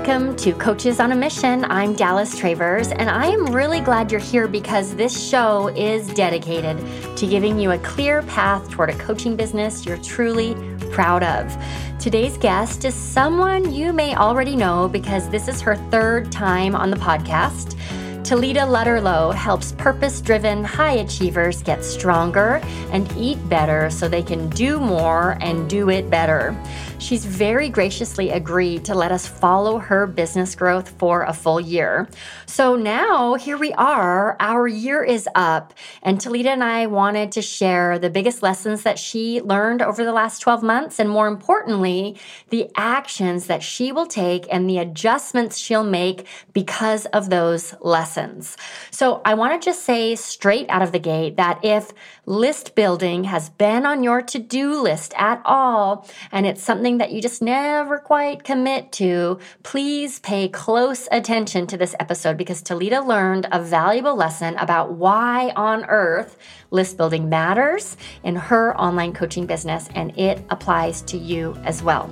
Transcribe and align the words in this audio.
Welcome 0.00 0.34
to 0.36 0.54
Coaches 0.54 0.98
on 0.98 1.12
a 1.12 1.14
Mission. 1.14 1.66
I'm 1.66 1.94
Dallas 1.94 2.34
Travers, 2.38 2.88
and 2.88 3.10
I 3.10 3.26
am 3.26 3.54
really 3.54 3.82
glad 3.82 4.10
you're 4.10 4.18
here 4.18 4.48
because 4.48 4.94
this 4.94 5.28
show 5.28 5.68
is 5.68 6.08
dedicated 6.14 6.78
to 7.18 7.26
giving 7.26 7.60
you 7.60 7.72
a 7.72 7.78
clear 7.80 8.22
path 8.22 8.70
toward 8.70 8.88
a 8.88 8.96
coaching 8.96 9.36
business 9.36 9.84
you're 9.84 9.98
truly 9.98 10.54
proud 10.90 11.22
of. 11.22 11.54
Today's 11.98 12.38
guest 12.38 12.86
is 12.86 12.94
someone 12.94 13.74
you 13.74 13.92
may 13.92 14.16
already 14.16 14.56
know 14.56 14.88
because 14.88 15.28
this 15.28 15.48
is 15.48 15.60
her 15.60 15.76
third 15.90 16.32
time 16.32 16.74
on 16.74 16.88
the 16.88 16.96
podcast. 16.96 17.76
Tilita 18.22 18.60
Lutterloh 18.60 19.34
helps 19.34 19.72
purpose 19.72 20.20
driven 20.20 20.62
high 20.62 20.92
achievers 20.92 21.62
get 21.62 21.84
stronger 21.84 22.60
and 22.92 23.10
eat 23.18 23.36
better 23.48 23.90
so 23.90 24.08
they 24.08 24.22
can 24.22 24.48
do 24.50 24.78
more 24.78 25.36
and 25.40 25.68
do 25.68 25.90
it 25.90 26.08
better. 26.08 26.56
She's 27.00 27.24
very 27.24 27.70
graciously 27.70 28.28
agreed 28.28 28.84
to 28.84 28.94
let 28.94 29.10
us 29.10 29.26
follow 29.26 29.78
her 29.78 30.06
business 30.06 30.54
growth 30.54 30.90
for 30.90 31.22
a 31.22 31.32
full 31.32 31.58
year. 31.58 32.06
So 32.44 32.76
now 32.76 33.34
here 33.34 33.56
we 33.56 33.72
are, 33.72 34.36
our 34.38 34.68
year 34.68 35.02
is 35.02 35.26
up, 35.34 35.72
and 36.02 36.18
Tilita 36.18 36.48
and 36.48 36.62
I 36.62 36.86
wanted 36.86 37.32
to 37.32 37.42
share 37.42 37.98
the 37.98 38.10
biggest 38.10 38.42
lessons 38.42 38.82
that 38.82 38.98
she 38.98 39.40
learned 39.40 39.80
over 39.80 40.04
the 40.04 40.12
last 40.12 40.40
12 40.40 40.62
months, 40.62 40.98
and 40.98 41.08
more 41.08 41.26
importantly, 41.26 42.16
the 42.50 42.70
actions 42.76 43.46
that 43.46 43.62
she 43.62 43.92
will 43.92 44.06
take 44.06 44.46
and 44.52 44.68
the 44.68 44.78
adjustments 44.78 45.56
she'll 45.56 45.82
make 45.82 46.26
because 46.52 47.06
of 47.06 47.30
those 47.30 47.74
lessons. 47.80 48.58
So 48.90 49.22
I 49.24 49.34
want 49.34 49.60
to 49.60 49.64
just 49.64 49.84
say 49.84 50.16
straight 50.16 50.68
out 50.68 50.82
of 50.82 50.92
the 50.92 50.98
gate 50.98 51.38
that 51.38 51.64
if 51.64 51.92
list 52.26 52.74
building 52.74 53.24
has 53.24 53.48
been 53.48 53.86
on 53.86 54.04
your 54.04 54.20
to 54.22 54.38
do 54.38 54.80
list 54.80 55.14
at 55.16 55.40
all, 55.46 56.06
and 56.30 56.46
it's 56.46 56.62
something 56.62 56.89
that 56.98 57.12
you 57.12 57.20
just 57.20 57.42
never 57.42 57.98
quite 57.98 58.44
commit 58.44 58.92
to, 58.92 59.38
please 59.62 60.18
pay 60.20 60.48
close 60.48 61.08
attention 61.10 61.66
to 61.66 61.76
this 61.76 61.94
episode 62.00 62.36
because 62.36 62.62
Tilita 62.62 63.06
learned 63.06 63.46
a 63.52 63.62
valuable 63.62 64.14
lesson 64.14 64.56
about 64.56 64.92
why 64.92 65.50
on 65.56 65.84
earth 65.86 66.36
list 66.70 66.96
building 66.96 67.28
matters 67.28 67.96
in 68.22 68.36
her 68.36 68.76
online 68.80 69.12
coaching 69.12 69.46
business, 69.46 69.88
and 69.94 70.16
it 70.18 70.44
applies 70.50 71.02
to 71.02 71.16
you 71.16 71.56
as 71.64 71.82
well. 71.82 72.10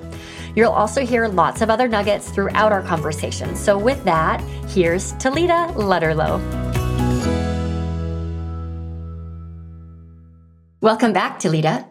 You'll 0.55 0.73
also 0.73 1.05
hear 1.05 1.29
lots 1.29 1.61
of 1.61 1.71
other 1.71 1.89
nuggets 1.89 2.31
throughout 2.31 2.73
our 2.73 2.83
conversation. 2.83 3.55
So, 3.57 3.79
with 3.79 4.03
that, 4.05 4.41
here's 4.69 5.13
Tilita 5.15 5.73
Lutterloh. 5.75 6.69
Welcome 10.81 11.13
back, 11.13 11.41
Tilita. 11.41 11.89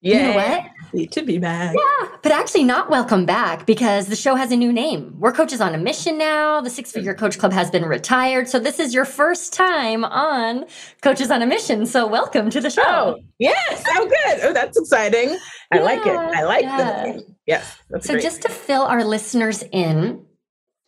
Yeah. 0.00 0.16
You 0.16 0.22
know 0.22 0.34
what? 0.34 0.73
To 0.94 1.22
be 1.22 1.38
back. 1.38 1.74
Yeah, 1.74 2.08
but 2.22 2.30
actually 2.30 2.62
not 2.62 2.88
welcome 2.88 3.26
back 3.26 3.66
because 3.66 4.06
the 4.06 4.14
show 4.14 4.36
has 4.36 4.52
a 4.52 4.56
new 4.56 4.72
name. 4.72 5.12
We're 5.18 5.32
coaches 5.32 5.60
on 5.60 5.74
a 5.74 5.78
mission 5.78 6.16
now. 6.18 6.60
The 6.60 6.70
Six 6.70 6.92
Figure 6.92 7.14
mm. 7.14 7.18
Coach 7.18 7.38
Club 7.38 7.52
has 7.52 7.68
been 7.68 7.84
retired. 7.84 8.48
So 8.48 8.60
this 8.60 8.78
is 8.78 8.94
your 8.94 9.04
first 9.04 9.52
time 9.52 10.04
on 10.04 10.66
Coaches 11.02 11.32
on 11.32 11.42
a 11.42 11.46
Mission. 11.46 11.84
So 11.84 12.06
welcome 12.06 12.48
to 12.50 12.60
the 12.60 12.70
show. 12.70 12.82
Oh, 12.86 13.20
yes. 13.40 13.84
Oh, 13.88 14.06
good. 14.08 14.40
Oh, 14.44 14.52
that's 14.52 14.78
exciting. 14.78 15.36
I 15.72 15.78
yeah, 15.78 15.82
like 15.82 16.06
it. 16.06 16.16
I 16.16 16.44
like 16.44 16.62
yeah. 16.62 17.02
the 17.12 17.34
Yes. 17.46 17.76
so 18.00 18.14
great. 18.14 18.22
just 18.22 18.42
to 18.42 18.48
fill 18.48 18.82
our 18.82 19.04
listeners 19.04 19.64
in, 19.72 20.24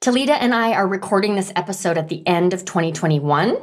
Tilita 0.07 0.39
and 0.41 0.55
I 0.55 0.75
are 0.75 0.87
recording 0.87 1.35
this 1.35 1.53
episode 1.57 1.99
at 1.99 2.09
the 2.09 2.25
end 2.29 2.55
of 2.55 2.65
2021, 2.65 3.59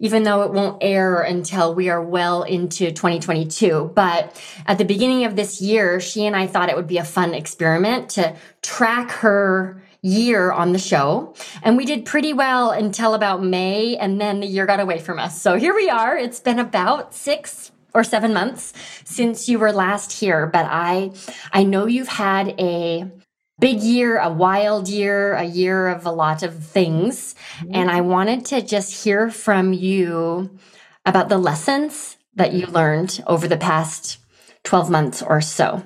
even 0.00 0.24
though 0.24 0.42
it 0.42 0.50
won't 0.50 0.82
air 0.82 1.20
until 1.22 1.72
we 1.72 1.88
are 1.88 2.02
well 2.02 2.42
into 2.42 2.90
2022. 2.90 3.92
But 3.94 4.42
at 4.66 4.78
the 4.78 4.84
beginning 4.84 5.24
of 5.24 5.36
this 5.36 5.60
year, 5.60 6.00
she 6.00 6.26
and 6.26 6.34
I 6.34 6.48
thought 6.48 6.68
it 6.68 6.74
would 6.74 6.88
be 6.88 6.98
a 6.98 7.04
fun 7.04 7.32
experiment 7.32 8.08
to 8.10 8.34
track 8.60 9.12
her 9.12 9.84
year 10.02 10.50
on 10.50 10.72
the 10.72 10.80
show. 10.80 11.32
And 11.62 11.76
we 11.76 11.84
did 11.84 12.04
pretty 12.04 12.32
well 12.32 12.72
until 12.72 13.14
about 13.14 13.44
May, 13.44 13.96
and 13.96 14.20
then 14.20 14.40
the 14.40 14.48
year 14.48 14.66
got 14.66 14.80
away 14.80 14.98
from 14.98 15.20
us. 15.20 15.40
So 15.40 15.54
here 15.54 15.76
we 15.76 15.88
are. 15.88 16.18
It's 16.18 16.40
been 16.40 16.58
about 16.58 17.14
six 17.14 17.70
or 17.94 18.02
seven 18.02 18.34
months 18.34 18.72
since 19.04 19.48
you 19.48 19.60
were 19.60 19.72
last 19.72 20.10
here, 20.10 20.48
but 20.48 20.66
I 20.68 21.12
I 21.52 21.62
know 21.62 21.86
you've 21.86 22.08
had 22.08 22.48
a 22.58 23.12
big 23.58 23.80
year, 23.80 24.18
a 24.18 24.32
wild 24.32 24.88
year, 24.88 25.34
a 25.34 25.44
year 25.44 25.88
of 25.88 26.06
a 26.06 26.10
lot 26.10 26.42
of 26.42 26.62
things. 26.64 27.34
Mm-hmm. 27.58 27.74
And 27.74 27.90
I 27.90 28.00
wanted 28.00 28.44
to 28.46 28.62
just 28.62 29.04
hear 29.04 29.30
from 29.30 29.72
you 29.72 30.58
about 31.06 31.28
the 31.28 31.38
lessons 31.38 32.16
that 32.34 32.52
you 32.52 32.66
learned 32.66 33.22
over 33.26 33.46
the 33.46 33.56
past 33.56 34.18
12 34.64 34.90
months 34.90 35.22
or 35.22 35.40
so. 35.40 35.82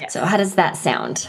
Yes. 0.00 0.12
So, 0.12 0.24
how 0.24 0.36
does 0.36 0.56
that 0.56 0.76
sound? 0.76 1.28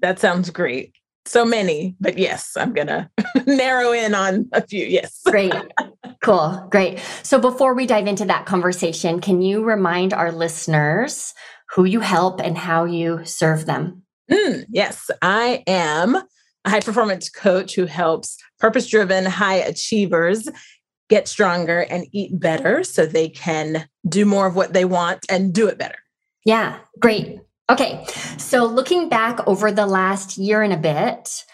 That 0.00 0.18
sounds 0.18 0.50
great. 0.50 0.94
So 1.24 1.44
many, 1.44 1.94
but 2.00 2.18
yes, 2.18 2.56
I'm 2.56 2.72
going 2.72 2.86
to 2.88 3.08
narrow 3.46 3.92
in 3.92 4.14
on 4.14 4.48
a 4.52 4.60
few. 4.60 4.84
Yes. 4.84 5.20
great. 5.24 5.54
Cool. 6.22 6.68
Great. 6.70 7.00
So, 7.24 7.40
before 7.40 7.74
we 7.74 7.84
dive 7.84 8.06
into 8.06 8.24
that 8.26 8.46
conversation, 8.46 9.20
can 9.20 9.42
you 9.42 9.64
remind 9.64 10.12
our 10.12 10.30
listeners 10.30 11.34
who 11.74 11.84
you 11.84 11.98
help 11.98 12.40
and 12.40 12.56
how 12.56 12.84
you 12.84 13.24
serve 13.24 13.66
them? 13.66 14.01
Mm, 14.32 14.64
yes, 14.70 15.10
I 15.20 15.62
am 15.66 16.16
a 16.64 16.70
high 16.70 16.80
performance 16.80 17.28
coach 17.28 17.74
who 17.74 17.86
helps 17.86 18.38
purpose 18.58 18.88
driven 18.88 19.26
high 19.26 19.56
achievers 19.56 20.48
get 21.08 21.28
stronger 21.28 21.80
and 21.80 22.06
eat 22.12 22.38
better 22.40 22.82
so 22.82 23.04
they 23.04 23.28
can 23.28 23.86
do 24.08 24.24
more 24.24 24.46
of 24.46 24.56
what 24.56 24.72
they 24.72 24.84
want 24.84 25.26
and 25.28 25.52
do 25.52 25.68
it 25.68 25.76
better. 25.76 25.98
Yeah, 26.44 26.78
great. 26.98 27.40
Okay, 27.68 28.04
so 28.38 28.64
looking 28.64 29.08
back 29.08 29.46
over 29.46 29.70
the 29.70 29.86
last 29.86 30.38
year 30.38 30.62
and 30.62 30.72
a 30.72 30.76
bit, 30.76 31.44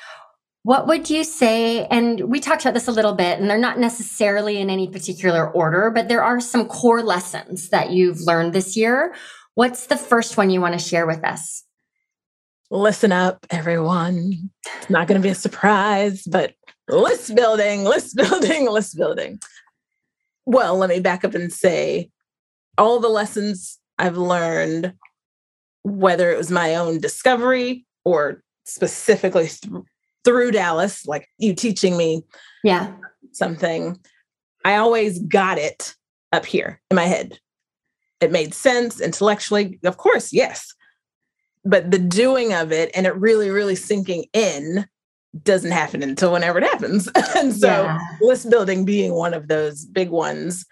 what 0.62 0.86
would 0.86 1.10
you 1.10 1.24
say? 1.24 1.86
And 1.86 2.20
we 2.30 2.40
talked 2.40 2.62
about 2.62 2.74
this 2.74 2.88
a 2.88 2.92
little 2.92 3.14
bit, 3.14 3.40
and 3.40 3.48
they're 3.48 3.58
not 3.58 3.78
necessarily 3.78 4.58
in 4.58 4.70
any 4.70 4.88
particular 4.88 5.50
order, 5.50 5.90
but 5.90 6.08
there 6.08 6.22
are 6.22 6.40
some 6.40 6.66
core 6.66 7.02
lessons 7.02 7.70
that 7.70 7.90
you've 7.90 8.20
learned 8.20 8.52
this 8.52 8.76
year. 8.76 9.14
What's 9.54 9.86
the 9.86 9.96
first 9.96 10.36
one 10.36 10.50
you 10.50 10.60
want 10.60 10.74
to 10.74 10.78
share 10.78 11.06
with 11.06 11.24
us? 11.24 11.64
Listen 12.70 13.12
up, 13.12 13.46
everyone. 13.50 14.50
It's 14.78 14.90
not 14.90 15.06
going 15.06 15.20
to 15.20 15.26
be 15.26 15.30
a 15.30 15.34
surprise, 15.34 16.24
but 16.24 16.54
list 16.88 17.34
building, 17.34 17.84
list 17.84 18.16
building, 18.16 18.70
list 18.70 18.96
building. 18.96 19.40
Well, 20.46 20.76
let 20.76 20.90
me 20.90 21.00
back 21.00 21.24
up 21.24 21.34
and 21.34 21.52
say 21.52 22.10
all 22.76 23.00
the 23.00 23.08
lessons 23.08 23.78
I've 23.98 24.16
learned, 24.16 24.94
whether 25.82 26.30
it 26.30 26.38
was 26.38 26.50
my 26.50 26.74
own 26.74 27.00
discovery 27.00 27.84
or 28.04 28.42
specifically 28.64 29.48
th- 29.48 29.82
through 30.24 30.52
Dallas, 30.52 31.06
like 31.06 31.28
you 31.38 31.54
teaching 31.54 31.96
me 31.96 32.22
yeah 32.64 32.92
something, 33.32 33.98
I 34.64 34.76
always 34.76 35.20
got 35.20 35.58
it 35.58 35.94
up 36.32 36.44
here 36.44 36.80
in 36.90 36.96
my 36.96 37.04
head. 37.04 37.38
It 38.20 38.32
made 38.32 38.52
sense 38.52 39.00
intellectually. 39.00 39.78
Of 39.84 39.96
course, 39.96 40.32
yes 40.32 40.74
but 41.64 41.90
the 41.90 41.98
doing 41.98 42.52
of 42.52 42.72
it 42.72 42.90
and 42.94 43.06
it 43.06 43.16
really, 43.16 43.50
really 43.50 43.76
sinking 43.76 44.26
in 44.32 44.86
doesn't 45.42 45.70
happen 45.70 46.02
until 46.02 46.32
whenever 46.32 46.58
it 46.58 46.64
happens. 46.64 47.08
and 47.36 47.54
so 47.54 47.68
yeah. 47.68 47.98
list 48.20 48.50
building 48.50 48.84
being 48.84 49.14
one 49.14 49.34
of 49.34 49.48
those 49.48 49.84
big 49.84 50.10
ones 50.10 50.64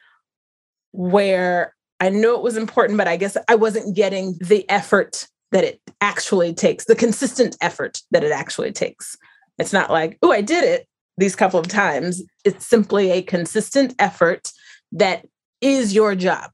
where 0.92 1.74
I 2.00 2.08
knew 2.10 2.34
it 2.34 2.42
was 2.42 2.56
important, 2.56 2.98
but 2.98 3.08
I 3.08 3.16
guess 3.16 3.36
I 3.48 3.54
wasn't 3.54 3.96
getting 3.96 4.36
the 4.40 4.68
effort 4.70 5.26
that 5.52 5.64
it 5.64 5.80
actually 6.00 6.52
takes, 6.52 6.84
the 6.84 6.94
consistent 6.94 7.56
effort 7.60 8.02
that 8.10 8.24
it 8.24 8.32
actually 8.32 8.72
takes. 8.72 9.16
It's 9.58 9.72
not 9.72 9.90
like, 9.90 10.18
oh, 10.22 10.32
I 10.32 10.40
did 10.40 10.64
it 10.64 10.86
these 11.16 11.36
couple 11.36 11.60
of 11.60 11.68
times. 11.68 12.22
It's 12.44 12.66
simply 12.66 13.10
a 13.10 13.22
consistent 13.22 13.94
effort 13.98 14.50
that 14.92 15.26
is 15.60 15.94
your 15.94 16.14
job. 16.14 16.50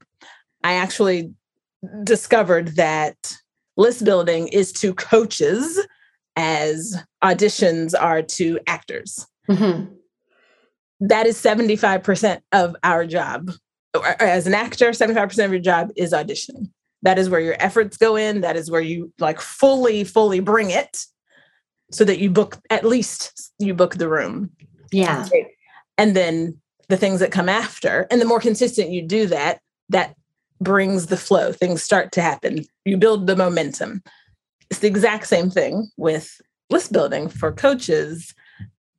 I 0.62 0.74
actually 0.74 1.32
discovered 2.04 2.76
that 2.76 3.16
list 3.76 4.04
building 4.04 4.48
is 4.48 4.72
to 4.72 4.94
coaches 4.94 5.80
as 6.36 6.96
auditions 7.22 7.94
are 7.98 8.22
to 8.22 8.58
actors. 8.66 9.26
Mm-hmm. 9.48 9.92
That 11.00 11.26
is 11.26 11.36
75% 11.36 12.40
of 12.52 12.76
our 12.82 13.06
job. 13.06 13.50
As 14.20 14.46
an 14.46 14.54
actor, 14.54 14.90
75% 14.90 15.44
of 15.44 15.50
your 15.50 15.60
job 15.60 15.90
is 15.96 16.12
auditioning. 16.12 16.70
That 17.02 17.18
is 17.18 17.28
where 17.28 17.40
your 17.40 17.56
efforts 17.58 17.96
go 17.96 18.16
in. 18.16 18.40
That 18.42 18.56
is 18.56 18.70
where 18.70 18.80
you 18.80 19.12
like 19.18 19.40
fully, 19.40 20.04
fully 20.04 20.40
bring 20.40 20.70
it 20.70 21.04
so 21.90 22.04
that 22.04 22.20
you 22.20 22.30
book, 22.30 22.58
at 22.70 22.86
least 22.86 23.52
you 23.58 23.74
book 23.74 23.96
the 23.96 24.08
room. 24.08 24.50
Yeah. 24.92 25.28
And 25.98 26.16
then 26.16 26.58
the 26.88 26.96
things 26.96 27.20
that 27.20 27.32
come 27.32 27.48
after, 27.48 28.06
and 28.10 28.20
the 28.20 28.26
more 28.26 28.40
consistent 28.40 28.90
you 28.90 29.02
do 29.02 29.26
that, 29.26 29.60
that 29.88 30.14
brings 30.62 31.06
the 31.06 31.16
flow. 31.16 31.52
Things 31.52 31.82
start 31.82 32.12
to 32.12 32.22
happen. 32.22 32.64
You 32.84 32.96
build 32.96 33.26
the 33.26 33.36
momentum. 33.36 34.02
It's 34.70 34.80
the 34.80 34.88
exact 34.88 35.26
same 35.26 35.50
thing 35.50 35.88
with 35.96 36.40
list 36.70 36.92
building 36.92 37.28
for 37.28 37.52
coaches. 37.52 38.34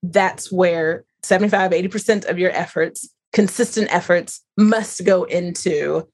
That's 0.04 0.52
where 0.52 1.06
75, 1.24 1.72
80% 1.72 2.26
of 2.30 2.38
your 2.38 2.52
efforts, 2.52 3.10
consistent 3.32 3.94
efforts, 3.94 4.42
must 4.58 5.04
go 5.06 5.24
into 5.24 6.08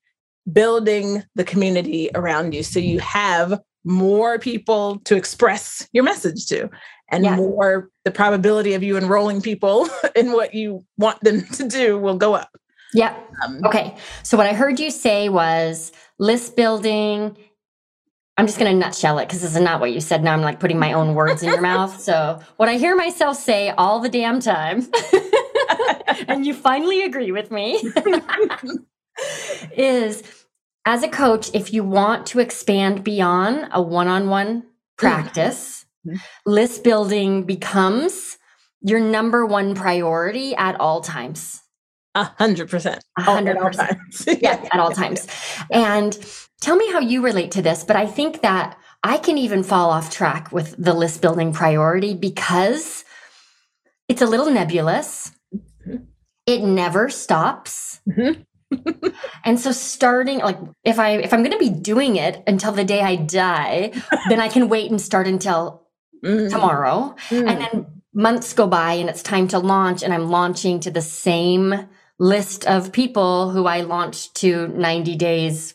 building 0.52 1.24
the 1.36 1.44
community 1.44 2.10
around 2.16 2.54
you 2.54 2.64
so 2.64 2.80
you 2.80 3.00
have 3.00 3.60
more 3.84 4.40
people 4.40 5.00
to 5.06 5.16
express 5.16 5.88
your 5.94 6.04
message 6.04 6.46
to. 6.48 6.70
and 7.12 7.24
Yeah. 7.24 7.36
more 7.38 7.90
the 8.06 8.12
probability 8.12 8.74
of 8.76 8.84
you 8.84 8.96
enrolling 8.96 9.42
people 9.42 9.90
in 10.16 10.32
what 10.32 10.54
you 10.54 10.86
want 11.00 11.20
them 11.22 11.42
to 11.54 11.68
do 11.68 11.98
will 11.98 12.18
go 12.18 12.36
up. 12.36 12.50
Yep. 12.94 13.32
Um, 13.46 13.62
Okay. 13.66 13.96
So 14.24 14.38
what 14.38 14.48
I 14.48 14.54
heard 14.54 14.80
you 14.80 14.90
say 14.92 15.30
was 15.30 15.92
list 16.18 16.56
building. 16.56 17.38
I'm 18.38 18.46
just 18.48 18.58
going 18.58 18.72
to 18.72 18.78
nutshell 18.78 19.20
it 19.20 19.28
because 19.28 19.42
this 19.42 19.54
is 19.54 19.62
not 19.62 19.82
what 19.82 19.92
you 19.92 20.00
said. 20.00 20.24
Now 20.24 20.32
I'm 20.34 20.42
like 20.42 20.62
putting 20.62 20.80
my 20.80 20.94
own 20.94 21.14
words 21.14 21.44
in 21.44 21.50
your 21.50 21.60
mouth. 21.62 22.00
So 22.00 22.40
what 22.56 22.70
I 22.70 22.78
hear 22.78 22.96
myself 22.96 23.36
say 23.36 23.70
all 23.72 24.00
the 24.00 24.08
damn 24.08 24.40
time, 24.40 24.88
and 26.30 26.46
you 26.46 26.54
finally 26.54 27.04
agree 27.04 27.34
with 27.34 27.52
me, 27.52 27.82
is 29.76 30.24
as 30.86 31.04
a 31.04 31.10
coach, 31.10 31.52
if 31.54 31.74
you 31.74 31.84
want 31.84 32.26
to 32.28 32.40
expand 32.40 33.04
beyond 33.04 33.68
a 33.74 33.82
one 33.82 34.08
on 34.08 34.30
one 34.30 34.64
practice, 34.98 35.86
Mhm. 36.08 36.22
list 36.46 36.84
building 36.86 37.44
becomes 37.44 38.38
your 38.82 39.02
number 39.02 39.46
one 39.46 39.76
priority 39.76 40.56
at 40.56 40.80
all 40.80 41.02
times. 41.02 41.62
A 42.16 42.24
hundred 42.24 42.70
percent. 42.70 43.04
A 43.18 43.22
hundred 43.22 43.58
percent. 43.58 43.98
Yeah, 44.42 44.64
at 44.74 44.80
all 44.80 44.92
times. 44.92 45.28
And 45.72 46.18
tell 46.62 46.76
me 46.76 46.92
how 46.92 47.00
you 47.00 47.22
relate 47.22 47.52
to 47.52 47.62
this, 47.62 47.84
but 47.84 47.96
I 47.96 48.06
think 48.08 48.42
that 48.42 48.78
I 49.04 49.18
can 49.18 49.38
even 49.38 49.64
fall 49.64 49.92
off 49.92 50.10
track 50.12 50.52
with 50.52 50.76
the 50.78 50.94
list 50.94 51.22
building 51.22 51.54
priority 51.54 52.14
because 52.16 53.06
it's 54.08 54.22
a 54.22 54.26
little 54.26 54.50
nebulous. 54.50 55.32
Mhm. 55.88 56.08
It 56.46 56.62
never 56.64 57.10
stops. 57.10 58.02
Mhm. 58.10 58.46
and 59.46 59.60
so 59.60 59.72
starting 59.72 60.40
like 60.40 60.58
if 60.84 61.00
I 61.00 61.12
if 61.18 61.34
I'm 61.34 61.42
going 61.44 61.58
to 61.58 61.58
be 61.60 61.70
doing 61.70 62.18
it 62.18 62.44
until 62.48 62.72
the 62.72 62.84
day 62.84 63.02
I 63.02 63.16
die, 63.16 63.92
then 64.30 64.40
I 64.42 64.48
can 64.50 64.68
wait 64.70 64.90
and 64.92 65.00
start 65.02 65.28
until 65.28 65.86
Mm, 66.22 66.50
tomorrow. 66.50 67.16
mm. 67.30 67.50
And 67.50 67.62
then 67.62 67.86
months 68.14 68.52
go 68.52 68.68
by 68.68 68.94
and 68.96 69.10
it's 69.10 69.24
time 69.24 69.48
to 69.50 69.58
launch, 69.60 70.04
and 70.04 70.14
I'm 70.14 70.30
launching 70.30 70.82
to 70.82 70.92
the 70.92 71.02
same 71.02 71.88
list 72.20 72.66
of 72.68 72.92
people 72.92 73.50
who 73.52 73.66
I 73.66 73.82
launched 73.82 74.36
to 74.36 74.68
90 74.70 75.16
days, 75.16 75.74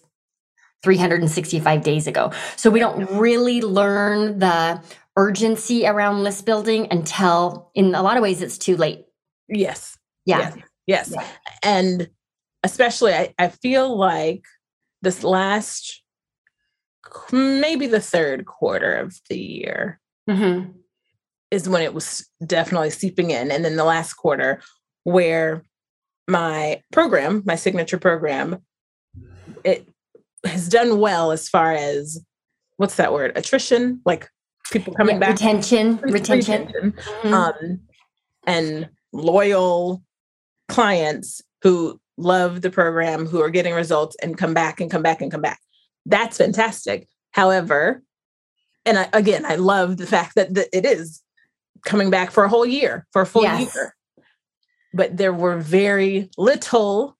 365 0.83 1.83
days 1.83 2.07
ago. 2.07 2.31
So 2.57 2.71
we 2.71 2.79
don't 2.81 3.11
really 3.19 3.63
learn 3.63 4.39
the 4.39 4.83
urgency 5.17 5.87
around 5.87 6.23
list 6.23 6.45
building 6.45 6.87
until, 6.91 7.71
in 7.75 7.95
a 7.95 8.03
lot 8.03 8.17
of 8.17 8.23
ways, 8.23 8.43
it's 8.43 8.59
too 8.59 8.77
late. 8.77 9.07
yes. 9.49 9.97
Yeah. 10.27 10.39
Yes. 10.39 10.57
Yes. 10.87 11.13
Yeah. 11.15 11.27
And 11.63 12.09
especially, 12.63 13.13
I, 13.13 13.35
I 13.39 13.49
feel 13.49 13.95
like 13.97 14.45
this 15.03 15.23
last, 15.23 16.03
maybe 17.31 17.87
the 17.87 18.01
third 18.01 18.47
quarter 18.47 18.95
of 18.97 19.15
the 19.29 19.39
year 19.39 20.01
Mhm. 20.29 20.73
is 21.51 21.69
when 21.69 21.83
it 21.83 21.93
was 21.93 22.27
definitely 22.47 22.89
seeping 22.91 23.31
in. 23.31 23.51
And 23.51 23.63
then 23.65 23.77
the 23.77 23.85
last 23.85 24.15
quarter, 24.15 24.63
where 25.05 25.63
my 26.29 26.83
program, 26.93 27.43
my 27.45 27.55
signature 27.57 27.99
program, 27.99 28.63
it 29.65 29.89
has 30.45 30.69
done 30.69 30.99
well 30.99 31.33
as 31.33 31.49
far 31.49 31.73
as 31.73 32.19
what's 32.77 32.97
that 32.97 33.13
word? 33.13 33.33
Attrition, 33.37 34.01
like 34.05 34.29
people 34.71 34.95
coming 34.95 35.17
Yeah, 35.17 35.21
back. 35.21 35.31
retention, 35.31 35.99
Re- 36.03 36.13
retention. 36.13 36.93
Mhm. 37.23 37.33
um, 37.33 37.81
and 38.47 38.89
loyal 39.13 40.03
clients 40.69 41.43
who 41.63 42.01
love 42.17 42.63
the 42.63 42.71
program, 42.71 43.27
who 43.27 43.41
are 43.41 43.51
getting 43.51 43.75
results 43.75 44.17
and 44.23 44.37
come 44.39 44.55
back 44.55 44.81
and 44.81 44.91
come 44.91 45.03
back 45.03 45.21
and 45.21 45.31
come 45.31 45.41
back. 45.43 45.61
That's 46.07 46.37
fantastic. 46.39 47.09
However, 47.33 48.03
and 48.87 48.99
I, 48.99 49.09
again, 49.13 49.45
I 49.47 49.57
love 49.57 49.97
the 49.97 50.07
fact 50.07 50.35
that 50.37 50.55
the, 50.55 50.75
it 50.77 50.85
is 50.85 51.23
coming 51.85 52.11
back 52.11 52.31
for 52.31 52.45
a 52.45 52.49
whole 52.49 52.67
year, 52.67 53.07
for 53.13 53.23
a 53.23 53.27
full 53.27 53.43
Yes. 53.43 53.75
year. 53.75 53.95
But 54.95 55.17
there 55.17 55.33
were 55.33 55.59
very 55.59 56.31
little 56.39 57.17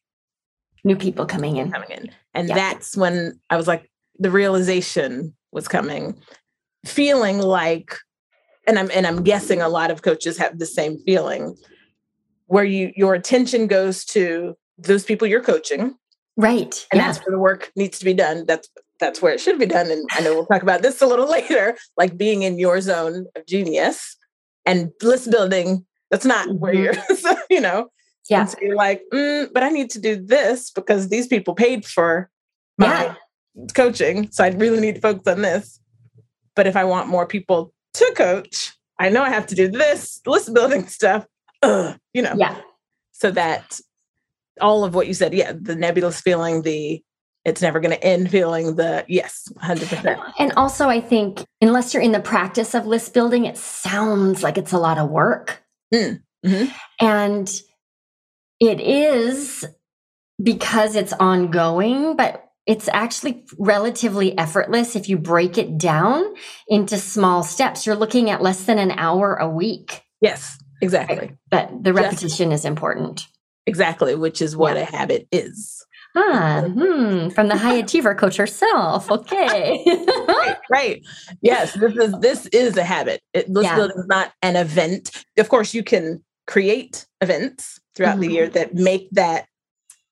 New 0.85 0.97
people 0.97 1.25
coming 1.27 1.57
in. 1.57 1.73
coming 1.73 1.91
in. 1.91 2.11
And 2.35 2.49
Yeah. 2.49 2.55
that's 2.55 2.97
when 2.97 3.41
I 3.51 3.57
was 3.57 3.67
like, 3.67 3.91
the 4.19 4.31
realization 4.31 5.35
was 5.51 5.67
coming, 5.67 6.19
feeling 6.85 7.39
like, 7.41 7.97
and 8.67 8.79
I'm 8.79 8.91
and 8.93 9.07
I'm 9.07 9.23
guessing 9.25 9.61
a 9.63 9.69
lot 9.69 9.91
of 9.91 10.03
coaches 10.03 10.39
have 10.39 10.59
the 10.59 10.67
same 10.67 10.99
feeling, 11.07 11.57
where 12.47 12.65
you 12.65 12.93
your 12.97 13.15
attention 13.15 13.67
goes 13.67 14.05
to 14.07 14.57
those 14.79 15.05
people 15.05 15.27
you're 15.27 15.43
coaching, 15.43 15.95
Right. 16.37 16.87
and 16.93 17.01
yeah. 17.01 17.07
that's 17.07 17.19
where 17.25 17.33
the 17.35 17.39
work 17.39 17.71
needs 17.77 17.99
to 17.99 18.05
be 18.05 18.15
done. 18.15 18.45
That's 18.47 18.69
that's 19.01 19.21
where 19.23 19.33
it 19.33 19.41
should 19.41 19.59
be 19.59 19.67
done. 19.67 19.91
And 19.91 20.07
I 20.13 20.21
know 20.21 20.35
we'll 20.35 20.47
talk 20.47 20.63
about 20.63 20.83
this 20.83 21.01
a 21.03 21.07
little 21.07 21.29
later, 21.39 21.77
like 21.97 22.17
being 22.17 22.43
in 22.43 22.59
your 22.59 22.81
zone 22.81 23.27
of 23.37 23.47
genius 23.47 24.17
and 24.67 24.91
list 25.03 25.31
building. 25.31 25.85
That's 26.15 26.25
not 26.25 26.49
where 26.61 26.73
Mhm. 26.73 26.85
you're, 26.85 27.17
so, 27.17 27.37
you 27.51 27.61
know. 27.61 27.89
Yeah. 28.31 28.45
So 28.45 28.57
you're 28.63 28.77
like, 28.77 29.03
mm, 29.13 29.49
but 29.53 29.65
I 29.65 29.69
need 29.69 29.91
to 29.91 29.99
do 30.01 30.15
this 30.15 30.71
because 30.71 31.09
these 31.09 31.27
people 31.27 31.55
paid 31.57 31.85
for 31.85 32.31
my 32.79 32.87
Yeah. 32.87 33.15
coaching. 33.75 34.31
So 34.31 34.45
I 34.45 34.51
really 34.51 34.79
need 34.81 34.95
to 34.95 35.01
focus 35.01 35.27
on 35.27 35.43
this. 35.43 35.81
But 36.55 36.69
if 36.69 36.77
I 36.77 36.85
want 36.85 37.09
more 37.09 37.27
people 37.27 37.75
to 37.95 38.13
coach, 38.17 38.73
I 39.01 39.09
know 39.09 39.25
I 39.25 39.31
have 39.31 39.49
to 39.49 39.57
do 39.57 39.67
this 39.69 40.21
list 40.25 40.55
building 40.55 40.87
stuff. 40.87 41.27
Ugh, 41.63 41.99
you 42.13 42.23
know, 42.23 42.35
Yeah. 42.37 42.55
so 43.11 43.33
that 43.33 43.81
all 44.61 44.85
of 44.85 44.95
what 44.95 45.09
you 45.09 45.15
said, 45.15 45.35
yeah, 45.35 45.53
the 45.61 45.75
nebulous 45.75 46.21
feeling, 46.21 46.63
the 46.63 47.03
it's 47.45 47.61
never 47.61 47.79
going 47.81 47.91
to 47.95 48.03
end 48.03 48.31
feeling, 48.31 48.77
the 48.77 49.05
yes, 49.09 49.49
100%. 49.61 50.17
And 50.39 50.53
also, 50.57 50.89
I 50.89 51.01
think 51.01 51.45
unless 51.61 51.93
you're 51.93 52.03
in 52.05 52.13
the 52.13 52.21
practice 52.21 52.73
of 52.73 52.87
list 52.87 53.13
building, 53.13 53.45
it 53.45 53.59
sounds 53.59 54.43
like 54.45 54.57
it's 54.57 54.73
a 54.73 54.79
lot 54.79 54.97
of 54.97 55.11
work. 55.11 55.61
Mm, 55.95 56.23
mhm. 56.45 56.73
And 57.01 57.61
it 58.61 58.81
is 58.81 59.65
because 60.43 60.97
it's 60.97 61.13
ongoing, 61.13 62.17
but 62.17 62.45
it's 62.67 62.89
actually 62.89 63.45
relatively 63.59 64.37
effortless 64.39 64.97
if 64.97 65.09
you 65.09 65.19
break 65.19 65.59
it 65.59 65.79
down 65.79 66.25
into 66.69 66.97
small 66.99 67.43
steps. 67.43 67.87
You're 67.87 67.95
looking 67.97 68.31
at 68.31 68.43
less 68.43 68.65
than 68.65 68.79
an 68.79 68.91
hour 68.93 69.35
a 69.35 69.49
week, 69.49 70.03
Yes, 70.21 70.59
exactly. 70.81 71.37
but 71.51 71.71
the 71.83 71.93
repetition 71.93 72.53
is 72.53 72.65
important. 72.65 73.27
Exactly, 73.67 74.15
which 74.15 74.41
is 74.43 74.57
what 74.57 74.77
Yeah. 74.77 74.83
a 74.83 74.97
habit 74.97 75.29
is. 75.31 75.85
Ah, 76.17 76.63
hmm, 76.67 77.29
from 77.31 77.49
the 77.49 77.57
high 77.57 77.75
achiever 77.75 78.15
coach 78.15 78.37
herself. 78.37 79.11
Okay. 79.11 79.83
right, 80.29 80.57
right. 80.71 81.03
Yes, 81.43 81.73
this 81.75 81.95
is 81.97 82.15
this 82.21 82.47
is 82.47 82.77
a 82.77 82.85
habit. 82.85 83.21
It, 83.33 83.49
list 83.51 83.65
Yeah. 83.65 83.77
building 83.77 83.97
is 83.99 84.07
not 84.07 84.33
an 84.43 84.55
event. 84.57 85.25
Of 85.39 85.49
course, 85.49 85.75
you 85.75 85.83
can 85.83 86.23
create 86.47 87.07
events 87.21 87.81
throughout 87.97 88.21
the 88.21 88.27
Mm-hmm. 88.27 88.35
year 88.35 88.49
that 88.51 88.75
make 88.75 89.09
that 89.13 89.47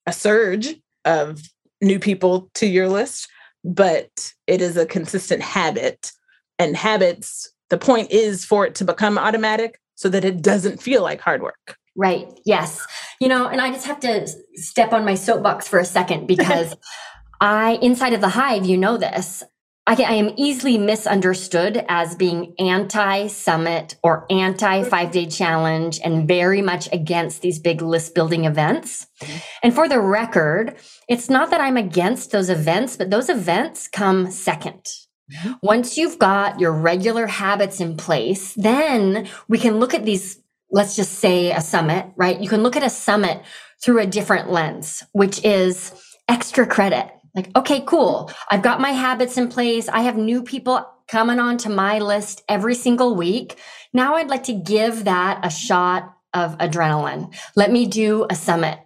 a 0.06 0.12
surge 0.12 0.74
of 1.04 1.40
new 1.80 1.98
people 2.00 2.50
to 2.54 2.66
your 2.66 2.88
list, 2.88 3.28
but 3.64 4.32
it 4.48 4.60
is 4.60 4.76
a 4.76 4.86
consistent 4.86 5.42
habit. 5.42 6.10
And 6.58 6.76
habits, 6.76 7.52
the 7.70 7.78
point 7.78 8.10
is 8.10 8.44
for 8.44 8.66
it 8.66 8.74
to 8.76 8.84
become 8.84 9.18
automatic 9.18 9.78
so 9.94 10.08
that 10.08 10.24
it 10.24 10.42
doesn't 10.42 10.82
feel 10.82 11.02
like 11.02 11.20
hard 11.20 11.42
work. 11.42 11.76
Right. 11.96 12.28
Yes. 12.44 12.84
You 13.20 13.28
know, 13.28 13.46
and 13.48 13.60
I 13.60 13.70
just 13.70 13.86
have 13.86 14.00
to 14.00 14.26
step 14.54 14.92
on 14.92 15.04
my 15.04 15.14
soapbox 15.14 15.68
for 15.68 15.78
a 15.78 15.84
second 15.84 16.26
because 16.32 16.74
I, 17.40 17.78
inside 17.82 18.12
of 18.12 18.20
the 18.20 18.28
hive, 18.30 18.64
you 18.66 18.76
know 18.76 18.96
this. 18.96 19.42
I, 19.86 19.94
I 19.94 20.12
am 20.14 20.30
easily 20.36 20.78
misunderstood 20.78 21.84
as 21.88 22.14
being 22.14 22.54
anti 22.60 23.26
summit 23.26 23.96
or 24.04 24.26
anti 24.30 24.84
five 24.84 25.10
day 25.10 25.26
challenge 25.26 25.98
and 26.04 26.28
very 26.28 26.62
much 26.62 26.88
against 26.92 27.42
these 27.42 27.58
big 27.58 27.82
list 27.82 28.14
building 28.14 28.44
events. 28.44 29.08
Mhm. 29.20 29.42
And 29.64 29.74
for 29.74 29.88
the 29.88 30.00
record, 30.00 30.76
it's 31.08 31.28
not 31.28 31.50
that 31.50 31.60
I'm 31.60 31.76
against 31.76 32.30
those 32.30 32.48
events, 32.48 32.96
but 32.96 33.10
those 33.10 33.28
events 33.28 33.88
come 33.88 34.30
second. 34.30 34.86
Mhm. 35.32 35.58
Once 35.62 35.96
you've 35.98 36.18
got 36.18 36.60
your 36.60 36.72
regular 36.72 37.26
habits 37.26 37.80
in 37.80 37.96
place, 37.96 38.54
then 38.54 39.28
we 39.48 39.58
can 39.58 39.80
look 39.80 39.94
at 39.94 40.04
these 40.04 40.38
let's 40.72 40.96
just 40.96 41.18
say 41.18 41.52
a 41.52 41.60
summit, 41.60 42.06
right? 42.16 42.40
You 42.40 42.48
can 42.48 42.62
look 42.62 42.76
at 42.76 42.82
a 42.82 42.90
summit 42.90 43.42
through 43.82 44.00
a 44.00 44.06
different 44.06 44.50
lens, 44.50 45.04
which 45.12 45.44
is 45.44 45.92
extra 46.28 46.66
credit. 46.66 47.10
Like, 47.34 47.50
okay, 47.56 47.82
cool. 47.86 48.30
I've 48.50 48.62
got 48.62 48.80
my 48.80 48.90
habits 48.90 49.38
in 49.38 49.48
place. 49.48 49.88
I 49.88 50.00
have 50.00 50.16
new 50.16 50.42
people 50.42 50.86
coming 51.08 51.38
onto 51.38 51.68
my 51.68 51.98
list 51.98 52.42
every 52.48 52.74
single 52.74 53.14
week. 53.14 53.58
Now 53.92 54.16
I'd 54.16 54.28
like 54.28 54.44
to 54.44 54.54
give 54.54 55.04
that 55.04 55.40
a 55.44 55.50
shot 55.50 56.14
of 56.34 56.56
adrenaline. 56.58 57.34
Let 57.54 57.70
me 57.70 57.86
do 57.86 58.26
a 58.30 58.34
summit 58.34 58.78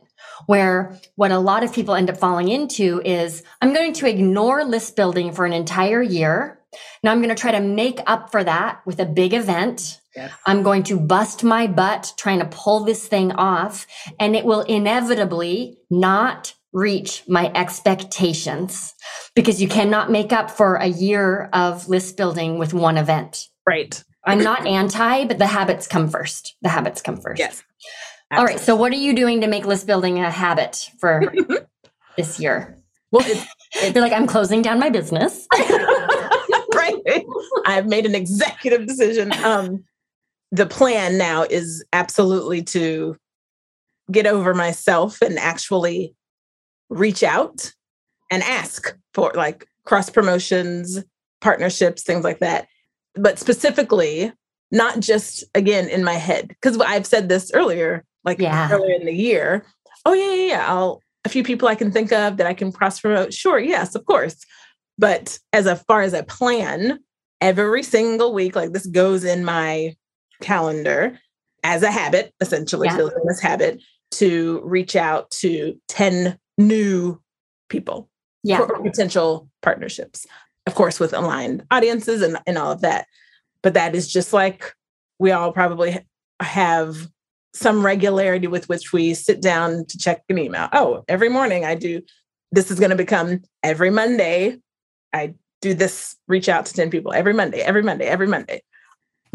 where 0.46 0.98
what 1.14 1.30
a 1.30 1.38
lot 1.38 1.64
of 1.64 1.72
people 1.72 1.94
end 1.94 2.10
up 2.10 2.16
falling 2.16 2.48
into 2.48 3.00
is 3.04 3.42
I'm 3.60 3.72
going 3.72 3.92
to 3.94 4.08
ignore 4.08 4.64
list 4.64 4.96
building 4.96 5.32
for 5.32 5.46
an 5.46 5.52
entire 5.52 6.02
year. 6.02 6.60
Now 7.02 7.12
I'm 7.12 7.22
going 7.22 7.34
to 7.34 7.40
try 7.40 7.52
to 7.52 7.60
make 7.60 8.00
up 8.06 8.30
for 8.30 8.42
that 8.44 8.84
with 8.86 9.00
a 9.00 9.06
big 9.06 9.34
event. 9.34 10.00
Yes. 10.16 10.32
I'm 10.46 10.62
going 10.62 10.82
to 10.84 10.98
bust 10.98 11.44
my 11.44 11.66
butt 11.66 12.14
trying 12.16 12.38
to 12.38 12.46
pull 12.46 12.84
this 12.84 13.06
thing 13.06 13.32
off, 13.32 13.86
and 14.18 14.34
it 14.34 14.44
will 14.44 14.62
inevitably 14.62 15.78
not 15.90 16.54
reach 16.72 17.22
my 17.28 17.50
expectations 17.54 18.94
because 19.34 19.62
you 19.62 19.68
cannot 19.68 20.10
make 20.10 20.32
up 20.32 20.50
for 20.50 20.76
a 20.76 20.86
year 20.86 21.48
of 21.52 21.88
list 21.88 22.16
building 22.16 22.58
with 22.58 22.74
one 22.74 22.96
event. 22.96 23.48
Right. 23.66 24.02
I'm 24.24 24.42
not 24.42 24.66
anti, 24.66 25.24
but 25.24 25.38
the 25.38 25.46
habits 25.46 25.86
come 25.86 26.08
first. 26.08 26.56
The 26.62 26.68
habits 26.68 27.00
come 27.00 27.16
first. 27.16 27.38
Yes. 27.38 27.62
All 28.32 28.44
right. 28.44 28.58
So, 28.58 28.74
what 28.74 28.92
are 28.92 28.96
you 28.96 29.14
doing 29.14 29.40
to 29.42 29.46
make 29.46 29.64
list 29.64 29.86
building 29.86 30.18
a 30.18 30.30
habit 30.30 30.90
for 30.98 31.32
this 32.16 32.40
year? 32.40 32.76
Well, 33.12 33.24
it's, 33.24 33.94
You're 33.94 34.02
like, 34.02 34.12
I'm 34.12 34.26
closing 34.26 34.62
down 34.62 34.80
my 34.80 34.90
business. 34.90 35.46
right. 35.54 37.24
I've 37.64 37.86
made 37.86 38.04
an 38.04 38.16
executive 38.16 38.86
decision. 38.86 39.32
Um, 39.44 39.84
the 40.56 40.66
plan 40.66 41.18
now 41.18 41.42
is 41.42 41.84
absolutely 41.92 42.62
to 42.62 43.14
get 44.10 44.26
over 44.26 44.54
myself 44.54 45.20
and 45.20 45.38
actually 45.38 46.14
reach 46.88 47.22
out 47.22 47.72
and 48.30 48.42
ask 48.42 48.96
for 49.12 49.32
like 49.34 49.66
cross 49.84 50.08
promotions, 50.08 51.04
partnerships, 51.40 52.02
things 52.02 52.24
like 52.24 52.38
that. 52.38 52.68
But 53.14 53.38
specifically, 53.38 54.32
not 54.72 55.00
just 55.00 55.44
again 55.54 55.88
in 55.88 56.02
my 56.04 56.14
head, 56.14 56.48
because 56.48 56.78
I've 56.80 57.06
said 57.06 57.28
this 57.28 57.50
earlier, 57.52 58.04
like 58.24 58.38
Yeah. 58.38 58.70
earlier 58.72 58.94
in 58.94 59.04
the 59.04 59.12
year. 59.14 59.66
Oh 60.06 60.14
yeah, 60.14 60.34
yeah, 60.34 60.48
yeah. 60.54 60.64
I'll 60.68 61.02
a 61.24 61.28
few 61.28 61.42
people 61.42 61.68
I 61.68 61.74
can 61.74 61.90
think 61.90 62.12
of 62.12 62.38
that 62.38 62.46
I 62.46 62.54
can 62.54 62.72
cross 62.72 63.00
promote. 63.00 63.34
Sure, 63.34 63.58
yes, 63.58 63.94
of 63.94 64.06
course. 64.06 64.36
But 64.96 65.38
as 65.52 65.66
a 65.66 65.76
far 65.76 66.02
as 66.02 66.14
a 66.14 66.22
plan, 66.22 67.00
every 67.42 67.82
single 67.82 68.32
week, 68.32 68.56
like 68.56 68.72
this 68.72 68.86
goes 68.86 69.24
in 69.24 69.44
my 69.44 69.96
calendar 70.40 71.18
as 71.64 71.82
a 71.82 71.90
habit, 71.90 72.32
essentially, 72.40 72.88
Yeah. 72.88 72.96
building 72.96 73.24
this 73.26 73.40
habit 73.40 73.82
to 74.12 74.60
reach 74.64 74.94
out 74.96 75.30
to 75.30 75.78
10 75.88 76.38
new 76.58 77.20
people 77.68 78.08
Yeah. 78.42 78.58
for 78.58 78.80
potential 78.82 79.48
partnerships. 79.62 80.26
Of 80.66 80.74
course, 80.74 80.98
with 81.00 81.12
aligned 81.12 81.64
audiences 81.70 82.22
and, 82.22 82.38
and 82.46 82.58
all 82.58 82.72
of 82.72 82.80
that. 82.80 83.06
But 83.62 83.74
that 83.74 83.94
is 83.94 84.10
just 84.10 84.32
like 84.32 84.74
we 85.18 85.32
all 85.32 85.52
probably 85.52 86.04
have 86.40 87.08
some 87.54 87.84
regularity 87.84 88.46
with 88.46 88.68
which 88.68 88.92
we 88.92 89.14
sit 89.14 89.40
down 89.40 89.86
to 89.86 89.98
check 89.98 90.22
an 90.28 90.38
email. 90.38 90.68
Oh, 90.72 91.04
every 91.08 91.28
morning 91.30 91.64
I 91.64 91.74
do. 91.74 92.02
This 92.52 92.70
is 92.70 92.78
going 92.78 92.90
to 92.90 92.96
become 92.96 93.40
every 93.62 93.90
Monday. 93.90 94.58
I 95.12 95.34
do 95.62 95.72
this, 95.72 96.16
reach 96.28 96.48
out 96.48 96.66
to 96.66 96.74
10 96.74 96.90
people 96.90 97.12
every 97.12 97.32
Monday, 97.32 97.60
every 97.60 97.82
Monday, 97.82 98.04
every 98.06 98.26
Monday. 98.26 98.62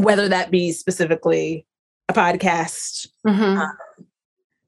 Whether 0.03 0.27
that 0.29 0.51
be 0.51 0.72
specifically 0.72 1.65
a 2.10 2.13
podcast 2.13 3.08
Mhm. 3.25 3.70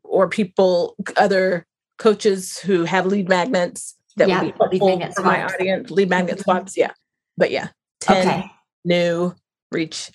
or 0.04 0.28
people, 0.30 0.96
other 1.18 1.66
coaches 1.98 2.58
who 2.60 2.84
have 2.86 3.06
lead 3.06 3.28
magnets 3.30 3.96
that 4.18 4.28
Yeah, 4.28 4.44
would 4.44 4.54
be 4.72 4.78
helpful 4.80 5.12
for 5.16 5.22
my 5.24 5.44
audience. 5.44 5.90
Lead 5.92 6.10
magnet 6.10 6.38
Mhm. 6.40 6.44
swaps, 6.44 6.78
yeah. 6.78 6.92
But 7.38 7.52
yeah, 7.52 7.70
10 8.02 8.28
Okay. 8.28 8.52
new 8.86 9.34
reach. 9.72 10.12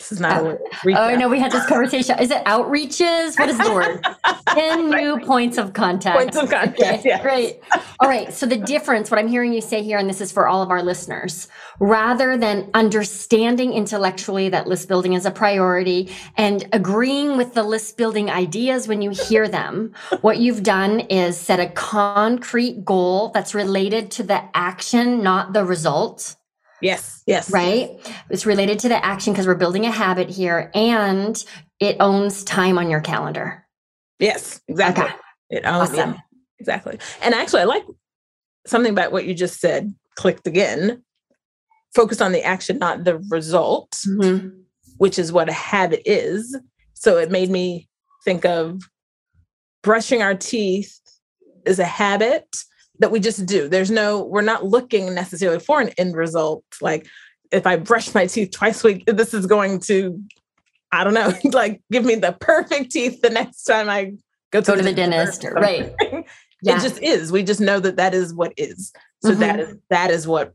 This 0.00 0.12
is 0.12 0.20
not 0.20 0.32
uh, 0.32 0.36
Oh. 0.36 0.40
a 0.40 0.44
word. 0.44 0.58
Oh, 0.86 0.92
out. 0.94 1.18
no, 1.18 1.28
we 1.28 1.38
had 1.38 1.52
this 1.52 1.66
conversation. 1.66 2.18
Is 2.18 2.30
it 2.30 2.42
outreaches? 2.46 3.38
What 3.38 3.50
is 3.50 3.58
the 3.58 3.70
word? 3.72 4.04
10 4.48 4.88
new 4.88 5.20
points 5.20 5.58
of 5.58 5.74
contact. 5.74 6.16
Points 6.18 6.36
of 6.38 6.48
contact, 6.48 6.80
Okay, 6.80 7.02
yeah. 7.04 7.20
Great. 7.22 7.60
All 8.00 8.08
right. 8.08 8.32
So 8.32 8.46
the 8.46 8.56
difference, 8.56 9.10
what 9.10 9.18
I'm 9.20 9.28
hearing 9.28 9.52
you 9.52 9.60
say 9.60 9.82
here, 9.82 9.98
and 9.98 10.08
this 10.08 10.22
is 10.22 10.32
for 10.32 10.48
all 10.48 10.62
of 10.62 10.70
our 10.70 10.82
listeners, 10.82 11.48
rather 11.80 12.38
than 12.38 12.70
understanding 12.72 13.74
intellectually 13.74 14.48
that 14.48 14.66
list 14.66 14.88
building 14.88 15.12
is 15.12 15.26
a 15.26 15.30
priority 15.30 16.10
and 16.38 16.66
agreeing 16.72 17.36
with 17.36 17.52
the 17.52 17.62
list 17.62 17.98
building 17.98 18.30
ideas 18.30 18.88
when 18.88 19.02
you 19.02 19.10
hear 19.10 19.48
them, 19.48 19.92
what 20.22 20.38
you've 20.38 20.62
done 20.62 21.00
is 21.00 21.36
set 21.36 21.60
a 21.60 21.68
concrete 21.68 22.86
goal 22.86 23.28
that's 23.34 23.54
related 23.54 24.10
to 24.12 24.22
the 24.22 24.42
action, 24.54 25.22
not 25.22 25.52
the 25.52 25.64
result 25.64 26.36
Yes, 26.82 27.22
yes. 27.26 27.50
right? 27.50 27.90
It's 28.30 28.46
related 28.46 28.78
to 28.80 28.88
the 28.88 29.04
action 29.04 29.32
because 29.32 29.46
we're 29.46 29.54
building 29.54 29.84
a 29.86 29.90
habit 29.90 30.30
here 30.30 30.70
and 30.74 31.42
it 31.78 31.96
owns 32.00 32.42
time 32.44 32.78
on 32.78 32.90
your 32.90 33.00
calendar. 33.00 33.66
Yes, 34.18 34.60
exactly. 34.68 35.04
Okay. 35.04 35.14
It 35.50 35.64
owns 35.66 35.90
Awesome. 35.90 36.12
yeah, 36.12 36.20
exactly. 36.58 36.98
And 37.22 37.34
actually, 37.34 37.62
I 37.62 37.64
like 37.64 37.84
something 38.66 38.92
about 38.92 39.12
what 39.12 39.24
you 39.26 39.34
just 39.34 39.60
said, 39.60 39.92
clicked 40.16 40.46
again. 40.46 41.02
Focus 41.94 42.20
on 42.20 42.32
the 42.32 42.42
action, 42.42 42.78
not 42.78 43.04
the 43.04 43.18
result, 43.30 43.90
Mhm. 44.06 44.62
which 44.98 45.18
is 45.18 45.32
what 45.32 45.48
a 45.48 45.52
habit 45.54 46.02
is. 46.04 46.56
So 46.94 47.16
it 47.18 47.30
made 47.30 47.50
me 47.50 47.88
think 48.24 48.44
of 48.44 48.80
brushing 49.82 50.22
our 50.22 50.34
teeth 50.34 50.98
is 51.66 51.78
a 51.78 51.84
habit 51.84 52.46
that 53.00 53.10
we 53.10 53.18
just 53.20 53.44
do. 53.46 53.68
There's 53.68 53.90
no, 53.90 54.22
we're 54.22 54.42
not 54.42 54.64
looking 54.64 55.14
necessarily 55.14 55.58
for 55.58 55.80
an 55.80 55.88
end 55.98 56.14
result. 56.16 56.64
Like 56.80 57.06
if 57.50 57.66
I 57.66 57.76
brush 57.76 58.14
my 58.14 58.26
teeth 58.26 58.52
twice 58.52 58.84
a 58.84 58.88
week, 58.88 59.06
this 59.06 59.34
is 59.34 59.46
going 59.46 59.80
to, 59.80 60.22
I 60.92 61.02
don't 61.04 61.14
know, 61.14 61.32
like 61.52 61.82
give 61.90 62.04
me 62.04 62.14
the 62.14 62.32
perfect 62.32 62.92
teeth 62.92 63.20
the 63.22 63.30
next 63.30 63.64
time 63.64 63.88
I 63.88 64.12
go 64.52 64.60
to, 64.60 64.66
Go 64.72 64.76
to 64.76 64.82
the 64.82 64.92
dentist, 64.92 65.44
right. 65.52 65.92
Yeah. 66.62 66.76
It 66.76 66.82
just 66.82 67.02
is. 67.02 67.32
We 67.32 67.42
just 67.42 67.60
know 67.60 67.80
that 67.80 67.96
that 67.96 68.12
is 68.12 68.34
what 68.34 68.52
is. 68.58 68.92
So 69.22 69.34
that 69.34 69.58
Mm-hmm. 69.58 69.70
is 69.70 69.76
that 69.88 70.10
is 70.10 70.26
what 70.28 70.54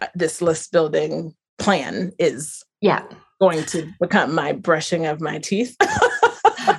uh, 0.00 0.06
this 0.14 0.40
list 0.40 0.72
building 0.72 1.34
plan 1.58 2.12
is 2.18 2.64
yeah. 2.80 3.04
going 3.38 3.64
to 3.66 3.92
become 4.00 4.34
my 4.34 4.52
brushing 4.52 5.04
of 5.04 5.20
my 5.20 5.38
teeth. 5.38 5.76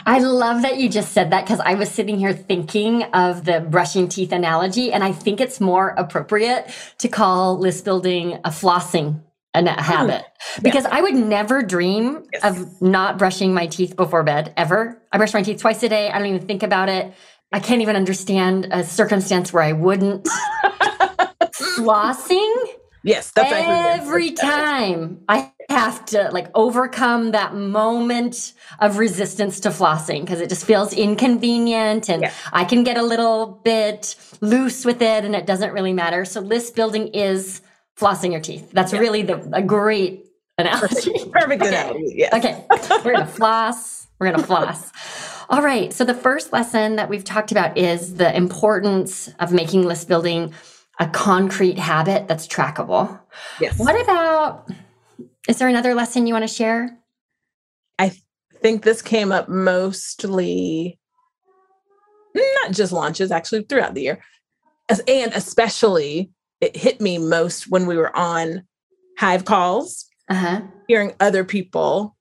I 0.06 0.20
love 0.20 0.62
that 0.64 0.78
you 0.78 0.90
just 0.90 1.12
said 1.12 1.32
that 1.32 1.46
because 1.46 1.60
I 1.60 1.76
was 1.76 1.90
sitting 1.90 2.18
here 2.18 2.34
thinking 2.34 3.04
of 3.04 3.46
the 3.46 3.60
brushing 3.62 4.08
teeth 4.08 4.32
analogy, 4.32 4.92
and 4.92 5.04
I 5.04 5.12
think 5.12 5.42
it's 5.42 5.60
more 5.60 5.90
appropriate 5.90 6.74
to 7.00 7.08
call 7.08 7.58
list 7.58 7.86
building 7.86 8.36
a 8.44 8.50
flossing 8.50 9.22
a 9.54 9.62
hmm. 9.62 9.68
habit 9.68 10.24
because 10.62 10.86
I 10.86 11.02
would 11.02 11.16
never 11.16 11.62
dream 11.62 12.24
Yes. 12.32 12.44
of 12.44 12.82
not 12.82 13.18
brushing 13.18 13.54
my 13.54 13.68
teeth 13.68 13.96
before 13.96 14.24
bed 14.24 14.54
ever. 14.56 15.02
I 15.12 15.18
brush 15.18 15.34
my 15.34 15.42
teeth 15.42 15.60
twice 15.60 15.84
a 15.84 15.90
day. 15.90 16.10
I 16.10 16.18
don't 16.18 16.28
even 16.28 16.48
think 16.48 16.64
about 16.64 16.90
it. 16.90 17.14
I 17.52 17.60
can't 17.60 17.82
even 17.82 17.98
understand 17.98 18.70
a 18.72 18.84
circumstance 18.84 19.52
where 19.52 19.64
I 19.64 19.74
wouldn't. 19.74 20.24
Flossing 21.78 22.66
yes, 23.04 23.32
that's 23.32 23.52
every 23.52 24.32
time 24.32 25.22
I 25.28 25.52
have 25.70 26.06
to 26.08 26.30
like 26.32 26.48
overcome 26.56 27.32
that 27.32 27.56
moment 27.56 28.54
of 28.80 28.98
resistance 28.98 29.60
to 29.62 29.70
flossing 29.70 30.22
because 30.22 30.42
it 30.42 30.50
just 30.50 30.66
feels 30.66 30.94
inconvenient 30.94 32.10
and 32.10 32.24
Yeah. 32.24 32.34
I 32.52 32.66
can 32.66 32.84
get 32.84 32.98
a 32.98 33.04
little 33.04 33.62
bit 33.64 34.16
loose 34.42 34.84
with 34.86 35.02
it 35.02 35.24
and 35.26 35.36
it 35.36 35.46
doesn't 35.46 35.72
really 35.72 35.94
matter. 35.94 36.26
So 36.26 36.42
list 36.42 36.76
building 36.76 37.08
is 37.10 37.62
flossing 37.98 38.32
your 38.32 38.42
teeth. 38.42 38.72
That's 38.72 38.92
Yeah. 38.94 39.00
really 39.00 39.22
the 39.22 39.40
a 39.54 39.62
great 39.62 40.26
analogy. 40.58 41.14
Perfect 41.32 41.66
analogy. 41.66 42.14
Yes. 42.18 42.34
Okay, 42.34 42.66
we're 43.06 43.14
gonna 43.14 43.26
floss. 43.28 44.08
We're 44.20 44.32
gonna 44.32 44.44
floss. 44.44 44.92
All 45.50 45.62
right. 45.62 45.92
So 45.92 46.06
the 46.06 46.14
first 46.14 46.54
lesson 46.54 46.96
that 46.98 47.10
we've 47.10 47.24
talked 47.24 47.52
about 47.52 47.78
is 47.78 48.16
the 48.16 48.36
importance 48.36 49.30
of 49.40 49.52
making 49.52 49.84
list 49.84 50.08
building 50.08 50.54
a 51.02 51.08
concrete 51.08 51.78
habit 51.80 52.28
that's 52.28 52.48
trackable. 52.48 53.20
Yes. 53.60 53.78
What 53.78 54.00
about? 54.00 54.70
Is 55.50 55.58
there 55.58 55.68
another 55.68 55.96
lesson 55.96 56.28
you 56.28 56.34
want 56.34 56.48
to 56.48 56.54
share? 56.54 56.98
I 57.98 58.14
think 58.62 58.84
this 58.84 59.02
came 59.02 59.32
up 59.32 59.50
mostly, 59.50 61.00
not 62.36 62.72
just 62.72 62.92
launches, 62.92 63.32
actually 63.32 63.64
throughout 63.64 63.96
the 63.96 64.04
year, 64.04 64.20
and 64.90 65.34
especially 65.34 66.32
it 66.62 66.78
hit 66.78 67.02
me 67.02 67.18
most 67.18 67.70
when 67.72 67.88
we 67.88 67.98
were 67.98 68.16
on 68.16 68.64
Hive 69.18 69.46
calls, 69.46 70.06
Uh 70.30 70.36
huh. 70.36 70.62
hearing 70.88 71.14
other 71.20 71.44
people, 71.44 72.16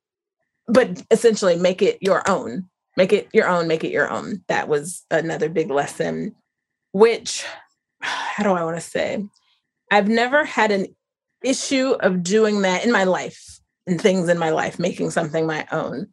but 0.66 1.02
essentially 1.10 1.56
make 1.56 1.82
it 1.82 1.98
your 2.00 2.28
own. 2.28 2.68
Make 2.96 3.12
it 3.12 3.28
your 3.32 3.46
own. 3.48 3.68
Make 3.68 3.84
it 3.84 3.92
your 3.92 4.10
own. 4.10 4.42
That 4.48 4.68
was 4.68 5.04
another 5.10 5.48
big 5.50 5.70
lesson. 5.70 6.34
Which, 6.92 7.44
how 8.02 8.42
do 8.42 8.50
I 8.50 8.64
want 8.64 8.76
to 8.76 8.80
say? 8.80 9.24
I've 9.90 10.08
never 10.08 10.44
had 10.44 10.70
an 10.70 10.86
issue 11.42 11.96
of 12.00 12.22
doing 12.22 12.62
that 12.62 12.84
in 12.84 12.92
my 12.92 13.04
life 13.04 13.60
and 13.86 14.00
things 14.00 14.28
in 14.28 14.38
my 14.38 14.50
life, 14.50 14.78
making 14.78 15.10
something 15.10 15.46
my 15.46 15.66
own. 15.72 16.08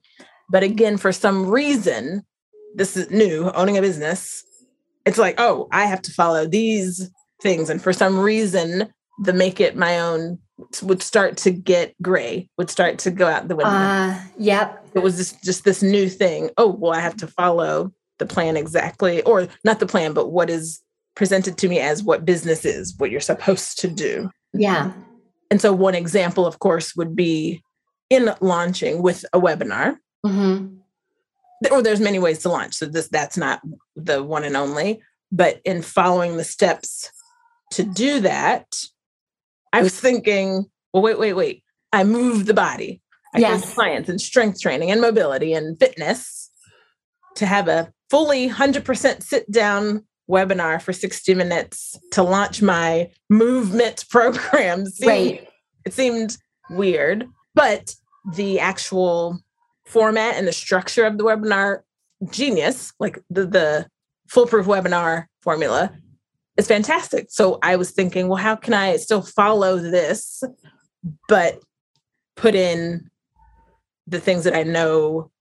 But 0.49 0.63
again, 0.63 0.97
for 0.97 1.11
some 1.11 1.47
reason, 1.47 2.23
this 2.75 2.97
is 2.97 3.11
new, 3.11 3.51
owning 3.51 3.77
a 3.77 3.81
business. 3.81 4.43
It's 5.05 5.17
like, 5.17 5.35
oh, 5.37 5.67
I 5.71 5.85
have 5.85 6.01
to 6.03 6.13
follow 6.13 6.47
these 6.47 7.09
things. 7.41 7.69
And 7.69 7.81
for 7.81 7.93
some 7.93 8.19
reason, 8.19 8.91
the 9.23 9.33
make 9.33 9.59
it 9.59 9.75
my 9.75 9.99
own 9.99 10.39
would 10.81 11.03
start 11.03 11.37
to 11.37 11.51
get 11.51 11.95
gray, 12.01 12.49
would 12.57 12.69
start 12.69 12.99
to 12.99 13.11
go 13.11 13.27
out 13.27 13.47
the 13.47 13.55
window. 13.55 13.71
Uh, 13.71 14.19
yep. 14.37 14.85
it 14.93 14.99
was 14.99 15.17
just, 15.17 15.43
just 15.43 15.63
this 15.63 15.83
new 15.83 16.09
thing. 16.09 16.49
Oh, 16.57 16.67
well, 16.67 16.93
I 16.93 16.99
have 16.99 17.17
to 17.17 17.27
follow 17.27 17.93
the 18.17 18.25
plan 18.25 18.57
exactly, 18.57 19.21
or 19.23 19.47
not 19.63 19.79
the 19.79 19.85
plan, 19.85 20.13
but 20.13 20.31
what 20.31 20.49
is 20.49 20.81
presented 21.17 21.57
to 21.57 21.67
me 21.67 21.79
as 21.79 22.03
what 22.03 22.25
business 22.25 22.63
is, 22.63 22.95
what 22.97 23.09
you're 23.09 23.19
supposed 23.19 23.79
to 23.79 23.87
do. 23.87 24.29
Yeah. 24.53 24.93
And 25.49 25.59
so, 25.59 25.73
one 25.73 25.95
example, 25.95 26.45
of 26.45 26.59
course, 26.59 26.95
would 26.95 27.15
be 27.15 27.63
in 28.09 28.29
launching 28.39 29.01
with 29.01 29.25
a 29.33 29.39
webinar. 29.39 29.97
hmm 30.23 30.77
Or 31.71 31.81
there's 31.81 31.99
many 31.99 32.19
ways 32.19 32.39
to 32.39 32.49
launch, 32.49 32.75
so 32.75 32.85
this 32.85 33.09
that's 33.09 33.35
not 33.35 33.61
the 33.95 34.23
one 34.23 34.43
and 34.43 34.55
only. 34.55 35.01
But 35.31 35.59
in 35.65 35.81
following 35.81 36.37
the 36.37 36.43
steps 36.43 37.09
to 37.71 37.83
do 37.83 38.21
that, 38.21 38.67
I 39.73 39.81
was 39.81 39.99
thinking, 39.99 40.65
well, 40.93 41.03
wait, 41.03 41.19
wait, 41.19 41.33
wait. 41.33 41.63
I 41.91 42.03
move 42.03 42.45
the 42.45 42.53
body. 42.53 43.01
I 43.33 43.39
Yes. 43.39 43.73
clients 43.73 44.07
in 44.09 44.19
strength 44.19 44.61
training 44.61 44.91
and 44.91 45.01
mobility 45.01 45.53
and 45.53 45.77
fitness 45.79 46.49
to 47.35 47.45
have 47.45 47.67
a 47.67 47.91
fully 48.09 48.49
100% 48.49 49.21
sit 49.21 49.51
down 49.51 50.06
webinar 50.29 50.81
for 50.81 50.93
60 50.93 51.33
minutes 51.35 51.97
to 52.11 52.23
launch 52.23 52.61
my 52.61 53.09
movement 53.29 54.05
program. 54.09 54.85
seemed- 54.85 55.07
Right. 55.09 55.47
It 55.85 55.93
seemed 55.93 56.37
weird, 56.69 57.27
but 57.55 57.95
the 58.33 58.59
actual 58.59 59.39
format 59.85 60.35
and 60.35 60.45
the 60.45 60.51
structure 60.51 61.05
of 61.05 61.17
the 61.17 61.23
webinar, 61.23 61.79
genius, 62.29 62.91
like 62.99 63.19
the, 63.29 63.45
the 63.45 63.87
foolproof 64.27 64.65
webinar 64.65 65.27
formula 65.41 65.93
is 66.57 66.67
fantastic. 66.67 67.27
So 67.29 67.57
I 67.63 67.77
was 67.77 67.91
thinking, 67.91 68.27
well, 68.27 68.35
how 68.43 68.57
can 68.57 68.73
I 68.73 68.97
still 68.97 69.21
follow 69.21 69.77
this, 69.77 70.43
but 71.29 71.59
put 72.35 72.53
in 72.53 73.09
the 74.07 74.19
things 74.19 74.43
that 74.43 74.55
I 74.55 74.63
know 74.63 75.31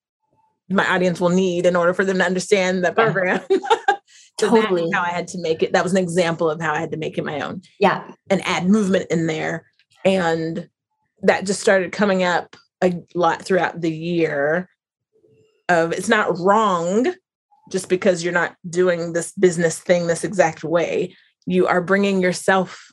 my 0.71 0.87
audience 0.88 1.21
will 1.21 1.28
need 1.31 1.66
in 1.66 1.75
order 1.75 1.93
for 1.95 2.05
them 2.05 2.19
to 2.19 2.25
understand 2.25 2.85
the 2.85 2.93
program. 2.93 3.40
Totally. 4.38 4.90
how 4.93 5.02
I 5.02 5.09
had 5.09 5.28
to 5.28 5.40
make 5.40 5.62
it. 5.62 5.73
That 5.73 5.83
was 5.85 5.93
an 5.93 6.02
example 6.02 6.50
of 6.50 6.61
how 6.61 6.73
I 6.75 6.81
had 6.81 6.90
to 6.93 6.97
make 6.99 7.16
it 7.19 7.25
my 7.25 7.40
own 7.40 7.62
Yeah. 7.81 8.11
and 8.31 8.43
add 8.47 8.69
movement 8.69 9.07
in 9.11 9.26
there. 9.26 9.66
And 10.05 10.69
that 11.23 11.47
just 11.47 11.61
started 11.61 11.93
coming 11.93 12.23
up 12.23 12.55
a 12.83 12.95
lot 13.14 13.43
throughout 13.43 13.81
the 13.81 13.90
year 13.90 14.69
of 15.69 15.93
it's 15.93 16.09
not 16.09 16.38
wrong 16.38 17.12
just 17.73 17.88
because 17.88 18.23
you're 18.23 18.33
not 18.33 18.55
doing 18.69 19.12
this 19.12 19.33
business 19.33 19.78
thing 19.78 20.07
this 20.07 20.23
exact 20.25 20.62
way. 20.62 21.16
You 21.47 21.66
are 21.66 21.81
bringing 21.81 22.21
yourself 22.21 22.93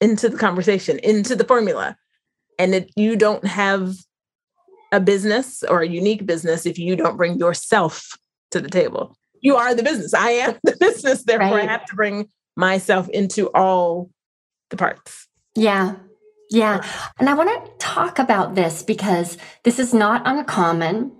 into 0.00 0.28
the 0.28 0.36
conversation, 0.36 0.98
into 1.00 1.34
the 1.34 1.44
formula. 1.44 1.96
And 2.58 2.74
it, 2.74 2.90
you 2.96 3.16
don't 3.16 3.46
have 3.46 3.94
a 4.92 5.00
business 5.00 5.64
or 5.64 5.80
a 5.80 5.88
unique 5.88 6.26
business 6.26 6.66
if 6.66 6.78
you 6.78 6.94
don't 6.96 7.16
bring 7.16 7.38
yourself 7.38 8.06
to 8.52 8.60
the 8.60 8.68
table. 8.70 9.16
You 9.46 9.54
are 9.54 9.76
the 9.76 9.84
business. 9.84 10.12
I 10.12 10.30
am 10.30 10.54
the 10.64 10.76
business. 10.80 11.22
Therefore, 11.22 11.58
Right. 11.58 11.68
I 11.68 11.72
have 11.72 11.86
to 11.86 11.94
bring 11.94 12.28
myself 12.56 13.08
into 13.10 13.48
all 13.54 14.10
the 14.70 14.76
parts. 14.76 15.28
Yeah. 15.54 15.94
Yeah. 16.50 16.84
And 17.20 17.28
I 17.28 17.34
want 17.34 17.50
to 17.64 17.72
talk 17.78 18.18
about 18.18 18.56
this 18.56 18.82
because 18.82 19.38
this 19.62 19.78
is 19.78 19.94
not 19.94 20.22
uncommon. 20.24 21.12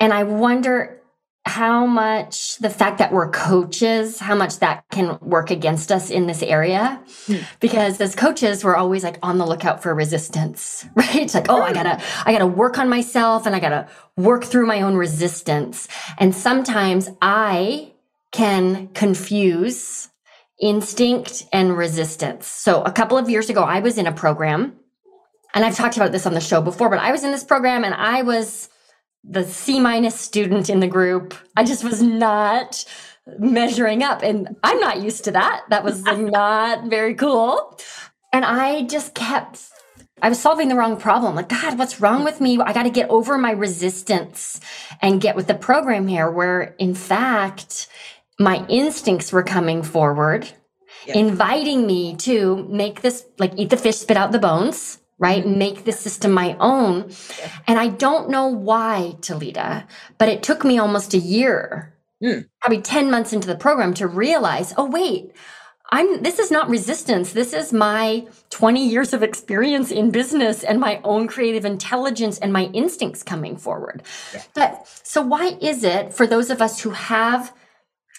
And 0.00 0.14
I 0.14 0.22
wonder 0.22 1.02
how 1.46 1.84
much 1.86 2.56
the 2.58 2.70
fact 2.70 2.98
that 2.98 3.12
we're 3.12 3.30
coaches, 3.30 4.18
how 4.18 4.34
much 4.34 4.60
that 4.60 4.84
can 4.90 5.18
work 5.20 5.50
against 5.50 5.92
us 5.92 6.10
in 6.10 6.26
this 6.26 6.42
area. 6.42 7.02
Hmm. 7.26 7.36
Because 7.60 8.00
as 8.00 8.14
coaches, 8.14 8.64
we're 8.64 8.76
always 8.76 9.04
like 9.04 9.18
on 9.22 9.36
the 9.36 9.46
lookout 9.46 9.82
for 9.82 9.94
resistance, 9.94 10.86
right? 10.94 11.16
It's 11.16 11.34
like, 11.34 11.46
oh, 11.50 11.60
I 11.60 11.72
gotta, 11.72 12.02
I 12.24 12.32
gotta 12.32 12.46
work 12.46 12.78
on 12.78 12.88
myself 12.88 13.44
and 13.46 13.54
I 13.54 13.60
gotta 13.60 13.88
work 14.16 14.44
through 14.44 14.66
my 14.66 14.80
own 14.80 14.96
resistance. 14.96 15.86
And 16.18 16.34
sometimes 16.34 17.10
I 17.20 17.92
can 18.32 18.88
confuse 18.88 20.08
instinct 20.60 21.44
and 21.52 21.76
resistance. 21.76 22.46
So 22.46 22.82
a 22.82 22.92
couple 22.92 23.18
of 23.18 23.28
years 23.28 23.50
ago, 23.50 23.62
I 23.62 23.80
was 23.80 23.98
in 23.98 24.06
a 24.06 24.12
program, 24.12 24.76
and 25.54 25.64
I've 25.64 25.76
talked 25.76 25.96
about 25.96 26.10
this 26.10 26.26
on 26.26 26.34
the 26.34 26.40
show 26.40 26.62
before, 26.62 26.88
but 26.88 26.98
I 26.98 27.12
was 27.12 27.22
in 27.22 27.32
this 27.32 27.44
program 27.44 27.84
and 27.84 27.94
I 27.94 28.22
was 28.22 28.68
the 29.28 29.44
C 29.44 29.80
minus 29.80 30.18
student 30.18 30.68
in 30.68 30.80
the 30.80 30.86
group. 30.86 31.34
I 31.56 31.64
just 31.64 31.82
was 31.84 32.02
not 32.02 32.84
measuring 33.38 34.02
up, 34.02 34.22
and 34.22 34.56
I'm 34.62 34.78
not 34.80 35.00
used 35.00 35.24
to 35.24 35.30
that. 35.32 35.64
That 35.70 35.84
was 35.84 36.02
not 36.04 36.84
very 36.90 37.14
cool. 37.14 37.78
And 38.32 38.44
I 38.44 38.82
just 38.82 39.14
kept. 39.14 39.60
I 40.22 40.28
was 40.28 40.38
solving 40.38 40.68
the 40.68 40.76
wrong 40.76 40.96
problem. 40.96 41.34
Like, 41.34 41.48
God, 41.48 41.78
what's 41.78 42.00
wrong 42.00 42.24
with 42.24 42.40
me? 42.40 42.58
I 42.58 42.72
got 42.72 42.84
to 42.84 42.90
get 42.90 43.10
over 43.10 43.36
my 43.36 43.50
resistance 43.50 44.60
and 45.02 45.20
get 45.20 45.36
with 45.36 45.46
the 45.48 45.54
program 45.54 46.06
here, 46.06 46.30
where 46.30 46.74
in 46.78 46.94
fact, 46.94 47.88
my 48.38 48.64
instincts 48.68 49.32
were 49.32 49.42
coming 49.42 49.82
forward, 49.82 50.48
Yeah. 51.06 51.18
inviting 51.18 51.86
me 51.86 52.16
to 52.18 52.66
make 52.70 53.02
this, 53.02 53.26
like, 53.38 53.52
eat 53.56 53.70
the 53.70 53.76
fish, 53.76 53.96
spit 53.96 54.16
out 54.16 54.32
the 54.32 54.38
bones, 54.38 54.98
right? 55.18 55.46
Make 55.46 55.84
this 55.84 56.00
system 56.00 56.32
my 56.32 56.56
own. 56.60 57.10
And 57.66 57.78
I 57.78 57.88
don't 57.88 58.30
know 58.30 58.48
why, 58.48 59.16
Tilita, 59.20 59.86
but 60.18 60.28
it 60.28 60.42
took 60.42 60.64
me 60.64 60.78
almost 60.78 61.14
a 61.14 61.18
year, 61.18 61.90
Mm. 62.22 62.48
probably 62.60 62.80
10 62.80 63.10
months 63.10 63.32
into 63.32 63.48
the 63.48 63.56
program 63.56 63.92
to 63.94 64.06
realize, 64.06 64.72
oh, 64.76 64.86
wait. 64.86 65.32
I'm 65.90 66.22
this 66.22 66.38
is 66.38 66.50
not 66.50 66.70
resistance. 66.70 67.32
This 67.32 67.52
is 67.52 67.72
my 67.72 68.26
20 68.50 68.88
years 68.88 69.12
of 69.12 69.22
experience 69.22 69.90
in 69.90 70.10
business 70.10 70.64
and 70.64 70.80
my 70.80 70.98
own 71.04 71.26
creative 71.28 71.66
intelligence 71.66 72.38
and 72.38 72.52
my 72.52 72.64
instincts 72.72 73.22
coming 73.22 73.56
forward. 73.58 74.02
Yeah. 74.32 74.42
But 74.54 74.88
so 75.02 75.20
why 75.20 75.58
is 75.60 75.84
it 75.84 76.14
for 76.14 76.26
those 76.26 76.48
of 76.50 76.62
us 76.62 76.80
who 76.80 76.90
have 76.90 77.52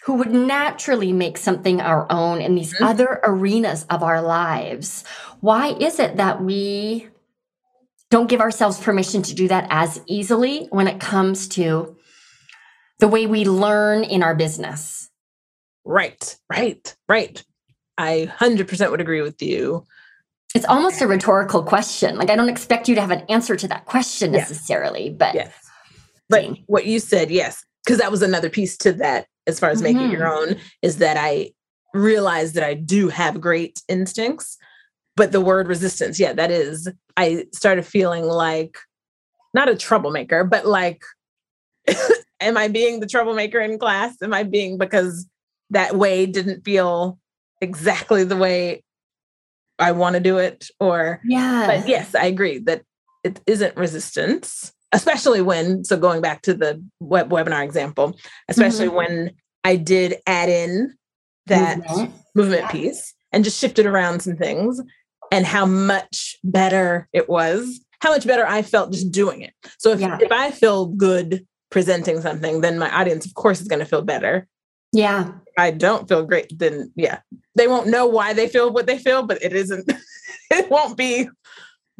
who 0.05 0.13
would 0.13 0.31
naturally 0.31 1.11
make 1.11 1.35
something 1.37 1.81
our 1.81 2.05
own 2.11 2.39
in 2.39 2.53
these 2.53 2.73
Mhm. 2.75 2.87
other 2.89 3.19
arenas 3.23 3.85
of 3.89 4.03
our 4.03 4.21
lives, 4.21 5.03
why 5.41 5.69
is 5.79 5.99
it 5.99 6.17
that 6.17 6.43
we 6.43 7.09
don't 8.11 8.29
give 8.29 8.39
ourselves 8.39 8.79
permission 8.79 9.23
to 9.23 9.33
do 9.33 9.47
that 9.47 9.65
as 9.71 9.99
easily 10.05 10.67
when 10.69 10.87
it 10.87 10.99
comes 10.99 11.47
to 11.47 11.95
the 12.99 13.07
way 13.07 13.25
we 13.25 13.45
learn 13.45 14.03
in 14.03 14.21
our 14.21 14.35
business? 14.35 15.09
Right, 15.83 16.37
right, 16.51 16.95
right. 17.09 17.43
I 17.97 18.29
100% 18.39 18.91
would 18.91 19.01
agree 19.01 19.21
with 19.23 19.41
you. 19.41 19.85
It's 20.53 20.65
almost 20.65 21.01
a 21.01 21.07
rhetorical 21.07 21.63
question. 21.63 22.15
Like, 22.17 22.29
I 22.29 22.35
don't 22.35 22.49
expect 22.49 22.87
you 22.87 22.95
to 22.95 23.01
have 23.01 23.11
an 23.11 23.23
answer 23.27 23.55
to 23.55 23.67
that 23.69 23.85
question 23.85 24.33
Yeah. 24.33 24.39
necessarily, 24.41 25.09
but 25.09 25.33
Yes. 25.33 25.51
But 26.29 26.45
what 26.67 26.85
you 26.85 26.99
said, 26.99 27.29
yes, 27.31 27.63
because 27.83 27.99
that 27.99 28.11
was 28.11 28.21
another 28.21 28.49
piece 28.49 28.77
to 28.77 28.93
that 28.93 29.27
as 29.47 29.60
far 29.60 29.69
as 29.69 29.81
making 29.81 30.12
your 30.12 30.21
mm-hmm. 30.21 30.53
own, 30.53 30.62
is 30.81 30.97
that 30.97 31.17
I 31.17 31.51
realized 31.93 32.55
that 32.55 32.63
I 32.63 32.73
do 32.73 33.10
have 33.10 33.41
great 33.41 33.81
instincts. 33.88 34.58
But 35.15 35.31
the 35.31 35.41
word 35.41 35.67
resistance, 35.67 36.19
yeah, 36.19 36.34
that 36.34 36.51
is, 36.51 36.89
I 37.15 37.45
started 37.53 37.86
feeling 37.86 38.25
like 38.25 38.77
not 39.53 39.69
a 39.69 39.75
troublemaker, 39.75 40.43
but 40.43 40.65
like, 40.65 41.01
am 42.41 42.58
I 42.58 42.67
being 42.67 42.99
the 42.99 43.08
troublemaker 43.08 43.60
in 43.60 43.79
class? 43.79 44.21
Am 44.21 44.34
I 44.34 44.43
being 44.43 44.77
because 44.77 45.25
that 45.69 45.95
way 45.95 46.25
didn't 46.25 46.65
feel 46.65 47.17
exactly 47.62 48.25
the 48.25 48.36
way 48.36 48.84
I 49.79 49.93
want 49.93 50.15
to 50.15 50.19
do 50.19 50.38
it? 50.38 50.67
Or 50.79 51.21
yeah. 51.23 51.67
but 51.67 51.88
yes, 51.88 52.13
I 52.13 52.25
agree 52.25 52.60
that 52.60 52.84
it 53.23 53.39
isn't 53.47 53.77
resistance, 53.77 54.73
especially 54.95 55.41
when, 55.41 55.84
so 55.84 55.97
going 55.97 56.21
back 56.21 56.41
to 56.43 56.53
the 56.53 56.81
web 56.99 57.29
webinar 57.29 57.63
example, 57.63 58.17
especially 58.47 58.88
mm-hmm. 58.88 58.95
when 58.95 59.31
I 59.63 59.75
did 59.75 60.15
add 60.25 60.49
in 60.49 60.95
that 61.47 61.79
Movement. 61.79 62.13
movement 62.34 62.69
piece 62.69 63.13
and 63.31 63.43
just 63.43 63.60
shifted 63.60 63.86
around 63.86 64.21
some 64.21 64.38
things 64.38 64.81
and 65.31 65.45
how 65.45 65.65
much 65.65 66.38
better 66.43 67.10
it 67.12 67.27
was, 67.27 67.81
how 67.99 68.12
much 68.12 68.25
better 68.25 68.47
I 68.47 68.62
felt 68.62 68.93
just 68.93 69.12
doing 69.12 69.41
it. 69.41 69.53
So 69.79 69.91
if, 69.91 69.99
Yeah. 69.99 70.17
if 70.21 70.31
I 70.31 70.51
feel 70.51 70.86
good 70.88 71.45
presenting 71.69 72.21
something, 72.21 72.62
then 72.62 72.79
my 72.79 72.89
audience, 72.89 73.25
of 73.25 73.34
course, 73.34 73.60
is 73.60 73.67
going 73.67 73.79
to 73.79 73.86
feel 73.86 74.01
better. 74.01 74.47
Yeah. 74.93 75.27
If 75.45 75.53
I 75.58 75.71
don't 75.71 76.08
feel 76.08 76.23
great, 76.23 76.58
then 76.58 76.91
yeah, 76.95 77.19
they 77.55 77.67
won't 77.67 77.88
know 77.88 78.05
why 78.05 78.34
they 78.34 78.47
feel 78.47 78.71
what 78.71 78.88
they 78.88 78.97
feel, 78.97 79.23
but 79.23 79.43
it 79.43 79.51
isn't, 79.51 79.91
it 80.51 80.69
won't 80.71 80.95
be 80.95 81.27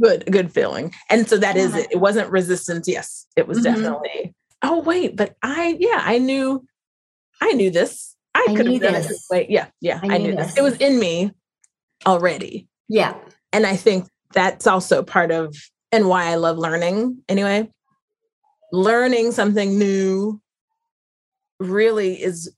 good, 0.02 0.26
good 0.32 0.52
feeling. 0.52 0.94
And 1.10 1.28
so 1.30 1.38
that 1.38 1.56
is 1.58 1.74
Yeah. 1.74 1.82
it. 1.82 1.88
It 1.92 1.98
wasn't 1.98 2.30
resistance. 2.30 2.88
Yes, 2.88 3.26
it 3.36 3.48
was 3.48 3.60
Mhm. 3.60 3.64
definitely, 3.64 4.34
oh, 4.64 4.80
wait, 4.82 5.16
but 5.16 5.36
I, 5.42 5.78
yeah, 5.80 6.02
I 6.04 6.18
knew, 6.18 6.66
I 7.42 7.52
knew 7.54 7.70
this. 7.72 8.16
I, 8.34 8.46
I 8.50 8.56
could 8.56 8.68
have 8.68 8.82
done 8.82 8.96
it 8.96 9.08
this. 9.08 9.26
way. 9.32 9.46
Yeah, 9.50 9.68
yeah, 9.82 10.00
I 10.04 10.16
I, 10.16 10.18
knew 10.18 10.30
knew 10.32 10.36
this. 10.36 10.48
this. 10.48 10.58
It 10.58 10.62
was 10.64 10.76
in 10.78 11.00
me 11.00 11.32
already. 12.06 12.68
Yeah. 12.90 13.16
And 13.54 13.66
I 13.66 13.76
think 13.78 14.08
that's 14.34 14.68
also 14.68 15.02
part 15.04 15.32
of, 15.32 15.56
and 15.92 16.10
why 16.10 16.26
I 16.26 16.36
love 16.36 16.58
learning 16.58 17.24
anyway. 17.30 17.70
Learning 18.74 19.32
something 19.32 19.80
new 19.80 20.42
really 21.60 22.22
is 22.22 22.54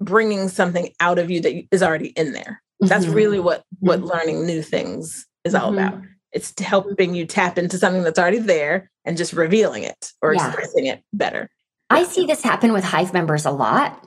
bringing 0.00 0.48
something 0.48 0.90
out 1.00 1.18
of 1.18 1.30
you 1.30 1.40
that 1.40 1.64
is 1.72 1.82
already 1.82 2.08
in 2.10 2.32
there. 2.32 2.62
That's 2.80 3.06
Mhm. 3.06 3.14
really 3.14 3.40
what 3.40 3.64
what 3.80 4.00
Mhm. 4.00 4.08
learning 4.10 4.46
new 4.46 4.62
things 4.62 5.26
is 5.44 5.54
all 5.54 5.72
Mhm. 5.72 5.88
about. 5.88 6.02
It's 6.32 6.58
helping 6.60 7.14
you 7.14 7.26
tap 7.26 7.58
into 7.58 7.78
something 7.78 8.02
that's 8.02 8.18
already 8.18 8.38
there 8.38 8.90
and 9.04 9.16
just 9.16 9.32
revealing 9.32 9.84
it 9.84 10.12
or 10.20 10.34
Yeah. 10.34 10.48
expressing 10.48 10.86
it 10.86 11.02
better. 11.12 11.48
I 11.90 12.04
see 12.04 12.26
this 12.26 12.42
happen 12.42 12.72
with 12.72 12.84
Hive 12.84 13.12
members 13.12 13.46
a 13.46 13.50
lot. 13.50 14.02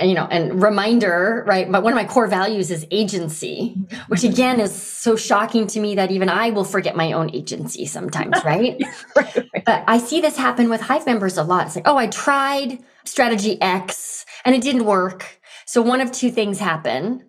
And, 0.00 0.10
you 0.10 0.16
know, 0.16 0.26
and 0.28 0.60
reminder, 0.60 1.44
right? 1.46 1.70
But 1.70 1.84
one 1.84 1.92
of 1.92 1.96
my 1.96 2.04
core 2.04 2.26
values 2.26 2.72
is 2.72 2.84
agency, 2.90 3.76
mm-hmm. 3.78 3.96
which 4.08 4.24
again 4.24 4.58
is 4.58 4.74
so 4.74 5.14
shocking 5.14 5.68
to 5.68 5.78
me 5.78 5.94
that 5.94 6.10
even 6.10 6.28
I 6.28 6.50
will 6.50 6.64
forget 6.64 6.96
my 6.96 7.12
own 7.12 7.30
agency 7.32 7.86
sometimes, 7.86 8.36
right? 8.44 8.76
but 9.14 9.84
I 9.86 9.98
see 9.98 10.20
this 10.20 10.36
happen 10.36 10.68
with 10.68 10.80
Hive 10.80 11.06
members 11.06 11.38
a 11.38 11.44
lot. 11.44 11.66
It's 11.66 11.76
like, 11.76 11.86
oh, 11.86 11.96
I 11.96 12.08
tried 12.08 12.80
strategy 13.04 13.56
X 13.62 14.26
and 14.44 14.52
it 14.52 14.62
didn't 14.62 14.84
work. 14.84 15.40
So 15.64 15.80
one 15.80 16.00
of 16.00 16.10
two 16.10 16.30
things 16.32 16.58
happen. 16.58 17.24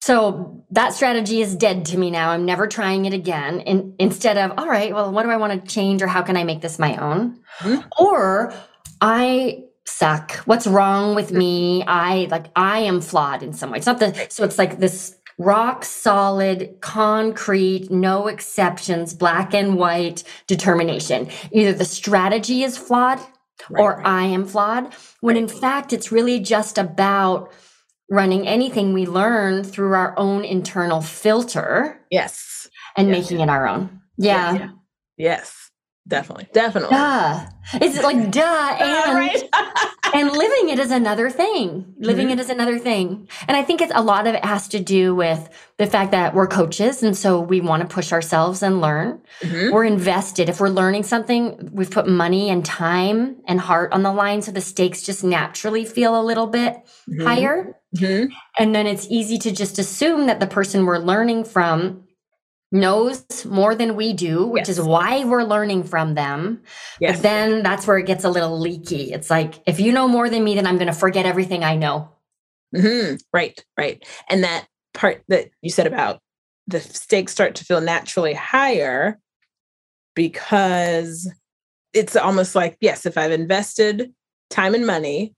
So 0.00 0.64
that 0.70 0.92
strategy 0.94 1.40
is 1.40 1.56
dead 1.56 1.84
to 1.86 1.98
me 1.98 2.10
now. 2.10 2.30
I'm 2.30 2.44
never 2.44 2.66
trying 2.66 3.04
it 3.04 3.12
again. 3.12 3.60
And 3.60 3.94
instead 3.98 4.38
of, 4.38 4.52
all 4.58 4.68
right, 4.68 4.94
well, 4.94 5.10
what 5.12 5.24
do 5.24 5.30
I 5.30 5.36
want 5.36 5.64
to 5.64 5.70
change 5.70 6.02
or 6.02 6.06
how 6.06 6.22
can 6.22 6.36
I 6.36 6.44
make 6.44 6.60
this 6.60 6.78
my 6.78 6.96
own? 6.96 7.40
Mm-hmm. 7.58 7.88
Or 7.98 8.54
I 9.00 9.64
suck. 9.84 10.36
What's 10.44 10.66
wrong 10.66 11.14
with 11.14 11.32
me? 11.32 11.82
I 11.86 12.28
like 12.30 12.46
I 12.54 12.80
am 12.80 13.00
flawed 13.00 13.42
in 13.42 13.52
some 13.52 13.70
way. 13.70 13.78
It's 13.78 13.86
not 13.86 13.98
the 13.98 14.26
so 14.28 14.44
it's 14.44 14.58
like 14.58 14.78
this 14.78 15.16
rock 15.38 15.84
solid, 15.84 16.76
concrete, 16.80 17.90
no 17.90 18.26
exceptions, 18.26 19.14
black 19.14 19.54
and 19.54 19.76
white 19.76 20.24
determination. 20.46 21.28
Either 21.52 21.72
the 21.72 21.84
strategy 21.84 22.64
is 22.64 22.76
flawed 22.76 23.20
right, 23.70 23.80
or 23.80 23.96
right. 23.96 24.06
I 24.06 24.24
am 24.24 24.44
flawed, 24.44 24.92
when 25.20 25.36
right. 25.36 25.42
in 25.42 25.48
fact 25.48 25.92
it's 25.92 26.12
really 26.12 26.40
just 26.40 26.76
about 26.76 27.52
running 28.10 28.46
anything 28.46 28.92
we 28.92 29.06
learn 29.06 29.64
through 29.64 29.92
our 29.92 30.18
own 30.18 30.44
internal 30.44 31.00
filter. 31.00 32.00
Yes. 32.10 32.68
And 32.96 33.08
yes. 33.08 33.30
making 33.30 33.40
it 33.40 33.48
our 33.48 33.68
own. 33.68 34.00
Yeah. 34.16 34.52
Yes. 34.52 34.70
yes. 35.16 35.68
Definitely. 36.08 36.48
Definitely. 36.52 36.96
Duh. 36.96 37.46
It's 37.74 38.02
like 38.02 38.30
duh. 38.30 38.76
And, 38.80 39.44
and 40.14 40.32
living 40.32 40.70
it 40.70 40.78
is 40.78 40.90
another 40.90 41.28
thing. 41.28 41.94
Living 41.98 42.28
mm-hmm. 42.28 42.38
it 42.38 42.40
is 42.40 42.48
another 42.48 42.78
thing. 42.78 43.28
And 43.46 43.56
I 43.56 43.62
think 43.62 43.82
it's 43.82 43.92
a 43.94 44.02
lot 44.02 44.26
of 44.26 44.34
it 44.34 44.42
has 44.42 44.68
to 44.68 44.80
do 44.80 45.14
with 45.14 45.48
the 45.76 45.86
fact 45.86 46.12
that 46.12 46.34
we're 46.34 46.46
coaches. 46.46 47.02
And 47.02 47.14
so 47.14 47.40
we 47.40 47.60
want 47.60 47.82
to 47.82 47.94
push 47.94 48.10
ourselves 48.10 48.62
and 48.62 48.80
learn. 48.80 49.20
Mm-hmm. 49.42 49.72
We're 49.72 49.84
invested. 49.84 50.48
If 50.48 50.60
we're 50.60 50.70
learning 50.70 51.02
something, 51.02 51.70
we've 51.72 51.90
put 51.90 52.08
money 52.08 52.48
and 52.48 52.64
time 52.64 53.36
and 53.46 53.60
heart 53.60 53.92
on 53.92 54.02
the 54.02 54.12
line. 54.12 54.40
So 54.40 54.50
the 54.50 54.62
stakes 54.62 55.02
just 55.02 55.22
naturally 55.22 55.84
feel 55.84 56.18
a 56.18 56.24
little 56.24 56.46
bit 56.46 56.74
mm-hmm. 57.06 57.26
higher. 57.26 57.77
Mm-hmm. 57.96 58.32
And 58.58 58.74
then 58.74 58.86
it's 58.86 59.06
easy 59.08 59.38
to 59.38 59.50
just 59.50 59.78
assume 59.78 60.26
that 60.26 60.40
the 60.40 60.46
person 60.46 60.84
we're 60.84 60.98
learning 60.98 61.44
from 61.44 62.04
knows 62.70 63.24
more 63.46 63.74
than 63.74 63.96
we 63.96 64.12
do, 64.12 64.46
which 64.46 64.68
yes. 64.68 64.78
is 64.78 64.80
why 64.80 65.24
we're 65.24 65.42
learning 65.42 65.84
from 65.84 66.14
them. 66.14 66.60
Yes. 67.00 67.16
But 67.16 67.22
then 67.22 67.62
that's 67.62 67.86
where 67.86 67.96
it 67.96 68.06
gets 68.06 68.24
a 68.24 68.30
little 68.30 68.60
leaky. 68.60 69.12
It's 69.12 69.30
like, 69.30 69.62
if 69.66 69.80
you 69.80 69.90
know 69.90 70.06
more 70.06 70.28
than 70.28 70.44
me, 70.44 70.54
then 70.54 70.66
I'm 70.66 70.76
going 70.76 70.88
to 70.88 70.92
forget 70.92 71.24
everything 71.24 71.64
I 71.64 71.76
know. 71.76 72.10
Mm-hmm. 72.76 73.16
Right, 73.32 73.64
right. 73.78 74.04
And 74.28 74.44
that 74.44 74.66
part 74.92 75.22
that 75.28 75.48
you 75.62 75.70
said 75.70 75.86
about 75.86 76.20
the 76.66 76.80
stakes 76.80 77.32
start 77.32 77.54
to 77.54 77.64
feel 77.64 77.80
naturally 77.80 78.34
higher 78.34 79.18
because 80.14 81.32
it's 81.94 82.16
almost 82.16 82.54
like, 82.54 82.76
yes, 82.82 83.06
if 83.06 83.16
I've 83.16 83.32
invested 83.32 84.12
time 84.50 84.74
and 84.74 84.86
money, 84.86 85.34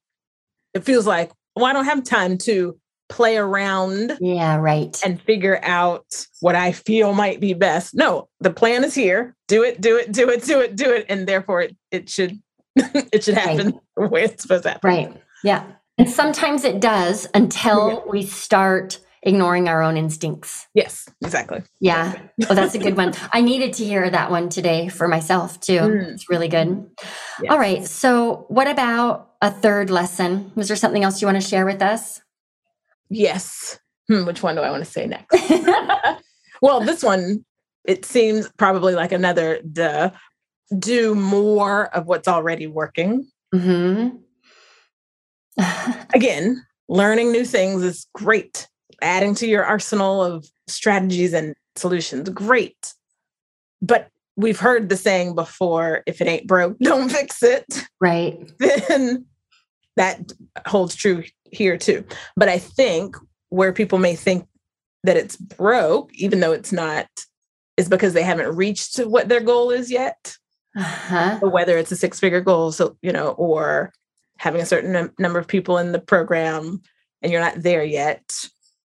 it 0.75 0.83
feels 0.83 1.07
like, 1.07 1.31
well, 1.61 1.71
I 1.71 1.73
don't 1.73 1.85
have 1.85 2.05
time 2.05 2.39
to 2.39 2.79
play 3.09 3.37
around. 3.37 4.17
Yeah, 4.21 4.57
right. 4.57 4.99
And 5.05 5.21
figure 5.21 5.61
out 5.63 6.27
what 6.41 6.55
I 6.55 6.73
feel 6.73 7.13
might 7.13 7.41
be 7.41 7.53
best. 7.53 7.95
No, 7.95 8.29
the 8.41 8.51
plan 8.51 8.85
is 8.85 8.95
here. 8.95 9.37
Do 9.49 9.63
it, 9.63 9.81
do 9.81 9.97
it, 9.97 10.13
do 10.13 10.31
it, 10.31 10.45
do 10.45 10.61
it, 10.61 10.77
do 10.77 10.91
it. 10.93 11.07
And 11.09 11.27
therefore 11.27 11.63
it, 11.63 11.77
it 11.91 12.09
should 12.09 12.39
it 12.77 13.25
should 13.25 13.35
happen 13.35 13.67
right. 13.97 14.09
the 14.09 14.09
way 14.09 14.23
it's 14.25 14.43
supposed 14.43 14.63
to 14.63 14.71
happen. 14.71 14.89
Right. 14.89 15.23
Yeah. 15.45 15.65
And 15.99 16.09
sometimes 16.09 16.65
it 16.65 16.81
does 16.81 17.27
until 17.35 17.91
yeah. 17.91 17.99
we 18.11 18.23
start 18.23 19.01
ignoring 19.23 19.69
our 19.69 19.83
own 19.83 19.99
instincts. 19.99 20.67
Yes, 20.73 21.07
exactly. 21.23 21.63
Yeah. 21.81 22.15
oh, 22.49 22.55
that's 22.55 22.75
a 22.75 22.79
good 22.79 22.97
one. 22.97 23.13
I 23.33 23.43
needed 23.43 23.75
to 23.75 23.85
hear 23.85 24.09
that 24.09 24.31
one 24.31 24.49
today 24.49 24.89
for 24.89 25.09
myself 25.09 25.61
too. 25.61 25.79
Mm. 25.79 26.15
It's 26.15 26.31
really 26.31 26.49
good. 26.49 26.89
Yes. 27.43 27.51
All 27.51 27.59
right. 27.59 27.85
So, 27.85 28.47
what 28.49 28.67
about 28.67 29.30
a 29.41 29.51
third 29.51 29.91
lesson? 29.91 30.53
Was 30.55 30.69
there 30.69 30.77
something 30.77 31.03
else 31.03 31.21
you 31.21 31.27
want 31.27 31.41
to 31.41 31.49
share 31.49 31.65
with 31.67 31.83
us? 31.83 32.21
Yes. 33.09 33.79
Hmm, 34.09 34.27
which 34.27 34.43
one 34.43 34.57
do 34.57 34.63
I 34.63 34.71
want 34.71 34.85
to 34.85 34.91
say 34.91 35.07
next? 35.07 35.37
well, 36.63 36.81
this 36.81 37.03
one, 37.03 37.45
it 37.85 38.05
seems 38.05 38.51
probably 38.57 38.95
like 38.95 39.13
another 39.13 39.61
duh. 39.63 40.11
Do 40.79 41.15
more 41.15 41.95
of 41.95 42.07
what's 42.07 42.29
already 42.29 42.67
working. 42.67 43.29
Mm-hmm. 43.55 44.17
Again, 46.15 46.65
learning 46.89 47.33
new 47.33 47.45
things 47.45 47.83
is 47.83 48.07
great. 48.15 48.69
Adding 49.03 49.35
to 49.37 49.47
your 49.47 49.65
arsenal 49.65 50.23
of 50.23 50.47
strategies 50.69 51.33
and 51.33 51.55
solutions, 51.77 52.29
great. 52.29 52.95
But 53.83 54.09
we've 54.41 54.59
heard 54.59 54.89
the 54.89 54.97
saying 54.97 55.35
before 55.35 56.03
if 56.07 56.21
it 56.21 56.29
ain't 56.29 56.47
broke, 56.47 56.79
don't 56.83 57.11
fix 57.11 57.43
it. 57.43 57.87
Right. 58.01 58.51
Then 58.59 59.27
that 59.97 60.33
holds 60.67 60.95
true 60.95 61.25
here 61.51 61.77
too. 61.77 62.05
But 62.37 62.49
I 62.49 62.59
think 62.59 63.17
where 63.49 63.73
people 63.73 63.99
may 63.99 64.15
think 64.15 64.47
that 65.05 65.17
it's 65.17 65.37
broke, 65.37 66.15
even 66.15 66.41
though 66.41 66.53
it's 66.53 66.73
not, 66.73 67.09
is 67.77 67.89
because 67.89 68.13
they 68.13 68.23
haven't 68.23 68.55
reached 68.57 68.99
what 68.99 69.29
their 69.29 69.41
goal 69.41 69.71
is 69.71 69.91
yet. 69.91 70.37
Uh-huh. 70.77 71.41
Whether 71.41 71.79
it's 71.79 71.91
a 71.91 71.97
six 71.97 72.21
figure 72.21 72.41
goal, 72.41 72.71
so, 72.71 72.97
you 73.03 73.13
know, 73.13 73.31
or 73.31 73.93
having 74.39 74.61
a 74.61 74.67
certain 74.67 74.93
num- 74.93 75.13
number 75.19 75.39
of 75.39 75.49
people 75.49 75.79
in 75.79 75.93
the 75.93 75.99
program 75.99 76.81
and 77.23 77.33
you're 77.33 77.41
not 77.41 77.61
there 77.63 77.83
yet, 77.83 78.23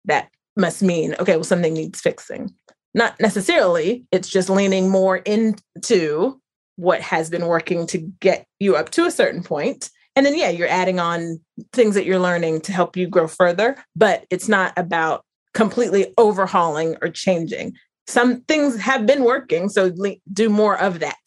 that 0.07 0.31
must 0.57 0.83
mean, 0.83 1.14
okay, 1.21 1.35
well, 1.35 1.45
something 1.45 1.75
needs 1.75 2.01
fixing. 2.01 2.55
Not 2.95 3.19
necessarily, 3.21 4.05
it's 4.13 4.29
just 4.29 4.49
leaning 4.49 4.89
more 4.89 5.17
into 5.17 6.41
what 6.77 7.01
has 7.01 7.29
been 7.31 7.47
working 7.47 7.87
to 7.89 7.99
get 7.99 8.47
you 8.59 8.77
up 8.77 8.91
to 8.91 9.05
a 9.05 9.11
certain 9.11 9.43
point 9.43 9.91
and 10.17 10.25
then, 10.25 10.37
yeah, 10.37 10.51
you're 10.51 10.69
adding 10.69 11.01
on 11.01 11.41
things 11.73 11.95
that 11.97 12.05
you're 12.05 12.21
learning 12.21 12.61
to 12.63 12.73
help 12.73 12.97
you 12.97 13.09
grow 13.09 13.27
further, 13.27 13.77
but 13.97 14.25
it's 14.31 14.49
not 14.49 14.73
about 14.77 15.25
completely 15.55 16.15
overhauling 16.19 16.97
or 17.03 17.09
changing. 17.09 17.75
Some 18.07 18.43
things 18.43 18.79
have 18.81 19.07
been 19.07 19.25
working, 19.25 19.69
so 19.69 19.93
do 20.33 20.49
more 20.49 20.79
of 20.79 21.01
that. 21.01 21.19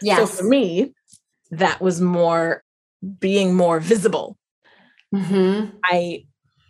Yes. 0.00 0.18
So 0.18 0.26
for 0.26 0.44
me, 0.44 0.92
that 1.52 1.80
was 1.80 2.00
more 2.00 2.64
being 3.20 3.54
more 3.54 3.78
visible. 3.78 4.36
Mm-hmm. 5.14 5.76
I 5.84 6.24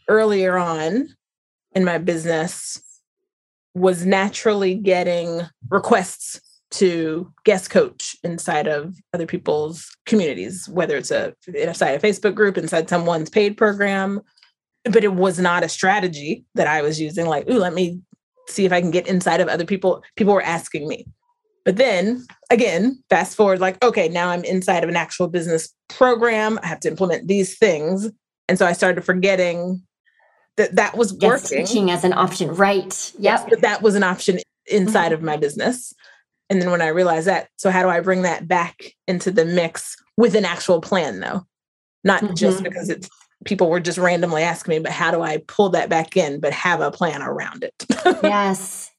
earlier 0.08 0.58
on 0.58 1.08
in 1.74 1.84
my 1.84 1.98
business 1.98 2.82
was 3.74 4.04
naturally 4.04 4.74
getting 4.74 5.42
requests 5.70 6.40
to 6.72 7.30
guest 7.44 7.70
coach 7.70 8.16
inside 8.24 8.66
of 8.66 8.96
other 9.12 9.26
people's 9.26 9.94
communities, 10.06 10.68
whether 10.68 10.96
it's 10.96 11.10
a 11.10 11.34
inside 11.54 11.90
a 11.90 11.98
Facebook 11.98 12.34
group, 12.34 12.56
inside 12.56 12.88
someone's 12.88 13.30
paid 13.30 13.56
program. 13.56 14.20
But 14.84 15.04
it 15.04 15.12
was 15.12 15.38
not 15.38 15.62
a 15.62 15.68
strategy 15.68 16.44
that 16.54 16.66
I 16.66 16.82
was 16.82 17.00
using, 17.00 17.26
like, 17.26 17.48
ooh, 17.48 17.58
let 17.58 17.74
me 17.74 18.00
see 18.48 18.64
if 18.64 18.72
I 18.72 18.80
can 18.80 18.90
get 18.90 19.06
inside 19.06 19.40
of 19.40 19.48
other 19.48 19.64
people. 19.64 20.02
People 20.16 20.34
were 20.34 20.42
asking 20.42 20.88
me. 20.88 21.06
But 21.64 21.76
then 21.76 22.26
again, 22.50 23.00
fast 23.08 23.36
forward, 23.36 23.60
like, 23.60 23.82
okay, 23.84 24.08
now 24.08 24.30
I'm 24.30 24.42
inside 24.44 24.82
of 24.82 24.88
an 24.88 24.96
actual 24.96 25.28
business 25.28 25.72
program. 25.88 26.58
I 26.62 26.66
have 26.66 26.80
to 26.80 26.88
implement 26.88 27.28
these 27.28 27.56
things. 27.56 28.10
And 28.48 28.58
so 28.58 28.66
I 28.66 28.72
started 28.72 29.04
forgetting 29.04 29.82
that 30.56 30.76
that 30.76 30.96
was 30.96 31.16
yes, 31.20 31.50
working. 31.50 31.66
Teaching 31.66 31.90
as 31.90 32.04
an 32.04 32.12
option, 32.12 32.54
right? 32.54 33.12
Yep. 33.18 33.48
Yes, 33.48 33.60
that 33.60 33.82
was 33.82 33.94
an 33.94 34.02
option 34.02 34.38
inside 34.66 35.06
mm-hmm. 35.06 35.14
of 35.14 35.22
my 35.22 35.36
business. 35.36 35.94
And 36.50 36.60
then 36.60 36.70
when 36.70 36.82
I 36.82 36.88
realized 36.88 37.26
that, 37.28 37.48
so 37.56 37.70
how 37.70 37.82
do 37.82 37.88
I 37.88 38.00
bring 38.00 38.22
that 38.22 38.46
back 38.46 38.94
into 39.08 39.30
the 39.30 39.44
mix 39.44 39.96
with 40.16 40.34
an 40.34 40.44
actual 40.44 40.80
plan 40.80 41.20
though? 41.20 41.46
Not 42.04 42.22
mm-hmm. 42.22 42.34
just 42.34 42.62
because 42.62 42.90
it's 42.90 43.08
people 43.44 43.68
were 43.70 43.80
just 43.80 43.98
randomly 43.98 44.42
asking 44.42 44.72
me, 44.72 44.78
but 44.78 44.92
how 44.92 45.10
do 45.10 45.22
I 45.22 45.38
pull 45.48 45.70
that 45.70 45.88
back 45.88 46.16
in, 46.16 46.40
but 46.40 46.52
have 46.52 46.80
a 46.80 46.90
plan 46.90 47.22
around 47.22 47.64
it? 47.64 47.86
yes. 48.22 48.90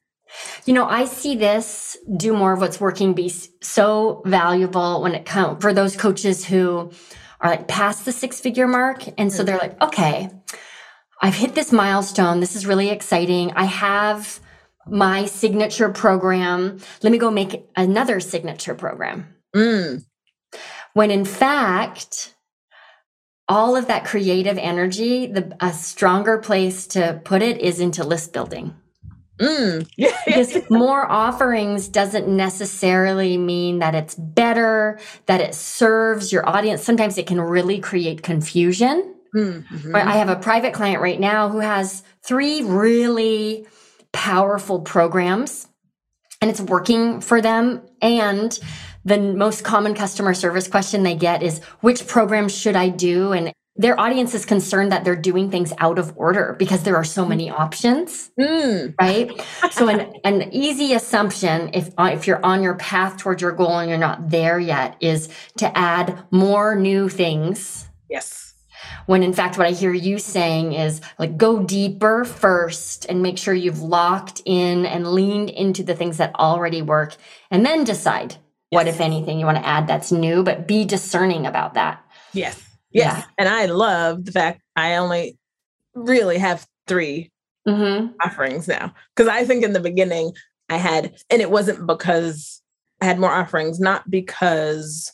You 0.64 0.74
know, 0.74 0.86
I 0.86 1.04
see 1.04 1.36
this 1.36 1.96
do 2.16 2.34
more 2.34 2.52
of 2.52 2.60
what's 2.60 2.80
working 2.80 3.14
be 3.14 3.32
so 3.62 4.22
valuable 4.26 5.00
when 5.00 5.14
it 5.14 5.24
comes 5.24 5.62
for 5.62 5.72
those 5.72 5.96
coaches 5.96 6.44
who 6.44 6.90
are 7.40 7.50
like 7.50 7.68
past 7.68 8.04
the 8.04 8.12
six 8.12 8.40
figure 8.40 8.66
mark. 8.66 9.04
And 9.16 9.32
so 9.32 9.44
they're 9.44 9.58
like, 9.58 9.80
okay, 9.80 10.28
I've 11.22 11.34
hit 11.34 11.54
this 11.54 11.72
milestone. 11.72 12.40
This 12.40 12.56
is 12.56 12.66
really 12.66 12.90
exciting. 12.90 13.52
I 13.52 13.64
have 13.64 14.40
my 14.86 15.26
signature 15.26 15.88
program. 15.88 16.80
Let 17.02 17.12
me 17.12 17.18
go 17.18 17.30
make 17.30 17.66
another 17.76 18.20
signature 18.20 18.74
program. 18.74 19.34
Mm. 19.54 20.04
When 20.92 21.10
in 21.10 21.24
fact, 21.24 22.34
all 23.48 23.76
of 23.76 23.88
that 23.88 24.04
creative 24.04 24.58
energy, 24.58 25.26
the 25.26 25.56
a 25.60 25.72
stronger 25.72 26.38
place 26.38 26.86
to 26.88 27.20
put 27.24 27.42
it 27.42 27.60
is 27.60 27.80
into 27.80 28.04
list 28.04 28.32
building. 28.32 28.74
Mm. 29.38 29.88
because 30.26 30.70
more 30.70 31.10
offerings 31.10 31.88
doesn't 31.88 32.28
necessarily 32.28 33.36
mean 33.36 33.80
that 33.80 33.94
it's 33.94 34.14
better, 34.14 34.98
that 35.26 35.40
it 35.40 35.54
serves 35.54 36.32
your 36.32 36.48
audience. 36.48 36.82
Sometimes 36.82 37.18
it 37.18 37.26
can 37.26 37.40
really 37.40 37.80
create 37.80 38.22
confusion. 38.22 39.13
Mm-hmm. 39.34 39.94
I 39.96 40.16
have 40.16 40.28
a 40.28 40.36
private 40.36 40.72
client 40.74 41.00
right 41.02 41.18
now 41.18 41.48
who 41.48 41.58
has 41.58 42.02
three 42.22 42.62
really 42.62 43.66
powerful 44.12 44.80
programs 44.80 45.68
and 46.40 46.50
it's 46.50 46.60
working 46.60 47.20
for 47.20 47.40
them. 47.40 47.82
And 48.00 48.58
the 49.04 49.18
most 49.18 49.64
common 49.64 49.94
customer 49.94 50.34
service 50.34 50.68
question 50.68 51.02
they 51.02 51.16
get 51.16 51.42
is 51.42 51.58
which 51.80 52.06
program 52.06 52.48
should 52.48 52.76
I 52.76 52.88
do? 52.90 53.32
And 53.32 53.52
their 53.76 53.98
audience 53.98 54.34
is 54.34 54.46
concerned 54.46 54.92
that 54.92 55.04
they're 55.04 55.16
doing 55.16 55.50
things 55.50 55.72
out 55.78 55.98
of 55.98 56.12
order 56.16 56.54
because 56.58 56.84
there 56.84 56.94
are 56.96 57.04
so 57.04 57.26
many 57.26 57.50
options 57.50 58.30
Mm. 58.38 58.94
right 59.00 59.32
so 59.72 59.88
an, 59.88 60.12
an 60.24 60.52
easy 60.52 60.92
assumption 60.94 61.70
if 61.74 61.90
uh, 61.98 62.10
if 62.12 62.28
you're 62.28 62.44
on 62.44 62.62
your 62.62 62.76
path 62.76 63.16
towards 63.16 63.42
your 63.42 63.50
goal 63.50 63.78
and 63.78 63.88
you're 63.88 63.98
not 63.98 64.30
there 64.30 64.60
yet 64.60 64.96
is 65.00 65.28
to 65.58 65.76
add 65.76 66.22
more 66.30 66.76
new 66.76 67.08
things 67.08 67.88
Yes. 68.08 68.43
When 69.06 69.22
in 69.22 69.32
fact 69.32 69.58
what 69.58 69.66
i 69.66 69.70
hear 69.70 69.92
you 69.92 70.18
saying 70.18 70.72
is 70.72 71.00
like 71.18 71.36
go 71.36 71.62
deeper 71.62 72.24
first 72.24 73.06
and 73.08 73.22
make 73.22 73.38
sure 73.38 73.54
you've 73.54 73.82
locked 73.82 74.42
in 74.44 74.86
and 74.86 75.12
leaned 75.12 75.50
into 75.50 75.82
the 75.82 75.94
things 75.94 76.16
that 76.18 76.34
already 76.36 76.82
work 76.82 77.16
and 77.50 77.64
then 77.64 77.84
decide 77.84 78.36
what 78.70 78.88
if 78.88 79.00
anything 79.00 79.38
you 79.38 79.46
want 79.46 79.58
to 79.58 79.66
add 79.66 79.86
that's 79.86 80.10
new 80.10 80.42
but 80.42 80.66
be 80.66 80.84
discerning 80.84 81.46
about 81.46 81.74
that 81.74 82.04
Yes. 82.34 82.62
Yes. 82.90 83.16
Yeah. 83.16 83.24
And 83.38 83.48
I 83.48 83.66
love 83.66 84.26
the 84.26 84.32
fact 84.32 84.60
I 84.76 84.96
only 84.96 85.38
really 85.94 86.38
have 86.38 86.66
three 86.86 87.30
hmm 87.66 88.08
offerings 88.22 88.68
now. 88.68 88.94
Because 89.16 89.28
I 89.28 89.44
think 89.44 89.64
in 89.64 89.72
the 89.72 89.80
beginning 89.80 90.32
I 90.68 90.76
had, 90.76 91.16
and 91.30 91.40
it 91.40 91.50
wasn't 91.50 91.86
because 91.86 92.60
I 93.00 93.06
had 93.06 93.18
more 93.18 93.30
offerings, 93.30 93.80
not 93.80 94.10
because 94.10 95.13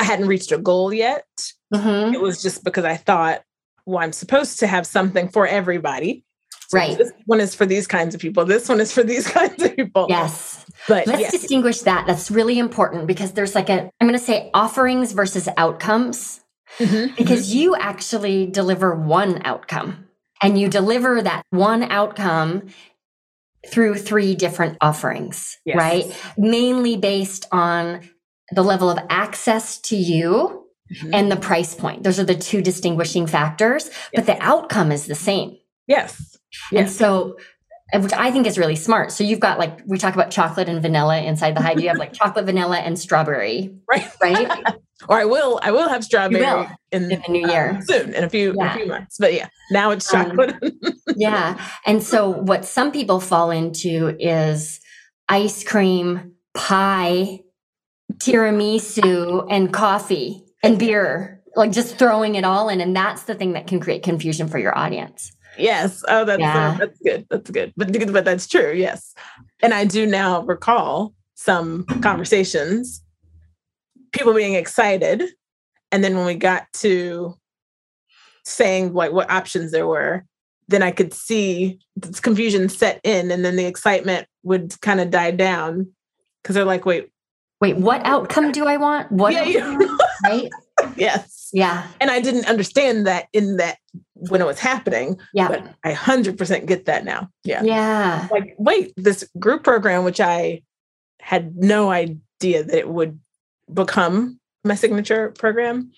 I 0.00 0.04
hadn't 0.04 0.26
reached 0.28 0.50
a 0.52 0.58
goal 0.58 0.92
yet. 0.92 1.24
hmm 1.72 2.12
It 2.14 2.20
was 2.20 2.42
just 2.42 2.64
because 2.64 2.84
I 2.84 2.96
thought, 2.96 3.42
well, 3.86 3.98
I'm 3.98 4.12
supposed 4.12 4.58
to 4.60 4.66
have 4.66 4.86
something 4.86 5.28
for 5.28 5.46
everybody. 5.46 6.24
So 6.68 6.78
Right. 6.78 6.96
This 6.98 7.12
one 7.26 7.40
is 7.40 7.54
for 7.54 7.66
these 7.66 7.86
kinds 7.86 8.14
of 8.14 8.20
people. 8.20 8.44
This 8.44 8.68
one 8.68 8.80
is 8.80 8.92
for 8.92 9.02
these 9.02 9.26
kinds 9.38 9.62
of 9.62 9.74
people. 9.76 10.06
yes 10.08 10.64
But 10.88 11.06
Let's 11.06 11.20
yes. 11.20 11.32
distinguish 11.32 11.80
that. 11.80 12.06
That's 12.06 12.30
really 12.30 12.58
important 12.58 13.06
because 13.06 13.32
there's 13.32 13.54
like 13.54 13.68
a, 13.68 13.90
I'm 14.00 14.06
going 14.08 14.18
to 14.18 14.24
say 14.24 14.50
offerings 14.54 15.12
versus 15.12 15.48
outcomes 15.56 16.40
Mhm. 16.78 17.16
because 17.16 17.52
you 17.52 17.74
actually 17.74 18.46
deliver 18.46 18.94
one 18.94 19.42
outcome 19.44 20.06
and 20.40 20.56
you 20.58 20.68
deliver 20.68 21.20
that 21.20 21.42
one 21.50 21.82
outcome 21.82 22.68
through 23.68 23.96
three 23.98 24.34
different 24.36 24.78
offerings, 24.80 25.58
Yes. 25.64 25.76
right? 25.76 26.04
Mainly 26.38 26.96
based 26.96 27.46
on 27.52 28.08
the 28.52 28.62
level 28.64 28.90
of 28.90 28.98
access 29.08 29.78
to 29.78 29.96
you 29.96 30.66
Mhm. 31.02 31.10
and 31.14 31.30
the 31.30 31.36
price 31.36 31.74
point. 31.74 32.02
Those 32.02 32.18
are 32.18 32.24
the 32.24 32.34
two 32.34 32.60
distinguishing 32.62 33.26
factors, 33.28 33.90
but 34.14 34.26
the 34.26 34.36
outcome 34.42 34.90
is 34.92 35.06
the 35.06 35.14
same. 35.14 35.56
yes. 35.86 36.36
And 36.74 36.90
so, 36.90 37.36
which 37.94 38.12
I 38.12 38.32
think 38.32 38.46
is 38.48 38.58
really 38.58 38.74
smart. 38.74 39.12
So 39.12 39.22
you've 39.22 39.38
got 39.40 39.58
like, 39.60 39.78
we 39.86 39.98
talk 39.98 40.14
about 40.14 40.30
chocolate 40.32 40.68
and 40.68 40.82
vanilla 40.82 41.18
inside 41.20 41.56
the 41.56 41.62
hive. 41.62 41.80
You 41.80 41.88
have 41.88 41.98
like 41.98 42.12
chocolate, 42.20 42.44
vanilla, 42.44 42.78
and 42.78 42.98
strawberry, 42.98 43.74
Right. 43.88 44.08
right? 44.22 44.50
Or 45.08 45.16
I 45.18 45.24
will, 45.24 45.58
I 45.62 45.70
will 45.70 45.88
have 45.88 46.04
strawberry 46.04 46.42
will, 46.44 46.66
in, 46.92 47.04
in 47.10 47.22
the 47.26 47.32
new 47.32 47.48
year. 47.48 47.80
soon, 47.86 48.12
in 48.12 48.22
a 48.22 48.28
few, 48.28 48.50
in 48.50 48.56
Yeah. 48.58 48.74
a 48.74 48.76
few 48.76 48.86
months. 48.86 49.16
But 49.18 49.32
yeah, 49.32 49.48
now 49.70 49.92
it's 49.92 50.12
Um, 50.12 50.26
chocolate. 50.36 50.74
yeah. 51.16 51.58
And 51.86 52.02
so 52.02 52.28
what 52.28 52.66
some 52.66 52.92
people 52.92 53.18
fall 53.18 53.50
into 53.50 54.14
is 54.20 54.78
ice 55.28 55.64
cream, 55.64 56.32
pie, 56.52 57.40
tiramisu, 58.20 59.46
and 59.50 59.72
coffee 59.72 60.44
and 60.62 60.78
beer, 60.78 61.42
like 61.56 61.72
just 61.72 61.98
throwing 61.98 62.34
it 62.34 62.44
all 62.44 62.68
in. 62.68 62.80
And 62.80 62.94
that's 62.94 63.24
the 63.24 63.34
thing 63.34 63.52
that 63.54 63.66
can 63.66 63.80
create 63.80 64.02
confusion 64.02 64.48
for 64.48 64.58
your 64.58 64.76
audience. 64.76 65.32
yes. 65.58 66.04
Oh, 66.08 66.24
that's 66.24 66.42
uh, 66.42 66.76
that's 66.78 66.98
good. 67.00 67.26
That's 67.30 67.50
good. 67.50 67.72
But 67.76 68.12
but 68.12 68.24
that's 68.24 68.46
true. 68.46 68.72
Yes. 68.72 69.14
And 69.62 69.74
I 69.74 69.84
do 69.84 70.06
now 70.06 70.42
recall 70.42 71.12
some 71.34 71.84
conversations, 72.02 73.02
people 74.12 74.34
being 74.34 74.54
excited, 74.54 75.22
and 75.90 76.04
then 76.04 76.16
when 76.16 76.26
we 76.26 76.34
got 76.34 76.72
to 76.74 77.36
saying 78.44 78.94
like 78.94 79.12
what 79.12 79.30
options 79.30 79.72
there 79.72 79.86
were, 79.86 80.24
then 80.68 80.82
I 80.82 80.90
could 80.90 81.12
see 81.12 81.80
this 81.96 82.20
confusion 82.20 82.68
set 82.68 83.00
in, 83.04 83.30
and 83.30 83.44
then 83.44 83.56
the 83.56 83.66
excitement 83.66 84.26
would 84.42 84.80
kind 84.80 85.00
of 85.00 85.10
die 85.10 85.32
down 85.32 85.92
because 86.42 86.54
they're 86.54 86.64
like, 86.64 86.86
wait, 86.86 87.10
Wait, 87.60 87.76
what 87.76 88.04
outcome 88.06 88.52
do 88.52 88.66
I 88.66 88.76
want? 88.78 89.10
What, 89.12 89.34
yeah, 89.34 89.76
right? 90.24 90.50
yes. 90.96 91.50
Yeah. 91.52 91.86
And 92.00 92.10
I 92.10 92.20
didn't 92.20 92.46
understand 92.46 93.06
that 93.06 93.26
in 93.32 93.56
that 93.58 93.78
when 94.14 94.40
it 94.40 94.46
was 94.46 94.58
happening, 94.58 95.18
Yeah. 95.34 95.48
but 95.48 95.74
I 95.84 95.92
100% 95.92 96.66
get 96.66 96.86
that 96.86 97.04
now. 97.04 97.28
Yeah. 97.44 97.62
Yeah. 97.62 98.28
Like, 98.30 98.54
wait, 98.58 98.92
this 98.96 99.28
group 99.38 99.62
program, 99.64 100.04
which 100.04 100.20
I 100.20 100.62
had 101.20 101.56
no 101.56 101.90
idea 101.90 102.62
that 102.64 102.74
it 102.78 102.88
would 102.88 103.18
become 103.72 104.38
my 104.64 104.74
signature 104.74 105.30
program, 105.32 105.92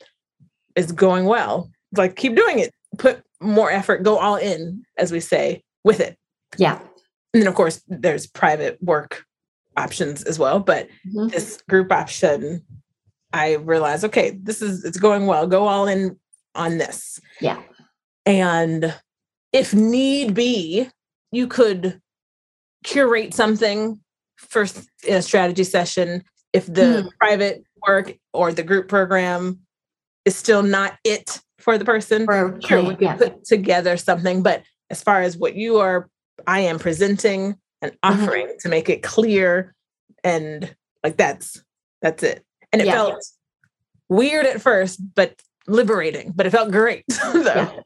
is 0.74 0.90
going 0.90 1.26
well. 1.26 1.70
Like, 1.96 2.16
keep 2.16 2.34
doing 2.34 2.58
it. 2.58 2.72
Put 2.98 3.22
more 3.40 3.70
effort, 3.70 4.02
go 4.02 4.18
all 4.18 4.36
in, 4.36 4.84
as 4.98 5.12
we 5.12 5.20
say, 5.20 5.62
with 5.84 6.00
it. 6.00 6.16
Yeah. 6.56 6.78
And 7.34 7.42
then, 7.42 7.46
of 7.46 7.54
course, 7.54 7.82
there's 7.88 8.26
private 8.26 8.82
work 8.82 9.24
options 9.76 10.22
as 10.24 10.38
well. 10.38 10.60
But 10.60 10.88
Mhm. 11.14 11.30
this 11.30 11.62
group 11.68 11.92
option, 11.92 12.64
I 13.32 13.54
realized, 13.54 14.04
okay, 14.04 14.38
this 14.42 14.60
is 14.62 14.84
it's 14.84 14.98
going 14.98 15.26
well. 15.26 15.46
Go 15.46 15.66
all 15.66 15.86
in 15.86 16.18
on 16.54 16.78
this. 16.78 17.18
Yeah. 17.40 17.62
And 18.26 18.94
if 19.52 19.74
need 19.74 20.34
be, 20.34 20.88
you 21.30 21.46
could 21.46 22.00
curate 22.84 23.32
something 23.34 24.00
for 24.36 24.66
in 25.06 25.14
a 25.16 25.22
strategy 25.22 25.64
session 25.64 26.22
if 26.52 26.66
the 26.66 27.08
private 27.20 27.64
work 27.86 28.14
or 28.32 28.52
the 28.52 28.62
group 28.62 28.88
program 28.88 29.60
is 30.24 30.36
still 30.36 30.62
not 30.62 30.98
it 31.04 31.40
for 31.58 31.78
the 31.78 31.84
person. 31.84 32.24
For 32.26 32.60
Sure, 32.66 32.82
we 32.82 32.94
can 32.96 33.02
yeah. 33.02 33.16
put 33.16 33.44
together 33.44 33.96
something. 33.96 34.42
But 34.42 34.62
as 34.90 35.02
far 35.02 35.22
as 35.22 35.36
what 35.36 35.54
you 35.54 35.78
are, 35.78 36.08
I 36.46 36.60
am 36.60 36.78
presenting 36.78 37.56
and 37.82 37.92
Mm-hmm. 37.92 38.22
offering 38.22 38.56
to 38.60 38.68
make 38.70 38.88
it 38.88 39.02
clear 39.02 39.74
and 40.24 40.74
like 41.04 41.16
that's 41.18 41.62
that's 42.00 42.22
it. 42.22 42.44
And 42.72 42.80
it 42.80 42.86
Yeah. 42.86 42.92
felt 42.94 43.24
weird 44.08 44.46
at 44.46 44.62
first, 44.62 45.00
but 45.14 45.42
liberating. 45.66 46.32
But 46.34 46.46
it 46.46 46.50
felt 46.50 46.70
great. 46.70 47.04
So, 47.12 47.82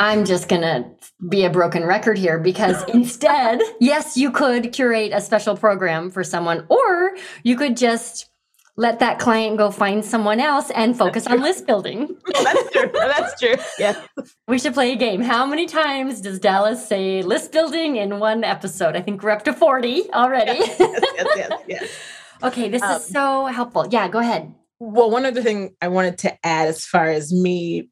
I'm 0.00 0.24
just 0.24 0.48
going 0.48 0.62
to 0.62 0.84
be 1.28 1.44
a 1.44 1.50
broken 1.50 1.84
record 1.84 2.18
here 2.18 2.38
because 2.38 2.84
instead, 2.94 3.60
yes, 3.80 4.16
you 4.16 4.30
could 4.30 4.72
curate 4.72 5.10
a 5.12 5.20
special 5.20 5.56
program 5.56 6.10
for 6.10 6.22
someone, 6.22 6.64
or 6.68 7.16
you 7.42 7.56
could 7.56 7.76
just 7.76 8.30
let 8.78 9.00
that 9.00 9.18
client 9.18 9.58
go 9.58 9.72
find 9.72 10.04
someone 10.04 10.38
else 10.38 10.70
and 10.70 10.96
focus 10.96 11.26
on 11.26 11.40
list 11.42 11.66
building. 11.66 12.16
that's 12.42 12.70
true. 12.70 12.90
That's 12.94 13.40
true. 13.40 13.56
Yes. 13.78 13.98
We 14.48 14.58
should 14.58 14.72
play 14.72 14.92
a 14.92 14.96
game. 14.96 15.20
How 15.20 15.44
many 15.44 15.66
times 15.66 16.20
does 16.22 16.38
Dallas 16.38 16.86
say 16.86 17.20
list 17.22 17.50
building 17.52 17.96
in 17.96 18.18
one 18.20 18.44
episode? 18.44 18.96
I 18.96 19.02
think 19.02 19.22
we're 19.22 19.30
up 19.30 19.44
to 19.44 19.52
40 19.52 20.10
already. 20.12 20.52
Yes, 20.58 20.76
yes, 20.78 21.26
yes, 21.36 21.52
yes. 21.68 21.90
okay, 22.44 22.68
this 22.70 22.80
Um, 22.82 22.96
is 22.96 23.04
so 23.06 23.46
helpful. 23.46 23.86
Yeah, 23.90 24.06
go 24.08 24.20
ahead. 24.20 24.54
Well, 24.78 25.10
one 25.10 25.26
other 25.26 25.42
thing 25.42 25.74
I 25.82 25.88
wanted 25.88 26.16
to 26.18 26.46
add 26.46 26.68
as 26.68 26.86
far 26.86 27.08
as 27.08 27.32
me 27.32 27.90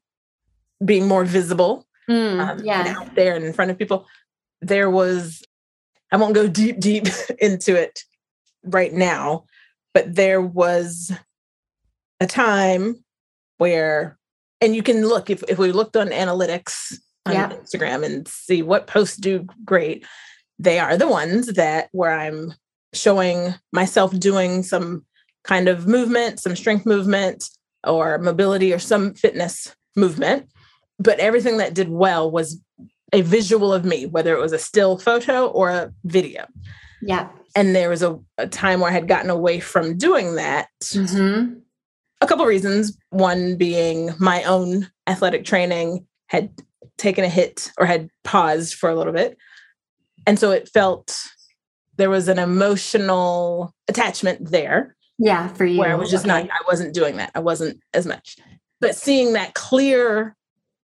being 0.85 1.07
more 1.09 1.25
visible 1.25 1.85
Mm, 2.09 2.39
um, 2.41 2.49
and 2.59 2.65
yeah. 2.65 2.95
out 2.97 3.17
there 3.17 3.35
and 3.35 3.45
in 3.45 3.53
front 3.53 3.73
of 3.73 3.77
people, 3.77 4.07
there 4.63 4.89
was, 4.89 5.43
I 6.13 6.17
won't 6.17 6.35
go 6.35 6.47
deep, 6.47 6.79
deep 6.79 7.07
into 7.41 7.75
it 7.75 8.05
right 8.63 8.93
now, 8.93 9.45
but 9.97 10.15
there 10.15 10.43
was 10.43 11.11
a 12.21 12.27
time 12.27 13.03
where, 13.57 14.19
and 14.61 14.77
you 14.77 14.83
can 14.83 15.09
look, 15.09 15.31
if, 15.31 15.43
if 15.49 15.57
we 15.57 15.73
looked 15.73 15.97
on 15.97 16.09
analytics 16.09 16.93
on 17.25 17.33
Yeah. 17.33 17.49
Instagram 17.49 18.05
and 18.05 18.29
see 18.29 18.61
what 18.61 18.87
posts 18.87 19.17
do 19.17 19.47
great, 19.65 20.05
they 20.59 20.79
are 20.79 20.99
the 20.99 21.09
ones 21.09 21.47
that 21.55 21.89
where 21.93 22.13
I'm 22.13 22.53
showing 22.93 23.55
myself 23.73 24.13
doing 24.19 24.63
some 24.63 25.07
kind 25.45 25.67
of 25.67 25.87
movement, 25.87 26.41
some 26.41 26.57
strength 26.57 26.85
movement 26.85 27.49
or 27.83 28.19
mobility 28.19 28.75
or 28.75 28.79
some 28.79 29.15
fitness 29.15 29.75
movement 29.97 30.47
but 30.99 31.19
everything 31.19 31.59
that 31.59 31.75
did 31.75 31.89
well 31.89 32.31
was 32.31 32.61
a 33.13 33.23
visual 33.23 33.73
of 33.73 33.85
me, 33.85 34.07
whether 34.07 34.35
it 34.35 34.41
was 34.41 34.53
a 34.53 34.59
still 34.59 34.99
photo 34.99 35.47
or 35.47 35.71
a 35.71 35.93
video. 36.05 36.47
Yeah. 37.03 37.29
And 37.57 37.75
there 37.75 37.89
was 37.89 38.03
a, 38.03 38.19
a 38.39 38.47
time 38.47 38.81
where 38.81 38.91
I 38.91 38.93
had 38.95 39.09
gotten 39.09 39.31
away 39.31 39.59
from 39.61 39.97
doing 39.97 40.35
that. 40.37 40.69
hmm 40.93 41.55
A 42.21 42.27
couple 42.27 42.45
reasons. 42.47 42.97
One 43.11 43.57
being 43.57 44.11
my 44.21 44.45
own 44.45 44.89
athletic 45.09 45.45
training 45.45 46.07
had 46.29 46.51
taken 46.99 47.25
a 47.25 47.29
hit 47.29 47.73
or 47.79 47.87
had 47.87 48.11
paused 48.25 48.75
for 48.75 48.91
a 48.91 48.95
little 48.95 49.13
bit. 49.13 49.37
And 50.27 50.39
so 50.39 50.51
it 50.51 50.69
felt 50.69 51.19
there 51.97 52.11
was 52.11 52.29
an 52.29 52.39
emotional 52.39 53.73
attachment 53.89 54.51
there 54.51 54.95
Yeah, 55.19 55.49
for 55.49 55.65
you. 55.65 55.79
where 55.79 55.91
I 55.93 55.95
was 55.95 56.11
just 56.11 56.27
not, 56.27 56.45
I 56.45 56.61
wasn't 56.69 56.93
doing 56.95 57.17
that. 57.17 57.31
I 57.35 57.41
wasn't 57.41 57.81
as 57.95 58.07
much. 58.07 58.37
But 58.81 58.95
seeing 58.97 59.33
that 59.33 59.55
clear 59.55 60.37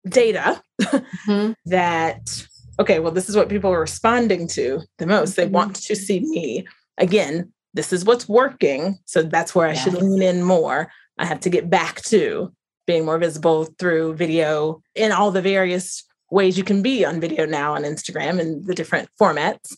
data 0.08 0.62
Mhm. 0.82 1.56
that 1.66 2.46
okay 2.80 3.00
well 3.00 3.12
this 3.12 3.30
is 3.30 3.36
what 3.36 3.50
people 3.50 3.72
are 3.72 3.80
responding 3.82 4.48
to 4.48 4.82
the 4.98 5.08
most 5.08 5.36
they 5.36 5.46
mm-hmm. 5.46 5.54
want 5.54 5.76
to 5.76 5.96
see 5.96 6.20
me 6.22 6.66
again 6.98 7.52
this 7.74 7.94
is 7.94 8.06
what's 8.06 8.28
working 8.28 8.98
so 9.06 9.22
that's 9.22 9.54
where 9.54 9.68
i 9.68 9.74
should 9.74 9.94
lean 9.94 10.22
in 10.22 10.44
more 10.44 10.92
i 11.18 11.26
have 11.26 11.40
to 11.40 11.50
get 11.50 11.70
back 11.70 12.02
to 12.02 12.52
being 12.88 13.06
more 13.06 13.20
visible 13.20 13.66
through 13.78 14.16
video 14.16 14.82
in 14.96 15.12
all 15.12 15.30
the 15.30 15.42
various 15.42 16.04
ways 16.32 16.58
you 16.58 16.64
can 16.64 16.82
be 16.82 17.06
on 17.06 17.20
video 17.20 17.46
now 17.46 17.76
on 17.76 17.84
Instagram 17.84 18.40
and 18.40 18.66
the 18.66 18.76
different 18.76 19.10
formats. 19.20 19.76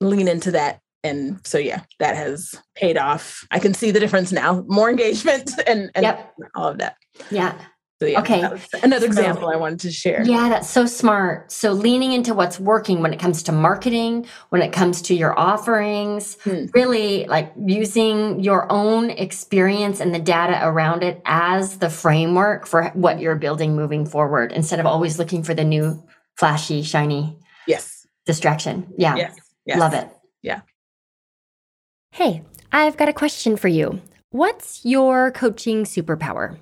Lean 0.00 0.28
into 0.28 0.50
that. 0.50 0.80
And 1.04 1.40
so, 1.46 1.58
yeah, 1.58 1.82
that 2.00 2.16
has 2.16 2.54
paid 2.74 2.98
off. 2.98 3.46
I 3.50 3.58
can 3.58 3.72
see 3.72 3.90
the 3.90 4.00
difference 4.00 4.32
now 4.32 4.64
more 4.68 4.90
engagement 4.90 5.50
and, 5.66 5.90
and 5.94 6.02
Yep. 6.04 6.34
all 6.54 6.68
of 6.68 6.78
that. 6.78 6.96
Yeah. 7.30 7.58
So, 8.00 8.06
yeah, 8.06 8.20
Okay. 8.20 8.40
that 8.42 8.52
was 8.52 8.68
another 8.84 9.00
So- 9.06 9.06
example 9.06 9.48
I 9.48 9.56
wanted 9.56 9.80
to 9.80 9.90
share. 9.90 10.22
Yeah, 10.24 10.48
that's 10.48 10.70
so 10.70 10.86
smart. 10.86 11.50
So 11.50 11.72
leaning 11.72 12.12
into 12.12 12.32
what's 12.32 12.60
working 12.60 13.02
when 13.02 13.12
it 13.12 13.18
comes 13.18 13.42
to 13.44 13.52
marketing, 13.52 14.26
when 14.50 14.62
it 14.62 14.72
comes 14.72 15.02
to 15.02 15.14
your 15.16 15.36
offerings, 15.36 16.36
Hmm. 16.44 16.66
really 16.74 17.26
like 17.26 17.52
using 17.66 18.38
your 18.38 18.70
own 18.70 19.10
experience 19.10 19.98
and 19.98 20.14
the 20.14 20.20
data 20.20 20.60
around 20.62 21.02
it 21.02 21.20
as 21.24 21.78
the 21.78 21.90
framework 21.90 22.66
for 22.66 22.84
what 22.94 23.18
you're 23.18 23.34
building 23.34 23.74
moving 23.74 24.06
forward 24.06 24.52
instead 24.52 24.78
of 24.78 24.86
always 24.86 25.18
looking 25.18 25.42
for 25.42 25.54
the 25.54 25.64
new 25.64 26.00
flashy, 26.36 26.82
shiny 26.82 27.36
Yes. 27.66 28.06
distraction. 28.26 28.86
Yeah. 28.96 29.16
Yes. 29.16 29.36
yes. 29.66 29.78
Love 29.80 29.94
it. 29.94 30.08
Yeah. 30.40 30.60
Hey, 32.12 32.42
I've 32.70 32.96
got 32.96 33.08
a 33.08 33.12
question 33.12 33.56
for 33.56 33.66
you. 33.68 34.00
What's 34.30 34.84
your 34.84 35.32
coaching 35.32 35.82
superpower? 35.84 36.58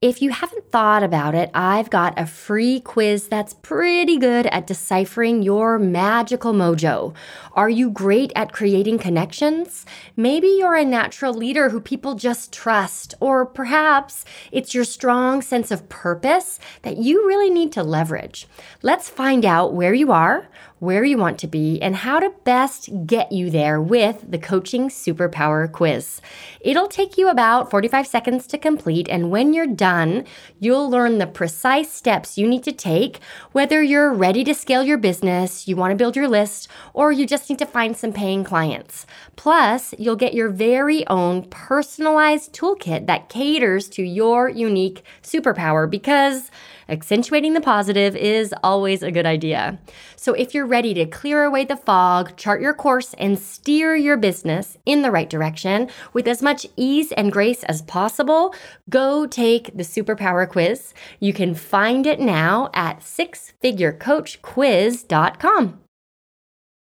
If 0.00 0.22
you 0.22 0.30
haven't 0.30 0.70
thought 0.70 1.02
about 1.02 1.34
it, 1.34 1.50
I've 1.52 1.90
got 1.90 2.16
a 2.16 2.24
free 2.24 2.78
quiz 2.78 3.26
that's 3.26 3.54
pretty 3.54 4.16
good 4.16 4.46
at 4.46 4.64
deciphering 4.64 5.42
your 5.42 5.76
magical 5.76 6.52
mojo. 6.52 7.16
Are 7.54 7.68
you 7.68 7.90
great 7.90 8.30
at 8.36 8.52
creating 8.52 8.98
connections? 8.98 9.84
Maybe 10.16 10.46
you're 10.46 10.76
a 10.76 10.84
natural 10.84 11.34
leader 11.34 11.70
who 11.70 11.80
people 11.80 12.14
just 12.14 12.52
trust, 12.52 13.16
or 13.18 13.44
perhaps 13.44 14.24
it's 14.52 14.72
your 14.72 14.84
strong 14.84 15.42
sense 15.42 15.72
of 15.72 15.88
purpose 15.88 16.60
that 16.82 16.98
you 16.98 17.26
really 17.26 17.50
need 17.50 17.72
to 17.72 17.82
leverage. 17.82 18.46
Let's 18.82 19.08
find 19.08 19.44
out 19.44 19.74
where 19.74 19.94
you 19.94 20.12
are, 20.12 20.46
where 20.78 21.04
you 21.04 21.18
want 21.18 21.38
to 21.38 21.46
be, 21.46 21.80
and 21.82 21.96
how 21.96 22.20
to 22.20 22.32
best 22.44 22.88
get 23.06 23.32
you 23.32 23.50
there 23.50 23.80
with 23.80 24.30
the 24.30 24.38
Coaching 24.38 24.88
Superpower 24.88 25.70
Quiz. 25.70 26.20
It'll 26.60 26.88
take 26.88 27.18
you 27.18 27.28
about 27.28 27.70
45 27.70 28.06
seconds 28.06 28.46
to 28.48 28.58
complete, 28.58 29.08
and 29.08 29.30
when 29.30 29.52
you're 29.52 29.66
done, 29.66 30.24
you'll 30.58 30.88
learn 30.88 31.18
the 31.18 31.26
precise 31.26 31.92
steps 31.92 32.38
you 32.38 32.46
need 32.46 32.64
to 32.64 32.72
take, 32.72 33.18
whether 33.52 33.82
you're 33.82 34.12
ready 34.12 34.44
to 34.44 34.54
scale 34.54 34.82
your 34.82 34.98
business, 34.98 35.66
you 35.66 35.76
want 35.76 35.92
to 35.92 35.96
build 35.96 36.16
your 36.16 36.28
list, 36.28 36.68
or 36.94 37.12
you 37.12 37.26
just 37.26 37.48
need 37.50 37.58
to 37.58 37.66
find 37.66 37.96
some 37.96 38.12
paying 38.12 38.44
clients. 38.44 39.06
Plus, 39.36 39.94
you'll 39.98 40.16
get 40.16 40.34
your 40.34 40.48
very 40.48 41.06
own 41.08 41.42
personalized 41.50 42.52
toolkit 42.52 43.06
that 43.06 43.28
caters 43.28 43.88
to 43.88 44.02
your 44.02 44.48
unique 44.48 45.04
superpower 45.22 45.88
because 45.88 46.50
accentuating 46.88 47.54
the 47.54 47.60
positive 47.60 48.14
is 48.16 48.54
always 48.62 49.02
a 49.02 49.10
good 49.10 49.26
idea. 49.26 49.78
So, 50.16 50.34
if 50.34 50.54
you're 50.54 50.66
ready 50.66 50.94
to 50.94 51.06
clear 51.06 51.44
away 51.44 51.64
the 51.64 51.76
fog, 51.76 52.36
chart 52.36 52.60
your 52.60 52.74
course, 52.74 53.14
and 53.18 53.38
steer 53.38 53.94
your 53.94 54.16
business 54.16 54.76
in 54.86 55.02
the 55.02 55.10
right 55.10 55.28
direction 55.28 55.90
with 56.12 56.26
as 56.26 56.42
much 56.42 56.66
ease 56.76 57.12
and 57.12 57.30
grace 57.30 57.62
as 57.64 57.82
possible, 57.82 58.54
go 58.88 59.26
take 59.26 59.76
the 59.76 59.82
Superpower 59.82 60.48
Quiz. 60.48 60.94
You 61.20 61.32
can 61.32 61.54
find 61.54 62.06
it 62.06 62.20
now 62.20 62.70
at 62.74 63.00
sixfigurecoachquiz.com. 63.00 65.80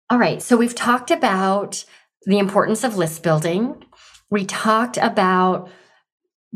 All 0.10 0.20
right, 0.20 0.42
so 0.42 0.58
we've 0.58 0.76
talked 0.76 1.12
about 1.12 1.86
the 2.26 2.38
importance 2.38 2.84
of 2.84 2.98
list 2.98 3.24
building. 3.24 3.86
We 4.30 4.46
talked 4.46 4.98
about 4.98 5.70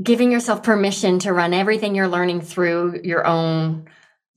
giving 0.01 0.31
yourself 0.31 0.63
permission 0.63 1.19
to 1.19 1.33
run 1.33 1.53
everything 1.53 1.95
you're 1.95 2.07
learning 2.07 2.41
through 2.41 3.01
your 3.03 3.25
own 3.25 3.87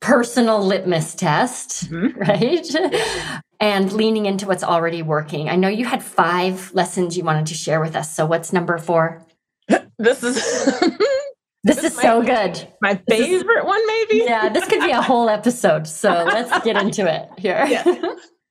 personal 0.00 0.64
litmus 0.64 1.14
test, 1.14 1.90
Mhm. 1.90 2.16
right? 2.28 3.42
and 3.60 3.92
leaning 3.92 4.24
into 4.24 4.46
what's 4.46 4.64
already 4.64 5.02
working. 5.02 5.50
I 5.50 5.56
know 5.56 5.68
you 5.68 5.84
had 5.84 6.02
five 6.02 6.70
lessons 6.72 7.16
you 7.16 7.24
wanted 7.24 7.46
to 7.46 7.54
share 7.54 7.80
with 7.80 7.94
us. 7.94 8.14
So, 8.14 8.24
what's 8.24 8.52
number 8.52 8.78
four? 8.78 9.24
This 9.98 10.22
is 10.22 10.36
This, 11.62 11.76
This 11.76 11.92
is 11.92 11.96
so 12.00 12.22
good. 12.22 12.66
my 12.80 12.98
This 13.06 13.20
is- 13.20 13.26
favorite 13.42 13.66
one, 13.66 13.86
maybe. 13.86 14.24
Yeah, 14.24 14.48
this 14.48 14.64
could 14.66 14.80
be 14.80 14.92
a 14.92 15.02
whole 15.02 15.28
episode. 15.28 15.86
So, 15.86 16.08
let's 16.24 16.64
get 16.64 16.80
into 16.80 17.06
it 17.06 17.28
here. 17.38 17.66
Yeah. 17.68 17.84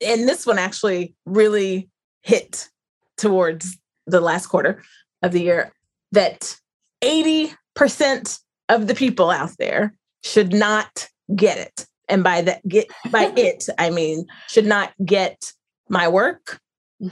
and 0.06 0.30
this 0.30 0.46
one 0.46 0.60
actually 0.60 1.16
really 1.26 1.90
hit 2.22 2.70
towards 3.18 3.76
the 4.06 4.22
last 4.22 4.46
quarter 4.46 4.84
of 5.24 5.32
the 5.32 5.42
year 5.42 5.72
that 6.12 6.56
80% 7.04 8.40
of 8.70 8.88
the 8.88 8.96
people 8.96 9.30
out 9.30 9.52
there 9.58 9.96
should 10.24 10.54
not 10.54 11.08
get 11.36 11.58
it. 11.58 11.86
And 12.08 12.24
by 12.24 12.42
that 12.42 12.68
get 12.68 12.88
by 13.12 13.32
it 13.38 13.70
i 13.78 13.90
mean 13.92 14.26
should 14.48 14.66
not 14.66 14.94
get 15.06 15.54
my 15.90 16.08
work 16.08 16.60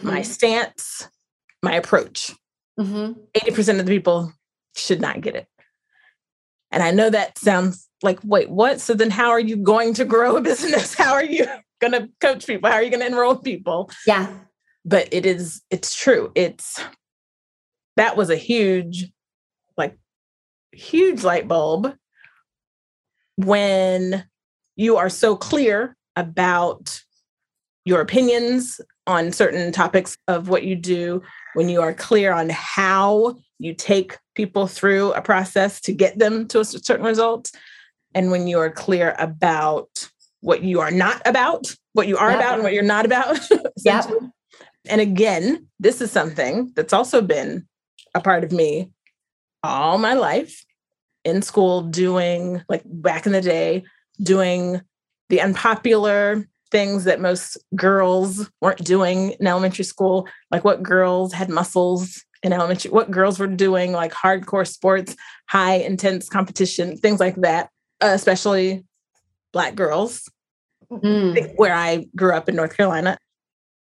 my 0.01 0.21
stance 0.21 1.07
my 1.63 1.73
approach. 1.73 2.31
Hmm 2.79 3.13
80% 3.35 3.79
of 3.79 3.85
the 3.85 3.91
people 3.91 4.33
should 4.75 5.01
not 5.01 5.21
get 5.21 5.35
it. 5.35 5.47
And 6.71 6.81
i 6.83 6.91
know 6.91 7.09
that 7.09 7.37
sounds 7.37 7.87
like 8.03 8.19
wait 8.23 8.49
what? 8.49 8.81
So 8.81 8.93
then 8.93 9.11
how 9.11 9.29
are 9.29 9.39
you 9.39 9.55
going 9.55 9.93
to 9.95 10.05
grow 10.05 10.35
a 10.35 10.41
business? 10.41 10.93
How 10.97 11.13
are 11.13 11.23
you 11.23 11.47
going 11.79 11.93
to 11.93 12.09
coach 12.21 12.45
people? 12.45 12.69
How 12.69 12.75
are 12.75 12.83
you 12.83 12.91
going 12.91 13.01
to 13.01 13.07
enroll 13.07 13.35
people? 13.35 13.89
Yeah. 14.05 14.31
but 14.85 15.07
it 15.11 15.25
is 15.25 15.61
it's 15.71 15.95
true. 15.95 16.31
It's 16.35 16.79
that 17.95 18.15
was 18.17 18.29
a 18.29 18.35
huge 18.35 19.11
like 19.77 19.97
huge 20.71 21.23
light 21.23 21.47
bulb 21.47 21.93
when 23.37 24.25
you 24.75 24.97
are 24.97 25.09
so 25.09 25.35
clear 25.35 25.95
about 26.15 27.01
your 27.85 28.01
opinions 28.01 28.81
on 29.05 29.31
certain 29.31 29.71
topics 29.71 30.17
of 30.27 30.49
what 30.49 30.63
you 30.63 30.75
do 30.75 31.21
when 31.53 31.69
you 31.69 31.81
are 31.81 31.93
clear 31.93 32.33
on 32.33 32.49
how 32.49 33.35
you 33.59 33.73
take 33.73 34.17
people 34.35 34.67
through 34.67 35.13
a 35.13 35.21
process 35.21 35.79
to 35.81 35.93
get 35.93 36.19
them 36.19 36.47
to 36.47 36.59
a 36.59 36.65
certain 36.65 37.05
result 37.05 37.51
and 38.13 38.29
when 38.31 38.47
you 38.47 38.59
are 38.59 38.69
clear 38.69 39.15
about 39.19 40.09
what 40.41 40.63
you 40.63 40.79
are 40.79 40.91
not 40.91 41.21
about 41.25 41.73
what 41.93 42.07
you 42.07 42.17
are 42.17 42.31
Yep. 42.31 42.39
about 42.39 42.53
and 42.55 42.63
what 42.63 42.73
you're 42.73 42.83
not 42.83 43.05
about 43.05 43.39
Yep. 43.85 44.05
And 44.89 45.01
again, 45.01 45.67
this 45.79 46.01
is 46.01 46.11
something 46.11 46.71
that's 46.75 46.93
also 46.93 47.21
been 47.21 47.67
a 48.15 48.21
part 48.21 48.43
of 48.43 48.51
me 48.51 48.91
all 49.67 49.97
my 49.97 50.13
life 50.13 50.65
in 51.23 51.41
school, 51.41 51.81
doing 51.81 52.63
like 52.69 52.83
back 52.85 53.25
in 53.25 53.31
the 53.33 53.41
day, 53.41 53.83
doing 54.21 54.81
the 55.29 55.41
unpopular 55.41 56.47
things 56.71 57.03
that 57.03 57.19
most 57.21 57.57
girls 57.75 58.49
weren't 58.61 58.83
doing 58.83 59.31
in 59.39 59.47
elementary 59.47 59.85
school, 59.85 60.27
like 60.51 60.63
what 60.63 60.83
girls 60.83 61.33
had 61.33 61.49
muscles 61.49 62.23
in 62.43 62.53
elementary, 62.53 62.91
what 62.91 63.11
girls 63.11 63.39
were 63.39 63.47
doing, 63.47 63.91
like 63.91 64.13
hardcore 64.13 64.67
sports, 64.67 65.15
high 65.49 65.75
intense 65.75 66.29
competition, 66.29 66.97
things 66.97 67.19
like 67.19 67.35
that, 67.35 67.69
uh, 68.01 68.07
especially 68.07 68.83
Black 69.53 69.75
girls 69.75 70.29
Mm. 70.91 71.53
where 71.57 71.73
I 71.73 72.07
grew 72.15 72.31
up 72.31 72.47
in 72.47 72.55
North 72.55 72.77
Carolina. 72.77 73.17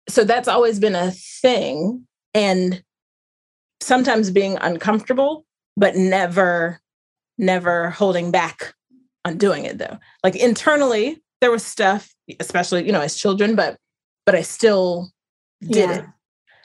So 0.09 0.25
that's 0.25 0.49
always 0.49 0.77
been 0.77 0.95
a 0.95 1.11
thing. 1.11 2.05
And 2.33 2.83
sometimes 3.81 4.29
being 4.29 4.57
uncomfortable, 4.59 5.45
but 5.77 5.95
never, 5.95 6.81
never 7.37 7.91
holding 7.91 8.31
back 8.31 8.73
on 9.23 9.37
doing 9.37 9.63
it 9.63 9.77
though. 9.77 9.97
Like 10.23 10.35
internally, 10.35 11.21
there 11.39 11.51
was 11.51 11.63
stuff, 11.63 12.13
especially, 12.39 12.85
you 12.85 12.91
know, 12.91 13.01
as 13.01 13.15
children, 13.15 13.55
but 13.55 13.77
but 14.25 14.35
I 14.35 14.41
still 14.41 15.11
did 15.61 15.89
Yeah. 15.89 15.97
it. 15.99 16.05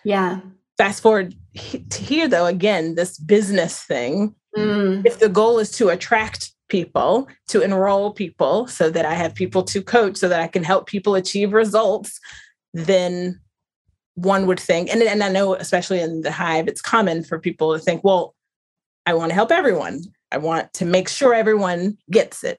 Yeah. 0.04 0.40
Fast 0.78 1.02
forward 1.02 1.34
he- 1.52 1.84
to 1.84 2.02
here 2.02 2.26
though, 2.26 2.46
again, 2.46 2.94
this 2.96 3.18
business 3.18 3.80
thing 3.82 4.34
Mm. 4.56 5.06
if 5.06 5.18
the 5.18 5.30
goal 5.30 5.58
is 5.60 5.70
to 5.72 5.88
attract 5.88 6.50
people, 6.68 7.26
to 7.48 7.62
enroll 7.62 8.12
people 8.12 8.66
so 8.66 8.90
that 8.90 9.06
I 9.06 9.14
have 9.14 9.34
people 9.34 9.62
to 9.62 9.80
coach, 9.82 10.16
so 10.18 10.28
that 10.28 10.40
I 10.42 10.46
can 10.46 10.62
help 10.62 10.86
people 10.86 11.14
achieve 11.14 11.52
results, 11.54 12.18
then 12.74 13.40
one 14.14 14.46
would 14.46 14.60
think, 14.60 14.90
and, 14.90 15.02
and 15.02 15.22
I 15.24 15.30
know, 15.30 15.54
especially 15.54 16.00
in 16.00 16.20
the 16.20 16.30
hive, 16.32 16.68
it's 16.68 16.82
common 16.82 17.24
for 17.24 17.38
people 17.38 17.72
to 17.72 17.78
think, 17.78 18.04
well, 18.04 18.34
I 19.06 19.14
want 19.14 19.30
to 19.30 19.34
help 19.34 19.50
everyone. 19.50 20.02
I 20.30 20.38
want 20.38 20.72
to 20.74 20.84
make 20.84 21.08
sure 21.08 21.34
everyone 21.34 21.98
gets 22.10 22.44
it. 22.44 22.58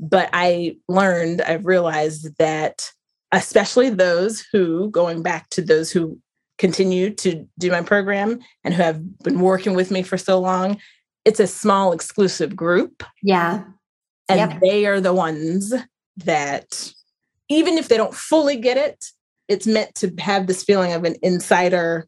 But 0.00 0.28
I 0.32 0.76
learned, 0.88 1.42
I've 1.42 1.66
realized 1.66 2.36
that, 2.38 2.90
especially 3.32 3.90
those 3.90 4.46
who, 4.52 4.90
going 4.90 5.22
back 5.22 5.48
to 5.50 5.62
those 5.62 5.90
who 5.90 6.18
continue 6.58 7.10
to 7.14 7.46
do 7.58 7.70
my 7.70 7.82
program 7.82 8.38
and 8.64 8.74
who 8.74 8.82
have 8.82 9.18
been 9.18 9.40
working 9.40 9.74
with 9.74 9.90
me 9.90 10.02
for 10.02 10.16
so 10.18 10.38
long, 10.38 10.78
it's 11.24 11.40
a 11.40 11.46
small 11.46 11.92
exclusive 11.92 12.54
group 12.56 13.02
Yeah. 13.22 13.64
and 14.28 14.38
Yep. 14.52 14.60
they 14.60 14.86
are 14.86 15.00
the 15.00 15.12
ones 15.14 15.74
that 16.18 16.92
even 17.48 17.78
if 17.78 17.88
they 17.88 17.96
don't 17.96 18.14
fully 18.14 18.56
get 18.56 18.76
it 18.76 19.04
it's 19.46 19.66
meant 19.66 19.94
to 19.94 20.12
have 20.18 20.46
this 20.46 20.62
feeling 20.62 20.92
of 20.92 21.04
an 21.04 21.16
insider 21.22 22.06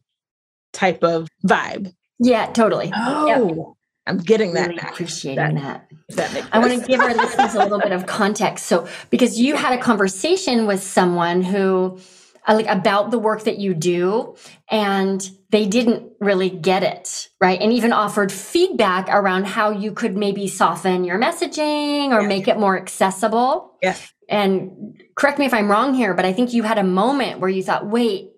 type 0.73 1.03
of 1.03 1.29
vibe 1.47 1.93
Yeah, 2.21 2.47
totally. 2.47 2.93
oh 2.95 3.77
I'm 4.07 4.19
getting 4.19 4.55
that 4.55 4.69
really 4.69 4.81
appreciating 4.81 5.57
that. 5.57 5.87
That 6.11 6.33
makes 6.33 6.49
I 6.53 6.59
want 6.59 6.73
to 6.81 6.87
give 6.87 7.01
our 7.01 7.15
listeners 7.15 7.55
a 7.55 7.59
little 7.59 7.79
bit 7.79 7.93
of 7.93 8.07
context. 8.07 8.67
So, 8.67 8.89
because 9.11 9.39
you 9.39 9.55
had 9.55 9.79
a 9.79 9.81
conversation 9.83 10.67
with 10.67 10.83
someone 10.83 11.43
who, 11.43 12.01
uh, 12.49 12.55
like, 12.55 12.67
about 12.67 13.11
the 13.13 13.19
work 13.19 13.45
that 13.45 13.59
you 13.59 13.73
do, 13.75 14.35
and 14.69 15.31
they 15.51 15.67
didn't 15.67 16.11
really 16.19 16.51
get 16.51 16.83
it, 16.83 17.29
right? 17.41 17.61
And 17.61 17.73
even 17.73 17.93
offered 17.93 18.33
feedback 18.33 19.09
around 19.09 19.47
how 19.47 19.71
you 19.71 19.93
could 19.93 20.17
maybe 20.17 20.49
soften 20.49 21.05
your 21.05 21.19
messaging 21.19 22.09
or 22.11 22.23
Yeah. 22.23 22.27
make 22.29 22.49
it 22.49 22.59
more 22.59 22.77
accessible. 22.77 23.75
Yes. 23.83 24.13
And 24.29 25.01
correct 25.15 25.39
me 25.39 25.47
if 25.47 25.55
I'm 25.55 25.71
wrong 25.71 25.95
here, 25.95 26.15
but 26.15 26.25
I 26.25 26.33
think 26.33 26.53
you 26.53 26.63
had 26.65 26.79
a 26.79 26.85
moment 26.85 27.39
where 27.41 27.51
you 27.51 27.63
thought, 27.63 27.87
wait, 27.87 28.31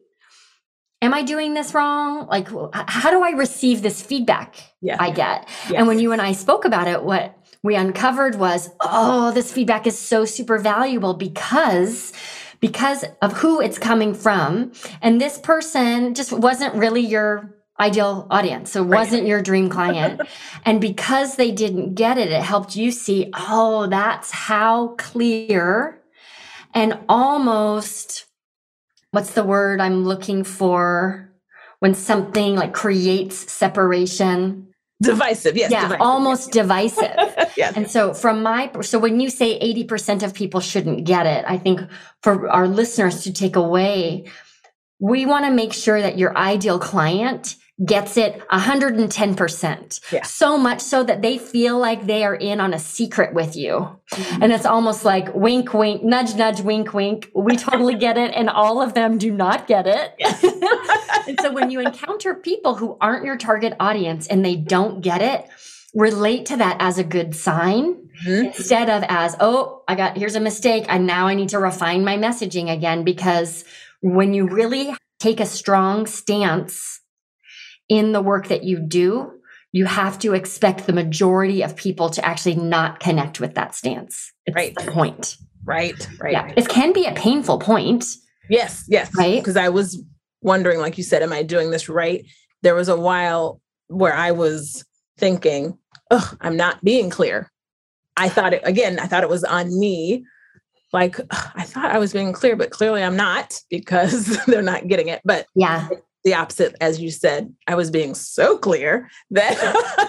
am 1.02 1.12
I 1.12 1.22
doing 1.22 1.52
this 1.52 1.74
wrong? 1.74 2.26
Like, 2.28 2.48
how 2.72 3.10
do 3.10 3.22
I 3.22 3.30
receive 3.30 3.82
this 3.82 4.00
feedback 4.00 4.54
Yeah. 4.80 4.96
I 4.98 5.10
get? 5.10 5.48
Yes. 5.68 5.72
And 5.76 5.86
when 5.86 5.98
you 5.98 6.12
and 6.12 6.22
I 6.22 6.32
spoke 6.32 6.64
about 6.64 6.88
it, 6.88 7.02
what 7.02 7.36
we 7.62 7.74
uncovered 7.74 8.36
was, 8.36 8.70
oh, 8.80 9.32
this 9.32 9.52
feedback 9.52 9.86
is 9.86 9.98
so 9.98 10.24
super 10.24 10.58
valuable 10.58 11.14
because 11.14 12.12
because 12.60 13.04
of 13.22 13.32
who 13.32 13.60
it's 13.60 13.76
coming 13.76 14.14
from. 14.14 14.70
And 15.02 15.20
this 15.20 15.36
person 15.36 16.14
just 16.14 16.30
wasn't 16.32 16.72
really 16.76 17.00
your 17.00 17.52
ideal 17.80 18.28
audience. 18.30 18.70
So 18.70 18.84
Right. 18.84 18.98
wasn't 19.00 19.26
your 19.26 19.42
dream 19.42 19.68
client. 19.68 20.20
and 20.64 20.80
because 20.80 21.34
they 21.34 21.50
didn't 21.50 21.94
get 21.96 22.18
it, 22.18 22.30
it 22.30 22.40
helped 22.40 22.76
you 22.76 22.92
see, 22.92 23.30
oh, 23.34 23.88
that's 23.88 24.30
how 24.30 24.94
clear 24.96 26.00
and 26.72 26.98
almost 27.08 28.26
what's 29.12 29.32
the 29.32 29.44
word 29.44 29.80
I'm 29.80 30.04
looking 30.04 30.44
for 30.44 31.32
when 31.78 31.94
something 31.94 32.56
like 32.56 32.74
creates 32.74 33.50
separation? 33.50 34.68
divisive. 35.02 35.56
Yes. 35.56 35.70
yeah, 35.70 35.82
divisive. 35.82 36.00
almost 36.00 36.52
divisive. 36.52 37.34
yes. 37.56 37.76
And 37.76 37.90
so, 37.90 38.14
from 38.14 38.42
my, 38.42 38.70
so 38.82 38.98
when 38.98 39.20
you 39.20 39.28
say 39.30 39.58
80% 39.58 40.22
of 40.22 40.32
people 40.32 40.60
shouldn't 40.60 41.04
get 41.04 41.26
it, 41.26 41.44
I 41.46 41.58
think 41.58 41.80
for 42.22 42.48
our 42.48 42.68
listeners 42.68 43.24
to 43.24 43.32
take 43.32 43.56
away, 43.56 44.30
we 45.00 45.26
want 45.26 45.44
to 45.44 45.50
make 45.50 45.72
sure 45.72 46.00
that 46.00 46.18
your 46.18 46.36
ideal 46.36 46.78
client 46.78 47.56
gets 47.84 48.16
it 48.16 48.40
110%. 48.50 50.00
Yeah. 50.12 50.22
So 50.22 50.56
much 50.58 50.80
so 50.80 51.02
that 51.04 51.22
they 51.22 51.38
feel 51.38 51.78
like 51.78 52.06
they 52.06 52.24
are 52.24 52.34
in 52.34 52.60
on 52.60 52.74
a 52.74 52.78
secret 52.78 53.34
with 53.34 53.56
you. 53.56 53.88
Mhm. 54.12 54.42
And 54.42 54.52
it's 54.52 54.66
almost 54.66 55.04
like 55.04 55.34
wink, 55.34 55.72
wink, 55.74 56.02
nudge, 56.04 56.34
nudge, 56.36 56.60
wink, 56.60 56.92
wink. 56.94 57.30
We 57.34 57.56
totally 57.56 57.94
get 57.94 58.18
it. 58.18 58.32
And 58.34 58.48
all 58.48 58.80
of 58.82 58.94
them 58.94 59.18
do 59.18 59.30
not 59.32 59.66
get 59.66 59.86
it. 59.86 60.14
and 61.28 61.40
so 61.40 61.50
when 61.52 61.70
you 61.70 61.80
encounter 61.80 62.34
people 62.34 62.74
who 62.74 62.96
aren't 63.00 63.24
your 63.24 63.36
target 63.36 63.74
audience 63.80 64.26
and 64.26 64.44
they 64.44 64.56
don't 64.56 65.00
get 65.00 65.22
it, 65.22 65.46
relate 65.94 66.46
to 66.46 66.56
that 66.56 66.76
as 66.80 66.98
a 66.98 67.04
good 67.04 67.34
sign 67.34 67.96
Mhm. 68.26 68.46
instead 68.54 68.88
of 68.90 69.02
as, 69.08 69.34
oh, 69.40 69.82
I 69.88 69.94
got, 69.94 70.16
here's 70.16 70.36
a 70.36 70.40
mistake. 70.40 70.84
And 70.88 71.06
now 71.06 71.26
I 71.26 71.34
need 71.34 71.48
to 71.50 71.58
refine 71.58 72.04
my 72.04 72.16
messaging 72.16 72.70
again. 72.70 73.02
Because 73.02 73.64
when 74.00 74.34
you 74.34 74.46
really 74.46 74.94
take 75.20 75.40
a 75.40 75.46
strong 75.46 76.06
stance 76.06 77.00
in 77.92 78.12
the 78.12 78.22
work 78.22 78.48
that 78.48 78.64
you 78.64 78.78
do, 78.80 79.30
you 79.72 79.84
have 79.84 80.18
to 80.20 80.32
expect 80.32 80.86
the 80.86 80.92
majority 80.94 81.62
of 81.62 81.76
people 81.76 82.08
to 82.08 82.24
actually 82.24 82.54
not 82.54 83.00
connect 83.00 83.38
with 83.38 83.54
that 83.54 83.74
stance. 83.74 84.32
It's 84.46 84.54
Right. 84.56 84.74
the 84.74 84.90
point. 84.90 85.36
Right. 85.64 86.08
Right. 86.18 86.32
Yeah. 86.32 86.52
It 86.56 86.68
can 86.68 86.94
be 86.94 87.04
a 87.04 87.12
painful 87.12 87.58
point. 87.58 88.06
Yes, 88.48 88.84
yes. 88.88 89.10
Right? 89.16 89.38
Because 89.40 89.56
I 89.58 89.68
was 89.68 90.02
wondering, 90.40 90.80
like 90.80 90.96
you 90.96 91.04
said, 91.04 91.22
am 91.22 91.32
I 91.34 91.42
doing 91.42 91.70
this 91.70 91.88
right? 91.88 92.24
There 92.62 92.74
was 92.74 92.88
a 92.88 92.96
while 92.98 93.60
where 93.88 94.14
I 94.14 94.30
was 94.32 94.84
thinking, 95.18 95.76
oh, 96.10 96.32
I'm 96.40 96.56
not 96.56 96.82
being 96.82 97.10
clear. 97.10 97.50
I 98.16 98.30
thought 98.30 98.54
it, 98.54 98.62
again, 98.64 98.98
I 98.98 99.06
thought 99.06 99.22
it 99.22 99.28
was 99.28 99.44
on 99.44 99.78
me. 99.78 100.24
Like, 100.94 101.18
I 101.30 101.62
thought 101.64 101.90
I 101.92 101.98
was 101.98 102.12
being 102.12 102.32
clear, 102.32 102.56
but 102.56 102.70
clearly 102.70 103.02
I'm 103.02 103.16
not 103.16 103.54
because 103.70 104.44
they're 104.46 104.62
not 104.62 104.88
getting 104.88 105.08
it. 105.08 105.20
But 105.24 105.46
Yeah. 105.54 105.88
The 106.24 106.34
opposite, 106.34 106.74
as 106.80 107.00
you 107.00 107.10
said, 107.10 107.52
I 107.66 107.74
was 107.74 107.90
being 107.90 108.14
so 108.14 108.56
clear 108.58 109.08
that, 109.30 109.56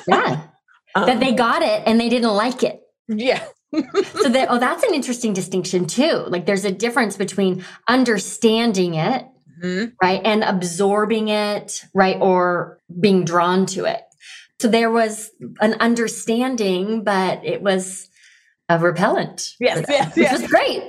Yeah. 0.07 0.41
that 0.95 1.09
um, 1.09 1.19
they 1.19 1.33
got 1.33 1.61
it 1.63 1.83
and 1.87 1.99
they 1.99 2.09
didn't 2.09 2.33
like 2.33 2.63
it. 2.63 2.81
yeah, 3.07 3.43
So 3.73 4.29
that 4.29 4.47
oh, 4.51 4.59
that's 4.59 4.83
an 4.83 4.93
interesting 4.93 5.33
distinction 5.33 5.87
too. 5.87 6.25
Like 6.27 6.45
there's 6.45 6.65
a 6.65 6.71
difference 6.71 7.17
between 7.17 7.65
understanding 7.87 8.93
it, 8.95 9.25
Mhm. 9.63 9.93
right, 10.01 10.21
and 10.23 10.43
absorbing 10.43 11.29
it, 11.29 11.83
right, 11.93 12.17
or 12.19 12.79
being 12.99 13.23
drawn 13.23 13.65
to 13.67 13.85
it. 13.85 14.01
So 14.61 14.67
there 14.67 14.91
was 14.91 15.31
an 15.61 15.73
understanding, 15.79 17.03
but 17.03 17.43
it 17.45 17.61
was 17.61 18.09
a 18.69 18.77
repellent. 18.77 19.53
Yes, 19.59 19.85
yes, 19.89 20.15
which 20.15 20.23
yes. 20.23 20.41
was 20.41 20.49
great. 20.51 20.83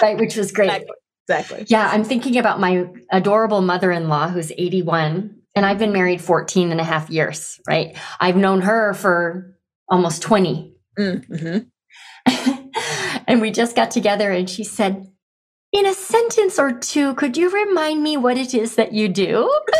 Right, 0.00 0.16
which 0.18 0.36
was 0.36 0.52
great. 0.52 0.66
Exactly. 0.66 0.96
Exactly. 1.30 1.64
Yeah, 1.68 1.88
I'm 1.90 2.04
thinking 2.04 2.36
about 2.36 2.60
my 2.60 2.86
adorable 3.10 3.60
mother 3.60 3.92
in 3.92 4.08
law 4.08 4.28
who's 4.28 4.52
81, 4.52 5.36
and 5.54 5.66
I've 5.66 5.78
been 5.78 5.92
married 5.92 6.20
14 6.20 6.72
and 6.72 6.80
a 6.80 6.84
half 6.84 7.10
years, 7.10 7.60
right? 7.68 7.96
I've 8.18 8.36
known 8.36 8.62
her 8.62 8.94
for 8.94 9.56
almost 9.88 10.22
20. 10.22 10.74
Mhm. 10.98 11.66
and 13.26 13.40
we 13.40 13.50
just 13.50 13.76
got 13.76 13.90
together, 13.90 14.30
and 14.30 14.50
she 14.50 14.64
said, 14.64 15.06
In 15.72 15.86
a 15.86 15.94
sentence 15.94 16.58
or 16.58 16.72
two, 16.72 17.14
could 17.14 17.36
you 17.36 17.50
remind 17.50 18.02
me 18.02 18.16
what 18.16 18.36
it 18.36 18.54
is 18.54 18.74
that 18.74 18.92
you 18.92 19.08
do? 19.08 19.48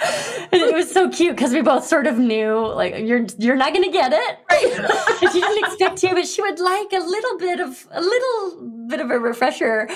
and 0.00 0.62
it 0.62 0.74
was 0.90 0.94
so 0.94 1.08
cute 1.10 1.36
because 1.36 1.52
we 1.52 1.62
both 1.62 1.86
sort 1.86 2.06
of 2.06 2.18
knew, 2.18 2.66
like, 2.74 2.98
you're 2.98 3.26
you're 3.38 3.56
not 3.56 3.72
going 3.72 3.84
to 3.84 3.90
get 3.90 4.12
it. 4.12 4.38
Right. 4.50 5.18
she 5.32 5.40
didn't 5.40 5.64
expect 5.64 5.98
to, 5.98 6.14
but 6.14 6.26
she 6.26 6.42
would 6.42 6.58
like 6.58 6.92
a 6.92 6.98
little 6.98 7.38
bit 7.38 7.60
of 7.60 7.86
a 7.90 8.00
little 8.00 8.86
bit 8.88 9.00
of 9.00 9.10
a 9.10 9.18
refresher. 9.18 9.88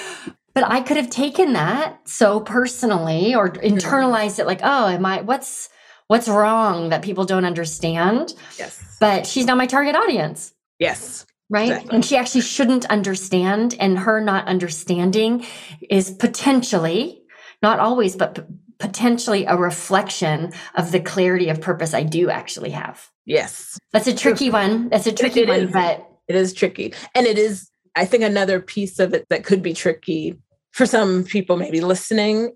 But 0.54 0.64
I 0.64 0.80
could 0.80 0.96
have 0.96 1.10
taken 1.10 1.54
that 1.54 2.08
so 2.08 2.40
personally 2.40 3.34
or 3.34 3.50
internalized 3.50 4.38
it 4.38 4.46
like, 4.46 4.60
oh, 4.62 4.88
am 4.88 5.04
I 5.04 5.22
what's 5.22 5.68
what's 6.06 6.28
wrong 6.28 6.90
that 6.90 7.02
people 7.02 7.24
don't 7.24 7.44
understand? 7.44 8.34
yes. 8.58 8.80
But 9.00 9.26
she's 9.26 9.46
not 9.46 9.56
my 9.56 9.66
target 9.66 9.96
audience. 9.96 10.54
Yes. 10.78 11.26
Right. 11.50 11.70
Exactly. 11.70 11.94
And 11.94 12.04
she 12.04 12.16
actually 12.16 12.40
shouldn't 12.40 12.86
understand. 12.86 13.76
And 13.78 13.98
her 13.98 14.20
not 14.20 14.46
understanding 14.46 15.44
is 15.90 16.10
potentially, 16.10 17.22
not 17.62 17.80
always, 17.80 18.16
but 18.16 18.46
potentially 18.78 19.44
a 19.46 19.56
reflection 19.56 20.52
of 20.74 20.92
the 20.92 21.00
clarity 21.00 21.48
of 21.48 21.60
purpose 21.60 21.94
I 21.94 22.02
do 22.02 22.30
actually 22.30 22.70
have. 22.70 23.08
Yes. 23.26 23.78
That's 23.92 24.06
a 24.06 24.14
tricky 24.14 24.50
one. 24.50 24.88
That's 24.88 25.06
a 25.06 25.12
tricky 25.12 25.40
it 25.40 25.48
one, 25.48 25.60
is. 25.60 25.72
but 25.72 26.08
It 26.28 26.36
is 26.36 26.52
tricky. 26.52 26.92
And 27.14 27.26
it 27.26 27.38
is, 27.38 27.70
I 27.96 28.04
think, 28.04 28.22
another 28.24 28.60
piece 28.60 28.98
of 28.98 29.14
it 29.14 29.26
that 29.30 29.44
could 29.44 29.62
be 29.62 29.72
tricky 29.74 30.36
for 30.72 30.86
some 30.86 31.24
people 31.24 31.56
maybe 31.56 31.80
listening. 31.80 32.54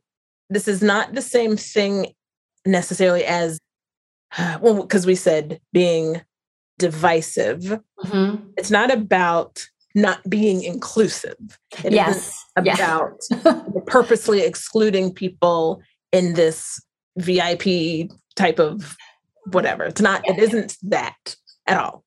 This 0.50 0.68
is 0.68 0.82
not 0.82 1.14
the 1.14 1.22
same 1.22 1.56
thing 1.56 2.12
necessarily 2.66 3.24
as, 3.24 3.58
well, 4.60 4.82
because 4.82 5.06
we 5.06 5.14
said 5.14 5.60
being 5.72 6.20
divisive. 6.78 7.80
Mhm. 8.04 8.52
It's 8.56 8.70
not 8.70 8.90
about 8.90 9.66
not 9.94 10.20
being 10.28 10.62
inclusive. 10.62 11.36
It 11.84 11.92
yes. 11.92 12.44
About 12.56 13.18
purposely 13.86 14.42
excluding 14.42 15.12
people 15.12 15.80
in 16.12 16.34
this 16.34 16.80
VIP 17.16 18.10
type 18.36 18.58
of 18.58 18.96
whatever. 19.46 19.84
It's 19.84 20.00
not, 20.00 20.26
it 20.28 20.38
isn't 20.38 20.76
that 20.84 21.36
at 21.66 21.78
all. 21.78 22.04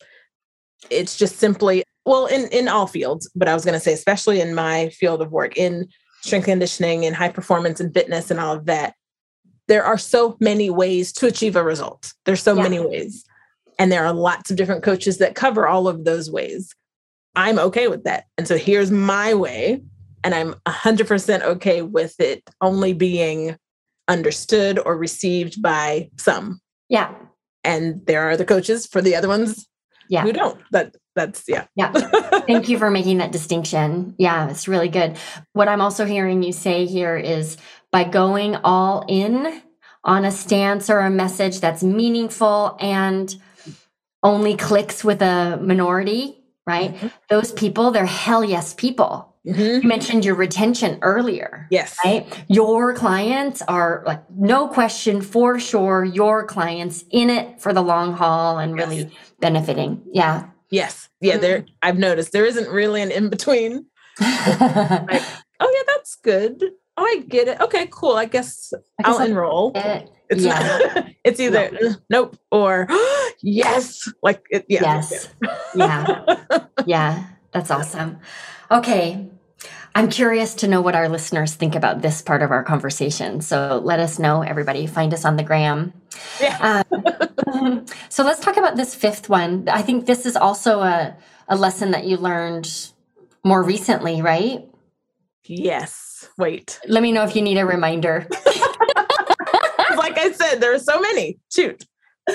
It's 0.90 1.18
just 1.18 1.38
simply, 1.38 1.84
well, 2.06 2.26
in, 2.26 2.48
in 2.48 2.68
all 2.68 2.88
fields, 2.88 3.30
but 3.36 3.48
I 3.48 3.54
was 3.54 3.66
going 3.66 3.74
to 3.74 3.80
say, 3.80 3.94
especially 3.94 4.42
in 4.42 4.56
my 4.56 4.90
field 4.90 5.22
of 5.22 5.32
work, 5.32 5.58
in 5.58 5.88
strength 6.22 6.46
conditioning 6.46 7.06
and 7.06 7.16
high 7.16 7.30
performance 7.30 7.80
and 7.80 7.94
fitness 7.94 8.32
and 8.32 8.40
all 8.40 8.56
of 8.56 8.66
that, 8.66 8.94
there 9.68 9.84
are 9.84 9.98
so 9.98 10.38
many 10.40 10.70
ways 10.70 11.12
to 11.14 11.28
achieve 11.28 11.56
a 11.56 11.64
result. 11.64 12.14
There's 12.26 12.42
so 12.44 12.56
Yeah. 12.56 12.64
many 12.64 12.80
ways. 12.80 13.24
And 13.80 13.92
there 13.92 14.06
are 14.06 14.14
lots 14.14 14.52
of 14.52 14.58
different 14.58 14.84
coaches 14.84 15.18
that 15.20 15.36
cover 15.36 15.68
all 15.68 15.88
of 15.88 16.04
those 16.04 16.30
ways. 16.30 16.76
I'm 17.36 17.58
okay 17.58 17.88
with 17.88 18.04
that. 18.04 18.26
And 18.38 18.48
so 18.48 18.58
here's 18.58 18.92
my 18.92 19.34
way. 19.34 19.82
And 20.24 20.36
I'm 20.36 20.56
100% 20.68 21.42
okay 21.42 21.82
with 21.82 22.20
it 22.20 22.44
only 22.60 22.94
being 22.94 23.56
understood 24.12 24.78
or 24.86 24.98
received 24.98 25.62
by 25.62 26.10
some. 26.18 26.60
Yeah. 26.90 27.14
And 27.64 28.06
there 28.06 28.24
are 28.30 28.38
the 28.38 28.46
coaches 28.46 28.86
for 28.88 29.02
the 29.02 29.16
other 29.16 29.28
ones 29.28 29.68
Yeah. 30.10 30.24
who 30.24 30.34
don't. 30.34 30.60
That 30.72 30.96
that's 31.16 31.44
yeah. 31.48 31.66
Yeah. 31.76 31.92
Thank 32.48 32.70
you 32.70 32.78
for 32.78 32.90
making 32.90 33.18
that 33.20 33.32
distinction. 33.32 34.16
Yeah, 34.18 34.50
it's 34.50 34.68
really 34.68 34.88
good. 34.90 35.18
What 35.54 35.68
I'm 35.68 35.82
also 35.82 36.06
hearing 36.06 36.44
you 36.44 36.52
say 36.54 36.86
here 36.86 37.18
is 37.18 37.58
by 37.92 38.04
going 38.06 38.56
all 38.64 39.04
in 39.08 39.62
on 40.04 40.26
a 40.26 40.32
stance 40.32 40.90
or 40.90 41.00
a 41.00 41.10
message 41.10 41.60
that's 41.60 41.84
meaningful 41.84 42.78
and 42.80 43.36
only 44.24 44.56
clicks 44.56 45.04
with 45.04 45.22
a 45.22 45.58
minority, 45.62 46.38
right? 46.66 46.96
Mhm. 46.96 47.12
Those 47.30 47.52
people, 47.52 47.92
they're 47.92 48.06
hell 48.06 48.44
yes 48.44 48.74
people. 48.74 49.31
Mm-hmm. 49.46 49.82
You 49.82 49.88
mentioned 49.88 50.24
your 50.24 50.36
retention 50.36 51.00
earlier. 51.02 51.68
Yes. 51.72 51.98
Right? 52.06 52.28
Your 52.48 52.94
clients 52.94 53.62
are 53.64 54.04
like, 54.06 54.24
no 54.30 54.68
question, 54.68 55.22
for 55.22 55.60
sure, 55.60 56.04
your 56.04 56.46
clients 56.46 57.04
in 57.10 57.30
it 57.30 57.60
for 57.60 57.74
the 57.74 57.82
long 57.82 58.14
haul 58.14 58.60
and 58.60 58.78
yes. 58.78 58.88
really 58.88 59.12
benefiting. 59.40 60.04
Yeah. 60.12 60.50
Yes. 60.70 61.10
Yeah. 61.22 61.34
Mm-hmm. 61.34 61.42
There, 61.42 61.66
I've 61.82 61.98
noticed 61.98 62.32
there 62.32 62.46
isn't 62.46 62.70
really 62.70 63.02
an 63.02 63.12
in 63.12 63.30
between. 63.30 63.88
like, 64.20 65.24
oh, 65.60 65.74
yeah, 65.74 65.84
that's 65.88 66.16
good. 66.18 66.64
Oh, 66.98 67.04
I 67.04 67.24
get 67.28 67.48
it. 67.48 67.60
Okay, 67.62 67.88
cool. 67.90 68.16
I 68.16 68.26
guess, 68.26 68.74
I 69.00 69.04
guess 69.04 69.20
I'll 69.20 69.26
enroll. 69.26 69.72
It. 69.74 70.12
It's 70.30 70.44
yeah. 70.44 70.92
not, 70.96 71.08
it's 71.24 71.40
either 71.40 71.72
no. 71.82 71.96
nope 72.10 72.38
or 72.52 72.88
yes. 73.42 74.12
Like, 74.22 74.44
it, 74.52 74.66
yeah. 74.70 74.82
Yes. 74.84 75.30
yeah. 75.76 76.38
Yeah. 76.88 77.28
That's 77.52 77.70
awesome. 77.70 78.20
Okay. 78.72 79.30
I'm 79.94 80.10
curious 80.10 80.54
to 80.56 80.68
know 80.68 80.82
what 80.82 80.96
our 80.96 81.10
listeners 81.10 81.54
think 81.54 81.76
about 81.76 82.02
this 82.02 82.22
part 82.22 82.42
of 82.42 82.52
our 82.52 82.64
conversation. 82.64 83.42
So 83.42 83.82
let 83.84 84.00
us 84.00 84.20
know, 84.20 84.42
everybody. 84.42 84.88
Find 84.88 85.14
us 85.14 85.26
on 85.26 85.36
the 85.36 85.44
gram. 85.44 85.94
Yeah. 86.40 86.84
um, 87.54 87.86
so 88.10 88.24
let's 88.24 88.40
talk 88.40 88.58
about 88.58 88.78
this 88.78 88.96
fifth 88.96 89.28
one. 89.28 89.68
I 89.70 89.82
think 89.82 90.06
this 90.06 90.26
is 90.26 90.36
also 90.38 90.82
a, 90.82 91.16
a 91.48 91.56
lesson 91.56 91.92
that 91.92 92.06
you 92.06 92.18
learned 92.18 92.92
more 93.44 93.64
recently, 93.64 94.22
right? 94.22 94.66
Yes. 95.46 96.30
Wait. 96.38 96.80
Let 96.88 97.04
me 97.04 97.12
know 97.12 97.24
if 97.24 97.36
you 97.36 97.42
need 97.42 97.58
a 97.58 97.66
reminder. 97.66 98.28
like 99.98 100.18
I 100.18 100.32
said, 100.34 100.62
there 100.62 100.74
are 100.74 100.80
so 100.80 101.00
many. 101.00 101.38
Shoot. 101.52 101.86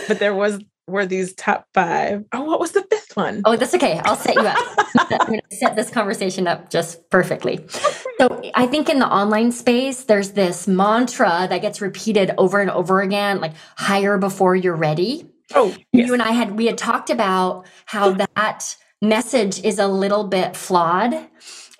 But 0.09 0.19
there 0.19 0.35
was 0.35 0.61
were 0.87 1.07
these 1.07 1.35
top 1.35 1.67
five. 1.75 2.25
Oh, 2.33 2.43
what 2.43 2.61
was 2.61 2.73
the 2.73 2.83
fifth 2.83 3.17
one? 3.17 3.43
Oh, 3.45 3.57
that's 3.57 3.75
okay. 3.75 4.01
I'll 4.05 4.17
set 4.17 4.35
you 4.37 4.43
up. 4.43 4.57
I'm 4.99 5.27
going 5.27 5.41
to 5.51 5.57
set 5.57 5.75
this 5.77 5.91
conversation 5.91 6.47
up 6.47 6.71
just 6.71 7.09
perfectly. 7.11 7.65
Oh, 7.75 8.03
so, 8.19 8.51
I 8.55 8.67
think 8.67 8.89
in 8.89 8.99
the 8.99 9.09
online 9.09 9.53
space, 9.53 10.05
there's 10.05 10.33
this 10.33 10.69
mantra 10.69 11.47
that 11.49 11.61
gets 11.61 11.81
repeated 11.81 12.33
over 12.39 12.61
and 12.61 12.71
over 12.71 13.01
again, 13.01 13.41
like 13.41 13.53
hire 13.77 14.19
before 14.19 14.55
you're 14.55 14.77
ready. 14.77 15.29
Oh, 15.55 15.75
yes. 15.93 16.07
you 16.09 16.13
and 16.13 16.23
I 16.23 16.33
had 16.33 16.57
we 16.57 16.67
had 16.67 16.79
talked 16.79 17.11
about 17.11 17.67
how 17.87 18.13
hmm. 18.13 18.23
that 18.35 18.77
message 19.03 19.63
is 19.65 19.79
a 19.79 19.89
little 19.89 20.25
bit 20.25 20.57
flawed. 20.57 21.15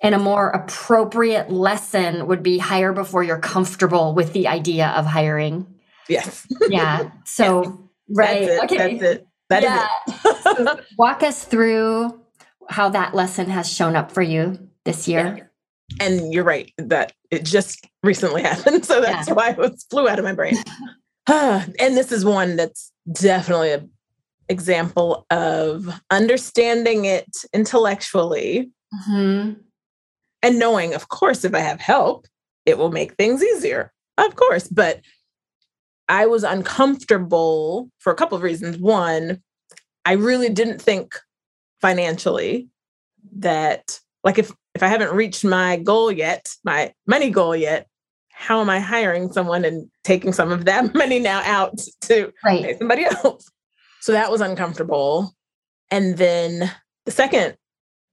And 0.03 0.13
a 0.13 0.19
more 0.19 0.49
appropriate 0.49 1.51
lesson 1.51 2.27
would 2.27 2.43
be 2.43 2.59
hire 2.59 2.93
before 2.93 3.23
you're 3.23 3.39
comfortable 3.39 4.13
with 4.13 4.31
the 4.31 4.47
idea 4.47 4.89
of 4.89 5.07
hiring. 5.07 5.65
Yes. 6.07 6.45
Yeah. 6.69 7.09
So 7.25 7.86
Right. 8.09 8.47
That's 8.47 8.63
okay. 8.63 8.97
That's 8.97 9.03
it. 9.03 9.27
That 9.49 9.63
yeah. 9.63 9.87
so 10.55 10.79
walk 10.97 11.23
us 11.23 11.45
through 11.45 12.19
how 12.69 12.89
that 12.89 13.15
lesson 13.15 13.49
has 13.49 13.71
shown 13.71 13.95
up 13.95 14.11
for 14.11 14.21
you 14.21 14.69
this 14.85 15.07
year. 15.07 15.37
Yeah. 15.37 15.43
And 16.05 16.33
you're 16.33 16.43
right 16.43 16.71
that 16.77 17.13
it 17.31 17.45
just 17.45 17.87
recently 18.03 18.41
happened. 18.43 18.85
So 18.85 19.01
that's 19.01 19.27
yeah. 19.27 19.33
why 19.33 19.55
it 19.57 19.83
flew 19.89 20.07
out 20.07 20.19
of 20.19 20.25
my 20.25 20.33
brain. 20.33 20.55
and 21.27 21.97
this 21.97 22.11
is 22.11 22.25
one 22.25 22.55
that's 22.55 22.91
definitely 23.11 23.71
an 23.71 23.89
example 24.49 25.25
of 25.29 25.89
understanding 26.09 27.05
it 27.05 27.37
intellectually 27.53 28.71
mm-hmm. 28.93 29.53
and 30.41 30.59
knowing, 30.59 30.93
of 30.93 31.09
course, 31.09 31.43
if 31.43 31.53
I 31.53 31.59
have 31.59 31.79
help, 31.79 32.27
it 32.65 32.77
will 32.77 32.91
make 32.91 33.13
things 33.15 33.43
easier. 33.43 33.93
Of 34.17 34.35
course. 34.35 34.67
But 34.67 35.01
I 36.09 36.25
was 36.25 36.43
uncomfortable 36.43 37.89
for 37.99 38.11
a 38.11 38.15
couple 38.15 38.37
of 38.37 38.43
reasons. 38.43 38.77
One, 38.77 39.41
I 40.05 40.13
really 40.13 40.49
didn't 40.49 40.81
think 40.81 41.15
financially 41.81 42.69
that 43.37 43.99
like 44.23 44.37
if 44.37 44.51
if 44.73 44.83
I 44.83 44.87
haven't 44.87 45.13
reached 45.13 45.43
my 45.43 45.77
goal 45.77 46.11
yet, 46.11 46.49
my 46.63 46.93
money 47.07 47.29
goal 47.29 47.55
yet, 47.55 47.87
how 48.31 48.61
am 48.61 48.69
I 48.69 48.79
hiring 48.79 49.31
someone 49.31 49.65
and 49.65 49.89
taking 50.03 50.31
some 50.31 50.51
of 50.51 50.65
that 50.65 50.93
money 50.95 51.19
now 51.19 51.41
out 51.43 51.79
to 52.01 52.31
right. 52.45 52.63
pay 52.63 52.77
somebody 52.77 53.05
else? 53.23 53.51
So 53.99 54.11
that 54.11 54.31
was 54.31 54.41
uncomfortable. 54.41 55.33
And 55.91 56.17
then 56.17 56.71
the 57.05 57.11
second 57.11 57.57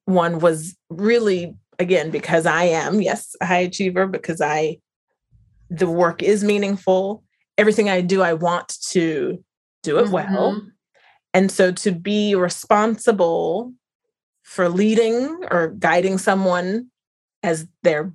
one 0.07 0.39
was 0.39 0.77
really 0.91 1.55
again 1.79 2.11
because 2.11 2.47
I 2.47 2.65
am 2.65 3.01
yes 3.01 3.35
a 3.41 3.47
high 3.47 3.59
achiever 3.59 4.07
because 4.07 4.41
I 4.41 4.79
the 5.71 5.89
work 5.89 6.23
is 6.23 6.45
meaningful 6.45 7.25
everything 7.59 7.89
I 7.89 8.01
do, 8.01 8.23
I 8.23 8.35
want 8.35 8.77
to 8.91 9.43
do 9.83 9.99
it 9.99 10.05
mm-hmm. 10.05 10.13
well. 10.13 10.63
And 11.33 11.51
so 11.51 11.73
to 11.73 11.93
be 11.93 12.35
responsible 12.35 13.73
for 14.43 14.69
leading 14.69 15.45
or 15.51 15.69
guiding 15.69 16.19
someone 16.19 16.91
as 17.43 17.67
their, 17.83 18.13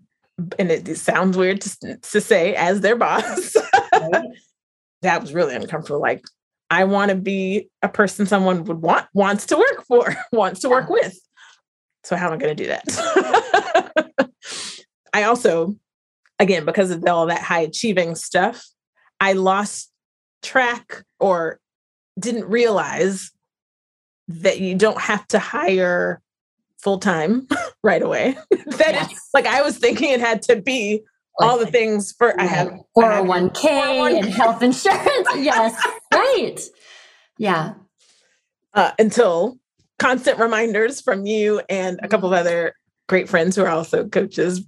and 0.57 0.71
it, 0.71 0.87
it 0.87 0.97
sounds 0.97 1.35
weird 1.35 1.61
to, 1.61 1.97
to 1.97 2.21
say, 2.21 2.55
as 2.55 2.81
their 2.81 2.95
boss, 2.95 3.55
right. 3.91 4.25
that 5.01 5.21
was 5.21 5.33
really 5.33 5.55
uncomfortable. 5.55 5.99
Like, 5.99 6.23
I 6.69 6.83
want 6.85 7.09
to 7.09 7.15
be 7.15 7.69
a 7.81 7.89
person 7.89 8.25
someone 8.25 8.63
would 8.65 8.81
want, 8.81 9.07
wants 9.13 9.45
to 9.47 9.57
work 9.57 9.85
for, 9.87 10.15
wants 10.31 10.61
to 10.61 10.69
work 10.69 10.89
with. 10.89 11.17
So, 12.03 12.15
how 12.15 12.27
am 12.27 12.33
I 12.33 12.37
going 12.37 12.55
to 12.55 12.63
do 12.63 12.69
that? 12.69 14.29
I 15.13 15.23
also, 15.23 15.75
again, 16.37 16.63
because 16.63 16.91
of 16.91 17.03
all 17.05 17.25
that 17.25 17.41
high 17.41 17.61
achieving 17.61 18.15
stuff, 18.15 18.63
I 19.19 19.33
lost 19.33 19.91
track 20.41 21.03
or 21.19 21.59
didn't 22.19 22.45
realize 22.45 23.31
that 24.27 24.59
you 24.59 24.75
don't 24.75 24.99
have 24.99 25.27
to 25.27 25.39
hire 25.39 26.21
full 26.77 26.99
time 26.99 27.47
right 27.83 28.01
away. 28.01 28.37
that 28.49 28.93
yes. 28.93 29.11
is, 29.11 29.21
like 29.33 29.45
I 29.45 29.61
was 29.61 29.77
thinking 29.77 30.11
it 30.11 30.19
had 30.19 30.41
to 30.43 30.61
be 30.61 31.01
all 31.39 31.57
the 31.57 31.65
things 31.65 32.11
for 32.11 32.29
right. 32.29 32.39
I 32.39 32.45
have 32.45 32.71
401k 32.97 34.17
and 34.17 34.25
health 34.25 34.61
insurance. 34.61 35.27
yes, 35.35 35.81
right. 36.13 36.59
Yeah. 37.37 37.75
Uh, 38.73 38.91
until 38.99 39.57
constant 39.99 40.37
reminders 40.37 41.01
from 41.01 41.25
you 41.25 41.61
and 41.69 41.99
a 42.03 42.07
couple 42.07 42.31
of 42.31 42.37
other 42.37 42.73
great 43.07 43.29
friends 43.29 43.55
who 43.55 43.63
are 43.63 43.69
also 43.69 44.07
coaches 44.07 44.65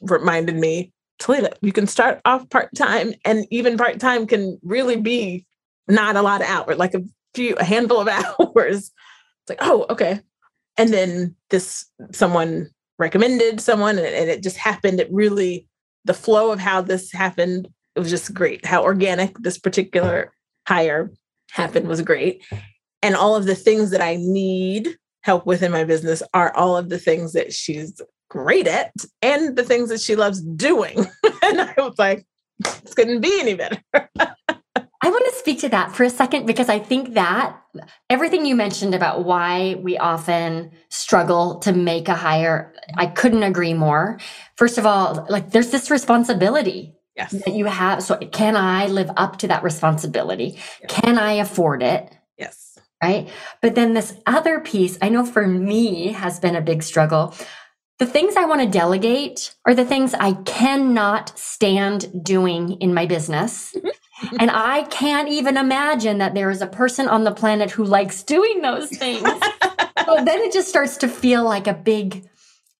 reminded 0.00 0.56
me 0.56 0.92
Tilita, 1.20 1.52
you 1.60 1.72
can 1.72 1.86
start 1.86 2.20
off 2.24 2.48
part 2.50 2.74
time, 2.74 3.14
and 3.24 3.46
even 3.50 3.76
part 3.76 4.00
time 4.00 4.26
can 4.26 4.58
really 4.62 4.96
be 4.96 5.46
not 5.86 6.16
a 6.16 6.22
lot 6.22 6.40
of 6.40 6.48
hours, 6.48 6.78
like 6.78 6.94
a 6.94 7.02
few, 7.34 7.54
a 7.56 7.64
handful 7.64 8.00
of 8.00 8.08
hours. 8.56 8.90
It's 9.42 9.48
like, 9.48 9.58
oh, 9.60 9.86
okay. 9.90 10.20
And 10.76 10.92
then 10.92 11.36
this 11.50 11.84
someone 12.12 12.70
recommended 12.98 13.60
someone, 13.60 13.98
and, 13.98 14.06
and 14.06 14.30
it 14.30 14.42
just 14.42 14.56
happened. 14.56 14.98
It 14.98 15.12
really, 15.12 15.66
the 16.04 16.14
flow 16.14 16.52
of 16.52 16.58
how 16.58 16.80
this 16.80 17.12
happened, 17.12 17.68
it 17.94 18.00
was 18.00 18.10
just 18.10 18.32
great. 18.32 18.64
How 18.64 18.82
organic 18.82 19.36
this 19.38 19.58
particular 19.58 20.32
hire 20.66 21.12
happened 21.50 21.86
was 21.86 22.00
great. 22.00 22.44
And 23.02 23.14
all 23.14 23.36
of 23.36 23.46
the 23.46 23.54
things 23.54 23.90
that 23.90 24.00
I 24.00 24.16
need 24.16 24.96
help 25.22 25.46
with 25.46 25.62
in 25.62 25.72
my 25.72 25.84
business 25.84 26.22
are 26.32 26.54
all 26.54 26.76
of 26.76 26.88
the 26.88 26.98
things 26.98 27.32
that 27.32 27.52
she's 27.52 28.00
great 28.30 28.66
at 28.66 28.92
and 29.20 29.56
the 29.56 29.64
things 29.64 29.90
that 29.90 30.00
she 30.00 30.16
loves 30.16 30.40
doing. 30.40 30.98
and 31.42 31.60
I 31.60 31.74
was 31.76 31.98
like, 31.98 32.24
this 32.58 32.94
couldn't 32.94 33.20
be 33.20 33.38
any 33.40 33.54
better. 33.54 33.82
I 35.02 35.08
want 35.08 35.24
to 35.26 35.38
speak 35.38 35.60
to 35.60 35.68
that 35.70 35.94
for 35.94 36.04
a 36.04 36.10
second 36.10 36.46
because 36.46 36.68
I 36.68 36.78
think 36.78 37.14
that 37.14 37.56
everything 38.10 38.44
you 38.44 38.54
mentioned 38.54 38.94
about 38.94 39.24
why 39.24 39.76
we 39.82 39.96
often 39.96 40.70
struggle 40.90 41.58
to 41.60 41.72
make 41.72 42.08
a 42.08 42.14
hire, 42.14 42.74
I 42.96 43.06
couldn't 43.06 43.42
agree 43.42 43.74
more. 43.74 44.20
First 44.56 44.76
of 44.76 44.84
all, 44.84 45.26
like 45.30 45.50
there's 45.50 45.70
this 45.70 45.90
responsibility 45.90 46.94
yes. 47.16 47.32
that 47.32 47.54
you 47.54 47.64
have. 47.64 48.02
So, 48.02 48.16
can 48.16 48.56
I 48.56 48.86
live 48.86 49.10
up 49.16 49.38
to 49.38 49.48
that 49.48 49.62
responsibility? 49.62 50.58
Yes. 50.82 50.90
Can 50.90 51.18
I 51.18 51.32
afford 51.32 51.82
it? 51.82 52.14
Yes. 52.38 52.78
Right. 53.02 53.30
But 53.62 53.76
then 53.76 53.94
this 53.94 54.14
other 54.26 54.60
piece, 54.60 54.98
I 55.00 55.08
know 55.08 55.24
for 55.24 55.46
me 55.46 56.08
has 56.08 56.38
been 56.38 56.54
a 56.54 56.60
big 56.60 56.82
struggle. 56.82 57.34
The 58.00 58.06
things 58.06 58.34
I 58.34 58.46
want 58.46 58.62
to 58.62 58.66
delegate 58.66 59.54
are 59.66 59.74
the 59.74 59.84
things 59.84 60.14
I 60.14 60.32
cannot 60.44 61.38
stand 61.38 62.24
doing 62.24 62.80
in 62.80 62.94
my 62.94 63.04
business. 63.04 63.76
Mm-hmm. 63.76 64.36
and 64.38 64.50
I 64.50 64.82
can't 64.84 65.28
even 65.28 65.56
imagine 65.56 66.18
that 66.18 66.34
there 66.34 66.50
is 66.50 66.60
a 66.60 66.66
person 66.66 67.08
on 67.08 67.24
the 67.24 67.32
planet 67.32 67.70
who 67.70 67.84
likes 67.84 68.22
doing 68.22 68.62
those 68.62 68.88
things. 68.88 69.22
so 70.06 70.16
then 70.16 70.40
it 70.40 70.52
just 70.52 70.68
starts 70.68 70.98
to 70.98 71.08
feel 71.08 71.44
like 71.44 71.66
a 71.66 71.74
big 71.74 72.28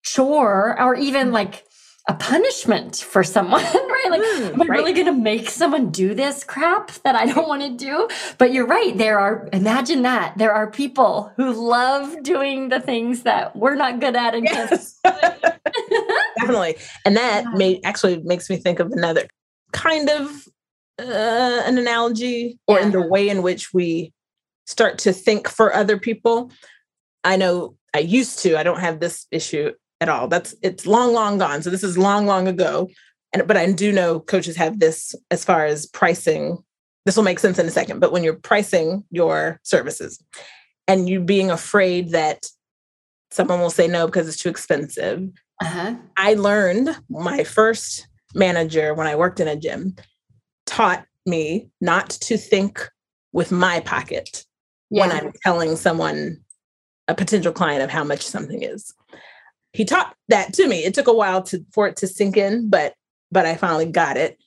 chore 0.02 0.80
or 0.80 0.94
even 0.94 1.32
like 1.32 1.64
a 2.10 2.14
punishment 2.14 2.96
for 2.96 3.22
someone, 3.22 3.62
right? 3.72 4.06
Like, 4.10 4.20
mm, 4.20 4.54
am 4.54 4.62
I 4.62 4.64
right. 4.64 4.78
really 4.78 4.92
going 4.92 5.06
to 5.06 5.12
make 5.12 5.48
someone 5.48 5.90
do 5.90 6.12
this 6.12 6.42
crap 6.42 6.90
that 7.04 7.14
I 7.14 7.26
don't 7.26 7.46
want 7.46 7.62
to 7.62 7.70
do? 7.70 8.08
But 8.36 8.52
you're 8.52 8.66
right. 8.66 8.98
There 8.98 9.20
are, 9.20 9.48
imagine 9.52 10.02
that. 10.02 10.36
There 10.36 10.52
are 10.52 10.68
people 10.68 11.32
who 11.36 11.52
love 11.52 12.24
doing 12.24 12.68
the 12.68 12.80
things 12.80 13.22
that 13.22 13.54
we're 13.54 13.76
not 13.76 14.00
good 14.00 14.16
at. 14.16 14.34
And 14.34 14.44
yes. 14.44 14.98
Definitely. 15.04 16.78
And 17.04 17.16
that 17.16 17.44
yeah. 17.44 17.56
may 17.56 17.80
actually 17.84 18.20
makes 18.24 18.50
me 18.50 18.56
think 18.56 18.80
of 18.80 18.90
another 18.90 19.28
kind 19.72 20.10
of 20.10 20.48
uh, 20.98 21.62
an 21.64 21.78
analogy 21.78 22.58
or 22.66 22.80
yeah. 22.80 22.86
in 22.86 22.90
the 22.90 23.06
way 23.06 23.28
in 23.28 23.42
which 23.42 23.72
we 23.72 24.12
start 24.66 24.98
to 24.98 25.12
think 25.12 25.48
for 25.48 25.72
other 25.72 25.96
people. 25.96 26.50
I 27.22 27.36
know 27.36 27.76
I 27.94 28.00
used 28.00 28.40
to, 28.40 28.58
I 28.58 28.64
don't 28.64 28.80
have 28.80 28.98
this 28.98 29.28
issue 29.30 29.70
at 30.00 30.08
all. 30.08 30.28
That's 30.28 30.54
it's 30.62 30.86
long, 30.86 31.12
long 31.12 31.38
gone. 31.38 31.62
So 31.62 31.70
this 31.70 31.84
is 31.84 31.98
long, 31.98 32.26
long 32.26 32.48
ago. 32.48 32.88
And 33.32 33.46
but 33.46 33.56
I 33.56 33.70
do 33.70 33.92
know 33.92 34.20
coaches 34.20 34.56
have 34.56 34.80
this 34.80 35.14
as 35.30 35.44
far 35.44 35.66
as 35.66 35.86
pricing. 35.86 36.58
This 37.06 37.16
will 37.16 37.24
make 37.24 37.38
sense 37.38 37.58
in 37.58 37.66
a 37.66 37.70
second. 37.70 38.00
But 38.00 38.12
when 38.12 38.24
you're 38.24 38.34
pricing 38.34 39.04
your 39.10 39.60
services 39.62 40.22
and 40.88 41.08
you 41.08 41.20
being 41.20 41.50
afraid 41.50 42.10
that 42.10 42.46
someone 43.30 43.60
will 43.60 43.70
say 43.70 43.86
no 43.86 44.06
because 44.06 44.28
it's 44.28 44.42
too 44.42 44.48
expensive. 44.48 45.28
Uh-huh. 45.62 45.94
I 46.16 46.34
learned 46.34 46.96
my 47.08 47.44
first 47.44 48.08
manager 48.34 48.94
when 48.94 49.06
I 49.06 49.16
worked 49.16 49.40
in 49.40 49.48
a 49.48 49.56
gym 49.56 49.94
taught 50.66 51.04
me 51.26 51.68
not 51.80 52.10
to 52.10 52.36
think 52.36 52.88
with 53.32 53.52
my 53.52 53.80
pocket 53.80 54.44
yeah. 54.90 55.00
when 55.00 55.12
I'm 55.12 55.32
telling 55.44 55.76
someone, 55.76 56.38
a 57.08 57.14
potential 57.14 57.52
client, 57.52 57.82
of 57.82 57.90
how 57.90 58.04
much 58.04 58.26
something 58.26 58.62
is. 58.62 58.94
He 59.72 59.84
taught 59.84 60.14
that 60.28 60.52
to 60.54 60.66
me. 60.66 60.84
It 60.84 60.94
took 60.94 61.06
a 61.06 61.12
while 61.12 61.42
to 61.44 61.64
for 61.72 61.86
it 61.86 61.96
to 61.96 62.06
sink 62.06 62.36
in, 62.36 62.68
but 62.68 62.94
but 63.30 63.46
I 63.46 63.54
finally 63.54 63.86
got 63.86 64.16
it, 64.16 64.38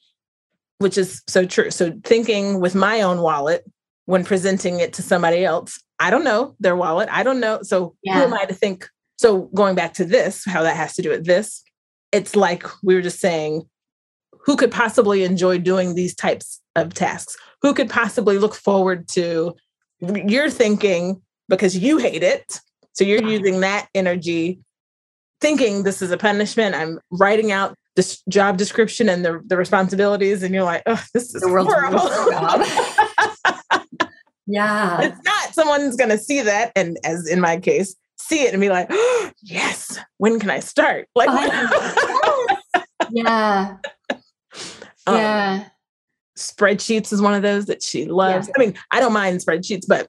which 0.80 0.98
is 0.98 1.22
so 1.28 1.46
true. 1.46 1.72
So 1.72 1.94
thinking 2.04 2.60
with 2.60 2.76
my 2.76 3.02
own 3.02 3.22
wallet 3.22 3.64
when 4.06 4.26
presenting 4.26 4.80
it 4.80 4.94
to 4.94 5.02
somebody 5.02 5.46
else, 5.46 5.82
I 6.00 6.10
don't 6.10 6.26
know 6.26 6.56
their 6.60 6.76
wallet. 6.76 7.08
I 7.12 7.24
don't 7.24 7.40
know. 7.40 7.60
So 7.64 7.96
yeah. 8.04 8.16
who 8.16 8.24
am 8.24 8.34
I 8.34 8.46
to 8.46 8.54
think? 8.54 8.90
So 9.18 9.44
going 9.54 9.76
back 9.76 9.94
to 9.96 10.06
this, 10.06 10.44
how 10.46 10.64
that 10.64 10.76
has 10.76 10.94
to 10.96 11.02
do 11.02 11.10
with 11.10 11.26
this, 11.26 11.64
it's 12.12 12.36
like 12.36 12.66
we 12.84 12.96
were 12.96 13.02
just 13.02 13.20
saying, 13.20 13.64
who 14.42 14.58
could 14.58 14.72
possibly 14.72 15.24
enjoy 15.24 15.60
doing 15.60 15.96
these 15.96 16.14
types 16.14 16.60
of 16.76 16.94
tasks? 16.94 17.38
Who 17.62 17.74
could 17.74 17.90
possibly 17.90 18.38
look 18.38 18.56
forward 18.56 19.08
to 19.10 19.56
you're 20.00 20.50
thinking 20.50 21.22
because 21.48 21.78
you 21.78 21.98
hate 21.98 22.24
it. 22.24 22.60
So 22.94 23.04
you're 23.04 23.24
using 23.24 23.62
that 23.62 23.88
energy 23.96 24.60
thinking 25.44 25.84
this 25.84 26.02
is 26.02 26.10
a 26.10 26.18
punishment. 26.18 26.74
I'm 26.74 27.00
writing 27.12 27.52
out 27.52 27.76
this 27.98 28.24
job 28.30 28.58
description 28.58 29.10
and 29.10 29.26
the, 29.26 29.42
the 29.46 29.58
responsibilities, 29.58 30.42
and 30.42 30.56
you're 30.56 30.64
like, 30.64 30.84
oh, 30.86 31.04
this 31.14 31.36
is 31.36 31.42
the 31.42 31.50
world's 31.50 31.74
horrible. 31.74 32.00
yeah. 34.48 35.02
It's 35.02 35.22
not 35.24 35.54
someone's 35.54 35.98
gonna 35.98 36.18
see 36.18 36.40
that, 36.42 36.72
and 36.78 36.98
as 37.04 37.28
in 37.28 37.42
my 37.42 37.60
case, 37.60 37.94
see 38.18 38.44
it 38.44 38.54
and 38.54 38.62
be 38.62 38.70
like, 38.70 38.88
oh, 38.90 39.32
yes, 39.42 40.00
when 40.18 40.40
can 40.40 40.50
I 40.50 40.62
start? 40.62 41.10
Like 41.14 41.28
yeah. 43.12 43.76
Um, 45.06 45.16
yeah. 45.16 45.66
Spreadsheets 46.38 47.12
is 47.12 47.22
one 47.22 47.34
of 47.34 47.42
those 47.42 47.66
that 47.66 47.84
she 47.84 48.06
loves. 48.06 48.48
Yeah. 48.48 48.54
I 48.56 48.60
mean, 48.60 48.76
I 48.92 49.02
don't 49.02 49.12
mind 49.12 49.42
spreadsheets, 49.42 49.84
but 49.88 50.08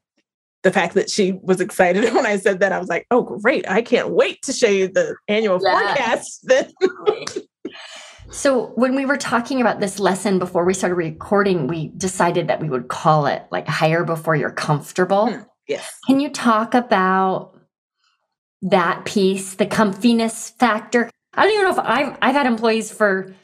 the 0.64 0.72
fact 0.72 0.94
that 0.94 1.08
she 1.08 1.32
was 1.42 1.60
excited 1.60 2.02
when 2.14 2.26
I 2.26 2.36
said 2.36 2.58
that, 2.60 2.72
I 2.72 2.78
was 2.78 2.88
like, 2.88 3.06
oh, 3.10 3.22
great. 3.22 3.68
I 3.70 3.82
can't 3.82 4.10
wait 4.10 4.42
to 4.42 4.52
show 4.52 4.68
you 4.68 4.88
the 4.88 5.14
annual 5.28 5.60
yeah. 5.62 5.94
forecast. 5.94 6.50
so, 8.30 8.66
when 8.74 8.96
we 8.96 9.06
were 9.06 9.16
talking 9.16 9.60
about 9.60 9.78
this 9.78 10.00
lesson 10.00 10.40
before 10.40 10.64
we 10.64 10.74
started 10.74 10.96
recording, 10.96 11.68
we 11.68 11.88
decided 11.96 12.48
that 12.48 12.60
we 12.60 12.68
would 12.68 12.88
call 12.88 13.26
it 13.26 13.44
like 13.52 13.68
hire 13.68 14.04
before 14.04 14.34
you're 14.34 14.50
comfortable. 14.50 15.30
Hmm. 15.30 15.42
Yes. 15.68 15.98
Can 16.06 16.20
you 16.20 16.28
talk 16.28 16.74
about 16.74 17.58
that 18.62 19.04
piece, 19.04 19.54
the 19.54 19.66
comfiness 19.66 20.50
factor? 20.58 21.08
I 21.34 21.44
don't 21.44 21.52
even 21.52 21.64
know 21.64 21.72
if 21.72 21.78
I've 21.78 22.18
I've 22.20 22.34
had 22.34 22.46
employees 22.46 22.92
for 22.92 23.34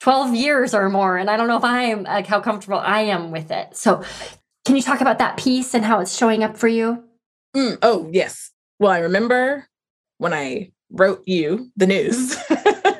12 0.00 0.34
years 0.34 0.74
or 0.74 0.88
more. 0.88 1.16
And 1.16 1.28
I 1.28 1.36
don't 1.36 1.48
know 1.48 1.56
if 1.56 1.64
I 1.64 1.84
am 1.84 2.04
like 2.04 2.26
how 2.26 2.40
comfortable 2.40 2.78
I 2.78 3.00
am 3.02 3.30
with 3.30 3.50
it. 3.50 3.76
So 3.76 4.02
can 4.68 4.76
you 4.76 4.82
talk 4.82 5.00
about 5.00 5.16
that 5.16 5.38
piece 5.38 5.72
and 5.72 5.82
how 5.82 5.98
it's 5.98 6.14
showing 6.14 6.44
up 6.44 6.54
for 6.54 6.68
you? 6.68 7.02
Mm, 7.56 7.78
oh, 7.80 8.10
yes. 8.12 8.50
Well, 8.78 8.92
I 8.92 8.98
remember 8.98 9.66
when 10.18 10.34
I 10.34 10.72
wrote 10.90 11.22
you 11.24 11.70
the 11.74 11.86
news 11.86 12.36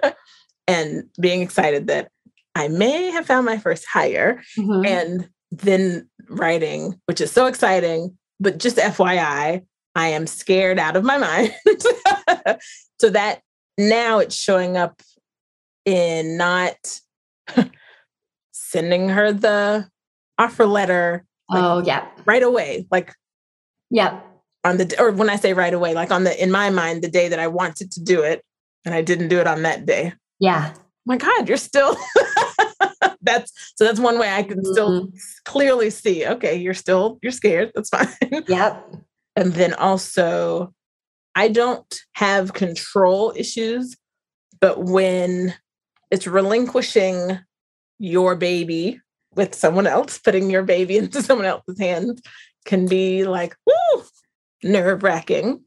and 0.66 1.04
being 1.20 1.42
excited 1.42 1.88
that 1.88 2.10
I 2.54 2.68
may 2.68 3.10
have 3.10 3.26
found 3.26 3.44
my 3.44 3.58
first 3.58 3.84
hire 3.86 4.42
mm-hmm. 4.58 4.86
and 4.86 5.28
then 5.50 6.08
writing, 6.30 6.98
which 7.04 7.20
is 7.20 7.30
so 7.30 7.44
exciting. 7.44 8.16
But 8.40 8.56
just 8.56 8.78
FYI, 8.78 9.62
I 9.94 10.06
am 10.06 10.26
scared 10.26 10.78
out 10.78 10.96
of 10.96 11.04
my 11.04 11.18
mind. 11.18 11.54
so 12.98 13.10
that 13.10 13.42
now 13.76 14.20
it's 14.20 14.34
showing 14.34 14.78
up 14.78 15.02
in 15.84 16.38
not 16.38 16.98
sending 18.52 19.10
her 19.10 19.34
the 19.34 19.86
offer 20.38 20.64
letter. 20.64 21.26
Like, 21.48 21.62
oh, 21.62 21.82
yeah. 21.84 22.06
Right 22.24 22.42
away. 22.42 22.86
Like, 22.90 23.14
yeah. 23.90 24.20
On 24.64 24.76
the, 24.76 24.94
or 25.00 25.12
when 25.12 25.30
I 25.30 25.36
say 25.36 25.54
right 25.54 25.72
away, 25.72 25.94
like 25.94 26.10
on 26.10 26.24
the, 26.24 26.42
in 26.42 26.50
my 26.50 26.70
mind, 26.70 27.02
the 27.02 27.08
day 27.08 27.28
that 27.28 27.38
I 27.38 27.46
wanted 27.46 27.90
to 27.92 28.02
do 28.02 28.22
it 28.22 28.44
and 28.84 28.94
I 28.94 29.02
didn't 29.02 29.28
do 29.28 29.38
it 29.38 29.46
on 29.46 29.62
that 29.62 29.86
day. 29.86 30.12
Yeah. 30.40 30.74
my 31.06 31.16
God, 31.16 31.48
you're 31.48 31.56
still, 31.56 31.96
that's, 33.22 33.52
so 33.76 33.84
that's 33.84 34.00
one 34.00 34.18
way 34.18 34.30
I 34.30 34.42
can 34.42 34.58
mm-hmm. 34.58 34.72
still 34.72 35.08
clearly 35.44 35.90
see, 35.90 36.26
okay, 36.26 36.56
you're 36.56 36.74
still, 36.74 37.18
you're 37.22 37.32
scared. 37.32 37.72
That's 37.74 37.88
fine. 37.90 38.08
Yep. 38.46 38.96
And 39.36 39.52
then 39.52 39.74
also, 39.74 40.74
I 41.34 41.48
don't 41.48 42.00
have 42.14 42.52
control 42.52 43.32
issues, 43.36 43.96
but 44.60 44.84
when 44.84 45.54
it's 46.10 46.26
relinquishing 46.26 47.38
your 47.98 48.34
baby 48.34 49.00
with 49.34 49.54
someone 49.54 49.86
else, 49.86 50.18
putting 50.18 50.50
your 50.50 50.62
baby 50.62 50.96
into 50.98 51.22
someone 51.22 51.46
else's 51.46 51.78
hands 51.78 52.20
can 52.64 52.86
be 52.86 53.24
like, 53.24 53.56
woo, 53.66 54.04
nerve 54.62 55.02
wracking 55.02 55.62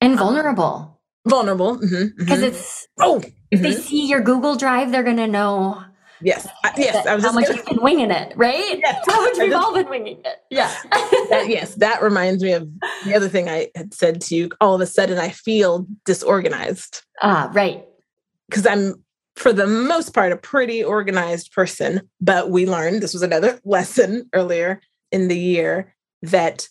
and 0.00 0.18
vulnerable. 0.18 1.00
Um, 1.24 1.30
vulnerable. 1.30 1.76
Because 1.76 1.90
mm-hmm, 1.92 2.32
mm-hmm. 2.32 2.44
it's, 2.44 2.86
oh, 2.98 3.18
if 3.50 3.60
mm-hmm. 3.60 3.62
they 3.62 3.72
see 3.72 4.06
your 4.06 4.20
Google 4.20 4.56
Drive, 4.56 4.92
they're 4.92 5.02
going 5.02 5.16
to 5.16 5.26
know. 5.26 5.82
Yes. 6.22 6.48
yes. 6.76 7.06
I 7.06 7.14
was 7.14 7.24
how 7.24 7.32
much 7.32 7.46
gonna... 7.46 7.56
you've 7.56 7.66
been 7.66 7.82
winging 7.82 8.10
it, 8.10 8.32
right? 8.36 8.78
Yes. 8.78 9.04
How 9.06 9.20
much 9.20 9.38
we've 9.38 9.52
all 9.52 9.74
been 9.74 9.88
winging 9.88 10.20
it. 10.24 10.38
Yeah. 10.50 10.74
that, 11.30 11.46
yes. 11.48 11.74
That 11.74 12.02
reminds 12.02 12.42
me 12.42 12.52
of 12.52 12.68
the 13.04 13.14
other 13.14 13.28
thing 13.28 13.48
I 13.48 13.68
had 13.74 13.92
said 13.92 14.20
to 14.22 14.34
you. 14.34 14.50
All 14.60 14.74
of 14.74 14.80
a 14.80 14.86
sudden, 14.86 15.18
I 15.18 15.30
feel 15.30 15.86
disorganized. 16.04 17.02
Ah, 17.22 17.50
right. 17.52 17.84
Because 18.48 18.66
I'm 18.66 18.94
for 19.36 19.52
the 19.52 19.66
most 19.66 20.14
part, 20.14 20.32
a 20.32 20.36
pretty 20.36 20.82
organized 20.82 21.52
person. 21.52 22.00
But 22.20 22.50
we 22.50 22.66
learned 22.66 23.02
this 23.02 23.12
was 23.12 23.22
another 23.22 23.60
lesson 23.64 24.28
earlier 24.32 24.80
in 25.12 25.28
the 25.28 25.38
year 25.38 25.94
that 26.22 26.68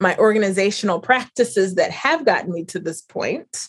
my 0.00 0.16
organizational 0.18 1.00
practices 1.00 1.76
that 1.76 1.90
have 1.90 2.26
gotten 2.26 2.52
me 2.52 2.64
to 2.66 2.80
this 2.80 3.00
point 3.00 3.68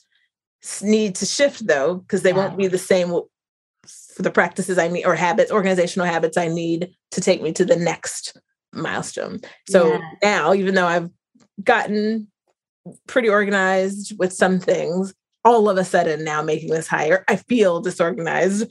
need 0.81 1.15
to 1.15 1.25
shift 1.25 1.67
though, 1.67 1.95
because 1.95 2.23
they 2.23 2.31
yeah. 2.31 2.37
won't 2.37 2.57
be 2.57 2.67
the 2.67 2.77
same 2.77 3.09
for 3.09 4.21
the 4.21 4.31
practices 4.31 4.77
I 4.77 4.87
need 4.87 5.05
or 5.05 5.15
habits, 5.15 5.51
organizational 5.51 6.07
habits 6.07 6.37
I 6.37 6.47
need 6.47 6.89
to 7.11 7.21
take 7.21 7.41
me 7.41 7.51
to 7.53 7.65
the 7.65 7.75
next 7.75 8.37
milestone. 8.73 9.39
So 9.69 9.93
yeah. 9.93 9.99
now, 10.23 10.53
even 10.53 10.73
though 10.73 10.87
I've 10.87 11.09
gotten 11.63 12.27
pretty 13.07 13.29
organized 13.29 14.17
with 14.17 14.33
some 14.33 14.59
things, 14.59 15.13
all 15.45 15.69
of 15.69 15.77
a 15.77 15.85
sudden 15.85 16.23
now 16.23 16.41
making 16.41 16.71
this 16.71 16.87
hire, 16.87 17.23
I 17.29 17.37
feel 17.37 17.79
disorganized. 17.79 18.69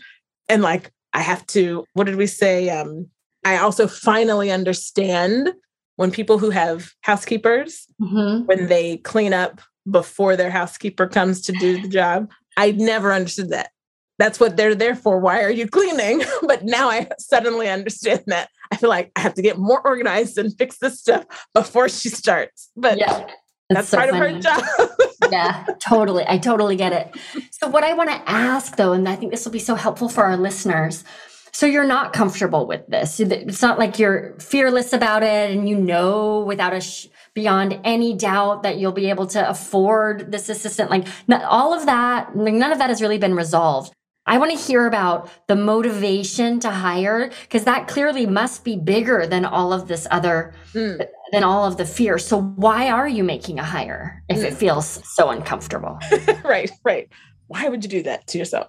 And 0.49 0.61
like 0.61 0.91
I 1.15 1.21
have 1.21 1.47
to, 1.49 1.85
what 1.95 2.05
did 2.05 2.17
we 2.17 2.27
say? 2.27 2.69
Um, 2.69 3.07
I 3.45 3.59
also 3.59 3.87
finally 3.87 4.51
understand 4.51 5.51
when 5.97 6.11
people 6.11 6.39
who 6.39 6.51
have 6.51 6.91
housekeepers, 7.03 7.87
mm-hmm. 8.03 8.45
when 8.47 8.67
they 8.67 8.97
clean 8.99 9.33
up 9.33 9.61
before 9.89 10.35
their 10.35 10.51
housekeeper 10.51 11.07
comes 11.07 11.43
to 11.43 11.53
do 11.53 11.81
the 11.81 11.89
job. 11.89 12.31
I 12.57 12.73
never 12.73 13.13
understood 13.13 13.51
that. 13.51 13.71
That's 14.19 14.41
what 14.41 14.57
they're 14.57 14.75
there 14.75 14.97
for. 14.97 15.19
Why 15.19 15.43
are 15.43 15.51
you 15.51 15.69
cleaning? 15.69 16.23
but 16.43 16.65
now 16.65 16.89
I 16.89 17.09
suddenly 17.19 17.69
understand 17.69 18.25
that. 18.27 18.49
I 18.73 18.77
feel 18.77 18.89
like 18.89 19.13
I 19.15 19.21
have 19.21 19.35
to 19.35 19.43
get 19.43 19.59
more 19.59 19.87
organized 19.87 20.39
and 20.39 20.57
fix 20.57 20.79
this 20.79 20.99
stuff 20.99 21.25
before 21.53 21.89
she 21.89 22.09
starts. 22.09 22.71
But 22.77 22.99
yeah. 22.99 23.27
That's, 23.71 23.89
That's 23.89 23.89
so 23.89 23.97
part 23.99 24.11
funny. 24.11 24.27
of 24.27 24.35
her 24.35 24.41
job. 24.41 24.91
yeah, 25.35 25.65
totally. 25.81 26.25
I 26.29 26.39
totally 26.39 26.77
get 26.77 26.93
it. 26.93 27.17
So, 27.51 27.67
what 27.67 27.83
I 27.83 27.93
want 27.95 28.11
to 28.11 28.31
ask 28.31 28.77
though, 28.77 28.93
and 28.93 29.09
I 29.09 29.17
think 29.17 29.33
this 29.33 29.45
will 29.45 29.53
be 29.53 29.59
so 29.59 29.75
helpful 29.75 30.09
for 30.09 30.23
our 30.23 30.37
listeners. 30.37 31.03
So, 31.51 31.67
you're 31.67 31.87
not 31.87 32.13
comfortable 32.13 32.67
with 32.67 32.87
this. 32.87 33.19
It's 33.19 33.61
not 33.61 33.79
like 33.79 33.99
you're 33.99 34.39
fearless 34.39 34.93
about 34.93 35.25
it 35.25 35.51
and 35.51 35.69
you 35.69 35.77
know 35.77 36.41
without 36.41 36.73
a 36.73 36.81
sh- 36.81 37.09
beyond 37.35 37.81
any 37.83 38.15
doubt 38.15 38.63
that 38.63 38.79
you'll 38.79 38.93
be 38.93 39.11
able 39.11 39.27
to 39.29 39.49
afford 39.49 40.31
this 40.31 40.49
assistant. 40.49 40.89
Like, 40.89 41.07
all 41.29 41.75
of 41.75 41.87
that, 41.87 42.37
none 42.37 42.71
of 42.71 42.79
that 42.79 42.91
has 42.91 43.03
really 43.03 43.19
been 43.19 43.35
resolved. 43.35 43.93
I 44.27 44.39
want 44.39 44.53
to 44.53 44.57
hear 44.57 44.87
about 44.87 45.29
the 45.49 45.57
motivation 45.57 46.59
to 46.61 46.71
hire 46.71 47.31
because 47.43 47.65
that 47.65 47.89
clearly 47.89 48.25
must 48.25 48.65
be 48.65 48.77
bigger 48.77 49.27
than 49.27 49.45
all 49.45 49.73
of 49.73 49.87
this 49.87 50.07
other 50.11 50.55
mm. 50.73 51.07
than 51.31 51.45
all 51.45 51.67
of 51.67 51.77
the 51.77 51.85
fear. 51.85 52.17
So 52.19 52.41
why 52.41 52.89
are 52.89 53.09
you 53.09 53.23
making 53.23 53.59
a 53.59 53.65
hire 53.65 54.23
if 54.31 54.39
mm. 54.39 54.45
it 54.45 54.55
feels 54.55 55.01
so 55.15 55.29
uncomfortable? 55.29 55.99
right, 56.45 56.71
right. 56.85 57.09
Why 57.49 57.69
would 57.69 57.85
you 57.85 57.91
do 57.91 58.03
that 58.05 58.27
to 58.29 58.39
yourself? 58.39 58.69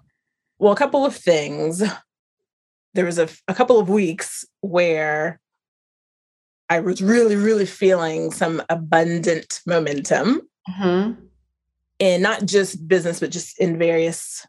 Well, 0.60 0.74
a 0.74 0.78
couple 0.78 1.06
of 1.06 1.16
things. 1.16 1.82
There 2.94 3.06
was 3.06 3.18
a, 3.18 3.30
a 3.48 3.54
couple 3.54 3.80
of 3.80 3.90
weeks 3.90 4.46
where 4.62 5.40
I 6.70 6.82
was 6.82 7.02
really, 7.02 7.36
really 7.36 7.66
feeling 7.66 8.32
some 8.32 8.62
abundant 8.70 9.62
momentum. 9.66 10.42
Mm-hmm. 10.68 11.22
in 12.00 12.22
not 12.24 12.48
just 12.48 12.88
business, 12.88 13.20
but 13.20 13.30
just 13.30 13.60
in 13.60 13.78
various 13.78 14.48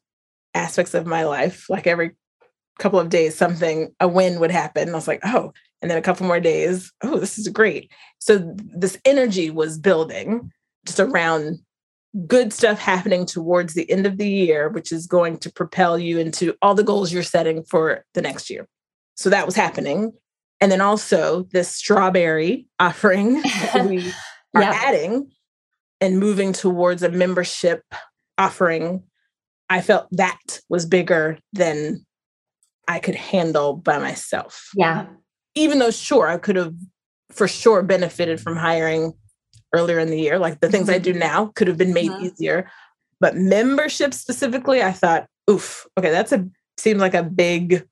aspects 0.57 0.95
of 0.95 1.07
my 1.07 1.25
life. 1.25 1.69
Like 1.69 1.87
every 1.87 2.13
couple 2.79 2.99
of 2.99 3.09
days, 3.09 3.35
something, 3.35 3.95
a 4.01 4.09
win 4.09 4.41
would 4.41 4.51
happen. 4.51 4.91
I 4.91 4.93
was 4.93 5.09
like, 5.09 5.21
oh, 5.25 5.53
and 5.81 5.91
then 5.91 5.99
a 5.99 6.03
couple 6.03 6.27
more 6.27 6.41
days, 6.41 6.93
oh, 7.03 7.19
this 7.19 7.39
is 7.39 7.49
great. 7.49 7.91
So 8.19 8.55
this 8.57 8.99
energy 9.05 9.51
was 9.51 9.79
building 9.79 10.51
just 10.85 11.01
around 11.01 11.59
good 12.27 12.53
stuff 12.53 12.79
happening 12.79 13.27
towards 13.27 13.75
the 13.75 13.91
end 13.91 14.07
of 14.07 14.17
the 14.17 14.29
year, 14.29 14.69
which 14.69 14.91
is 14.91 15.07
going 15.07 15.39
to 15.39 15.53
propel 15.53 15.99
you 15.99 16.19
into 16.19 16.55
all 16.63 16.75
the 16.75 16.85
goals 16.85 17.13
you're 17.13 17.23
setting 17.23 17.63
for 17.65 18.05
the 18.15 18.23
next 18.23 18.49
year. 18.49 18.67
So 19.17 19.31
that 19.31 19.47
was 19.47 19.55
happening. 19.55 20.13
And 20.61 20.73
then 20.73 20.81
also 20.81 21.43
this 21.53 21.71
strawberry 21.71 22.67
offering 22.79 23.43
we 23.85 24.13
are 24.55 24.63
yep. 24.63 24.75
adding 24.75 25.31
and 26.01 26.19
moving 26.19 26.53
towards 26.53 27.03
a 27.03 27.11
membership 27.11 27.83
offering. 28.39 29.03
I 29.69 29.81
felt 29.81 30.09
that 30.13 30.61
was 30.69 30.87
bigger 30.87 31.39
than 31.53 32.05
I 32.89 32.99
could 32.99 33.17
handle 33.17 33.75
by 33.75 33.99
myself. 33.99 34.71
Yeah. 34.75 35.07
Even 35.55 35.79
though, 35.79 35.91
sure, 35.91 36.29
I 36.29 36.39
could 36.39 36.57
have 36.57 36.75
for 37.31 37.49
sure 37.49 37.83
benefited 37.83 38.41
from 38.41 38.57
hiring 38.57 39.13
earlier 39.73 39.99
in 39.99 40.11
the 40.11 40.21
year. 40.21 40.39
Like 40.39 40.61
the 40.61 40.69
things 40.69 40.89
I 40.89 40.99
do 40.99 41.11
mm-hmm. 41.11 41.21
now 41.21 41.47
could 41.55 41.69
have 41.69 41.79
been 41.79 41.95
made 41.95 42.11
mm-hmm. 42.11 42.27
easier. 42.27 42.71
But 43.21 43.37
membership 43.37 44.15
specifically, 44.15 44.83
I 44.83 44.93
thought, 44.93 45.27
oof, 45.51 45.87
okay, 45.99 46.11
that's 46.11 46.33
a 46.33 46.47
seems 46.79 47.01
like 47.01 47.15
a 47.15 47.23
big 47.23 47.87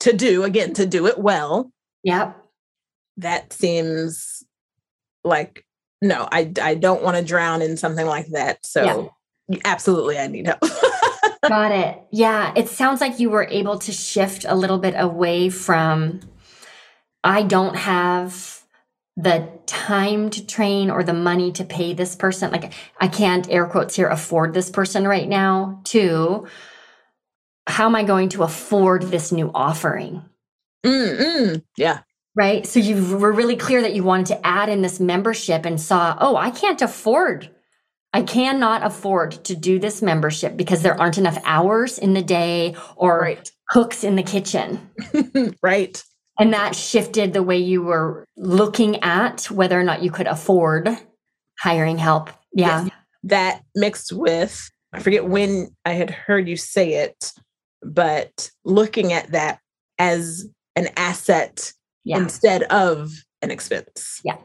to 0.00 0.12
do 0.12 0.42
again 0.44 0.72
to 0.74 0.86
do 0.86 1.06
it 1.06 1.18
well. 1.18 1.70
Yep. 2.04 2.36
That 3.18 3.52
seems 3.52 4.42
like 5.24 5.64
no, 6.02 6.28
I 6.30 6.52
I 6.60 6.74
don't 6.74 7.02
want 7.02 7.16
to 7.16 7.24
drown 7.24 7.62
in 7.62 7.76
something 7.76 8.06
like 8.06 8.28
that. 8.28 8.64
So 8.64 9.12
yeah. 9.48 9.58
absolutely 9.64 10.18
I 10.18 10.26
need 10.26 10.46
help. 10.46 10.60
Got 11.48 11.72
it. 11.72 12.02
Yeah, 12.10 12.52
it 12.56 12.68
sounds 12.68 13.00
like 13.00 13.20
you 13.20 13.30
were 13.30 13.44
able 13.44 13.78
to 13.80 13.92
shift 13.92 14.44
a 14.48 14.54
little 14.54 14.78
bit 14.78 14.94
away 14.96 15.48
from 15.48 16.20
I 17.24 17.42
don't 17.42 17.76
have 17.76 18.56
the 19.16 19.48
time 19.64 20.28
to 20.30 20.46
train 20.46 20.90
or 20.90 21.02
the 21.02 21.12
money 21.12 21.50
to 21.50 21.64
pay 21.64 21.94
this 21.94 22.14
person 22.14 22.50
like 22.50 22.72
i 23.00 23.08
can't 23.08 23.50
air 23.50 23.64
quotes 23.64 23.96
here 23.96 24.08
afford 24.08 24.52
this 24.52 24.68
person 24.68 25.08
right 25.08 25.28
now 25.28 25.80
to 25.84 26.46
how 27.66 27.86
am 27.86 27.94
i 27.94 28.04
going 28.04 28.28
to 28.28 28.42
afford 28.42 29.02
this 29.04 29.32
new 29.32 29.50
offering? 29.54 30.22
Mm 30.84 31.62
yeah. 31.76 32.00
Right? 32.34 32.66
So 32.66 32.78
you 32.78 33.16
were 33.16 33.32
really 33.32 33.56
clear 33.56 33.80
that 33.80 33.94
you 33.94 34.04
wanted 34.04 34.26
to 34.26 34.46
add 34.46 34.68
in 34.68 34.82
this 34.82 35.00
membership 35.00 35.64
and 35.64 35.80
saw 35.80 36.16
oh 36.20 36.36
i 36.36 36.50
can't 36.50 36.82
afford 36.82 37.50
i 38.16 38.22
cannot 38.22 38.84
afford 38.84 39.32
to 39.44 39.54
do 39.54 39.78
this 39.78 40.02
membership 40.02 40.56
because 40.56 40.82
there 40.82 40.98
aren't 41.00 41.18
enough 41.18 41.38
hours 41.44 41.98
in 41.98 42.14
the 42.14 42.22
day 42.22 42.74
or 42.96 43.20
right. 43.20 43.50
cooks 43.70 44.02
in 44.04 44.16
the 44.16 44.22
kitchen 44.22 44.90
right 45.62 46.02
and 46.38 46.52
that 46.52 46.74
shifted 46.74 47.32
the 47.32 47.42
way 47.42 47.56
you 47.56 47.82
were 47.82 48.26
looking 48.36 49.02
at 49.02 49.50
whether 49.50 49.78
or 49.78 49.82
not 49.82 50.02
you 50.02 50.10
could 50.10 50.26
afford 50.26 50.88
hiring 51.58 51.98
help. 51.98 52.30
Yeah. 52.52 52.84
Yes. 52.84 52.90
That 53.24 53.62
mixed 53.74 54.12
with, 54.12 54.70
I 54.92 55.00
forget 55.00 55.26
when 55.26 55.74
I 55.84 55.92
had 55.92 56.10
heard 56.10 56.48
you 56.48 56.56
say 56.56 56.94
it, 56.94 57.32
but 57.82 58.50
looking 58.64 59.12
at 59.12 59.32
that 59.32 59.60
as 59.98 60.46
an 60.76 60.88
asset 60.96 61.72
yeah. 62.04 62.18
instead 62.18 62.64
of 62.64 63.10
an 63.42 63.50
expense. 63.50 64.20
Yeah. 64.22 64.36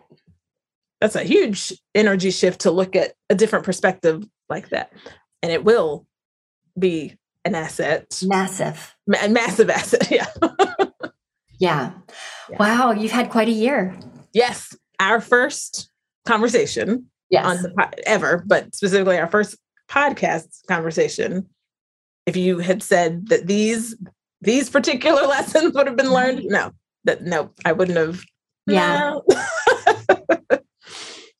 That's 1.01 1.15
a 1.15 1.23
huge 1.23 1.73
energy 1.95 2.31
shift 2.31 2.61
to 2.61 2.71
look 2.71 2.95
at 2.95 3.13
a 3.29 3.35
different 3.35 3.65
perspective 3.65 4.23
like 4.49 4.69
that. 4.69 4.93
And 5.41 5.51
it 5.51 5.65
will 5.65 6.05
be 6.77 7.17
an 7.43 7.55
asset. 7.55 8.21
Massive. 8.23 8.95
Ma- 9.07 9.27
massive 9.27 9.69
asset. 9.69 10.09
Yeah. 10.11 10.27
Yeah. 11.59 11.91
yeah. 12.49 12.57
Wow, 12.57 12.91
you've 12.91 13.11
had 13.11 13.29
quite 13.29 13.47
a 13.47 13.51
year. 13.51 13.95
Yes, 14.33 14.75
our 14.99 15.21
first 15.21 15.91
conversation 16.25 17.07
yes. 17.29 17.45
on 17.45 17.61
the 17.61 18.03
ever, 18.05 18.43
but 18.47 18.73
specifically 18.73 19.17
our 19.17 19.27
first 19.27 19.57
podcast 19.89 20.65
conversation. 20.67 21.47
If 22.25 22.35
you 22.35 22.59
had 22.59 22.81
said 22.81 23.27
that 23.27 23.45
these 23.45 23.95
these 24.41 24.69
particular 24.69 25.21
lessons 25.27 25.73
would 25.75 25.87
have 25.87 25.95
been 25.95 26.11
learned, 26.11 26.45
no, 26.45 26.71
that 27.03 27.23
no, 27.23 27.51
I 27.65 27.73
wouldn't 27.73 27.97
have. 27.97 28.23
Yeah. 28.65 29.19
No. 29.29 30.37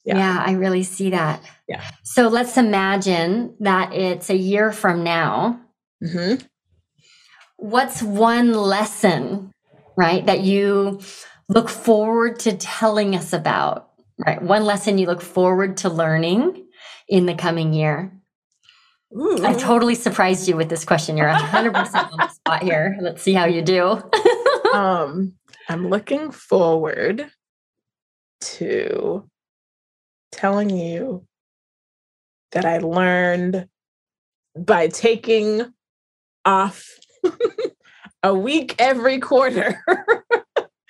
yeah. 0.04 0.18
yeah, 0.18 0.43
I 0.45 0.54
really 0.54 0.84
see 0.84 1.12
that. 1.12 1.41
Yeah. 1.68 1.84
So 2.04 2.28
let's 2.28 2.58
imagine 2.58 3.56
that 3.60 3.93
it's 3.93 4.30
a 4.30 4.36
year 4.36 4.72
from 4.72 5.04
now. 5.04 5.62
Mm-hmm. 6.04 6.45
What's 7.58 8.02
one 8.02 8.54
lesson 8.54 9.52
right? 9.95 10.26
That 10.26 10.41
you 10.41 10.99
look 11.49 11.70
forward 11.70 12.39
to 12.39 12.58
telling 12.58 13.16
us 13.16 13.34
about, 13.34 13.89
right? 14.26 14.41
One 14.41 14.66
lesson 14.66 14.97
you 14.97 15.08
look 15.08 15.22
forward 15.22 15.78
to 15.78 15.89
learning 15.89 16.66
in 17.08 17.26
the 17.26 17.36
coming 17.36 17.74
year. 17.74 18.12
Ooh. 19.14 19.45
I 19.45 19.54
totally 19.54 19.95
surprised 19.95 20.47
you 20.47 20.56
with 20.56 20.70
this 20.70 20.86
question. 20.86 21.18
You're 21.18 21.30
100% 21.30 22.12
on 22.12 22.18
the 22.18 22.30
spot 22.30 22.64
here. 22.64 22.97
Let's 23.02 23.22
see 23.22 23.34
how 23.34 23.45
you 23.45 23.62
do. 23.62 24.02
um, 24.74 25.34
I'm 25.68 25.89
looking 25.89 26.32
forward 26.32 27.30
to 28.41 29.30
telling 30.32 30.70
you 30.70 31.26
that 32.52 32.66
I 32.66 32.80
learned 32.80 33.68
by 34.58 34.88
taking 34.88 35.74
off 36.46 36.86
a 38.24 38.34
week 38.34 38.76
every 38.80 39.20
quarter. 39.20 39.84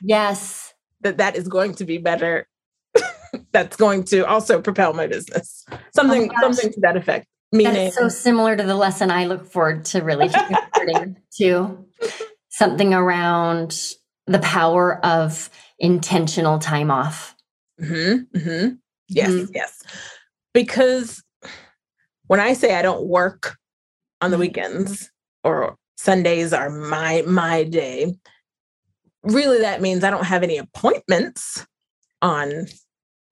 yes. 0.01 0.67
That 1.03 1.17
that 1.17 1.35
is 1.35 1.47
going 1.47 1.73
to 1.77 1.83
be 1.83 1.97
better. 1.97 2.47
That's 3.53 3.75
going 3.75 4.03
to 4.03 4.23
also 4.27 4.61
propel 4.61 4.93
my 4.93 5.07
business. 5.07 5.65
Something 5.95 6.29
oh 6.31 6.41
something 6.41 6.71
to 6.73 6.79
that 6.81 6.95
effect. 6.95 7.25
Meaning 7.51 7.73
That's 7.73 7.95
so 7.95 8.07
similar 8.07 8.55
to 8.55 8.61
the 8.61 8.75
lesson 8.75 9.09
I 9.09 9.25
look 9.25 9.47
forward 9.47 9.83
to 9.85 10.03
really 10.03 10.29
to. 11.39 11.85
Something 12.49 12.93
around 12.93 13.95
the 14.27 14.37
power 14.37 15.03
of 15.03 15.49
intentional 15.79 16.59
time 16.59 16.91
off. 16.91 17.35
Mm-hmm, 17.81 18.37
mm-hmm. 18.37 18.75
Yes, 19.11 19.29
mm-hmm. 19.29 19.51
yes. 19.53 19.81
Because 20.53 21.23
when 22.27 22.39
I 22.39 22.53
say 22.53 22.75
I 22.75 22.81
don't 22.81 23.07
work 23.07 23.57
on 24.21 24.31
the 24.31 24.35
mm-hmm. 24.35 24.41
weekends 24.41 25.11
or 25.43 25.77
Sundays 26.01 26.51
are 26.51 26.71
my 26.71 27.23
my 27.27 27.63
day. 27.63 28.15
Really 29.21 29.59
that 29.59 29.81
means 29.81 30.03
I 30.03 30.09
don't 30.09 30.25
have 30.25 30.41
any 30.41 30.57
appointments 30.57 31.63
on 32.23 32.65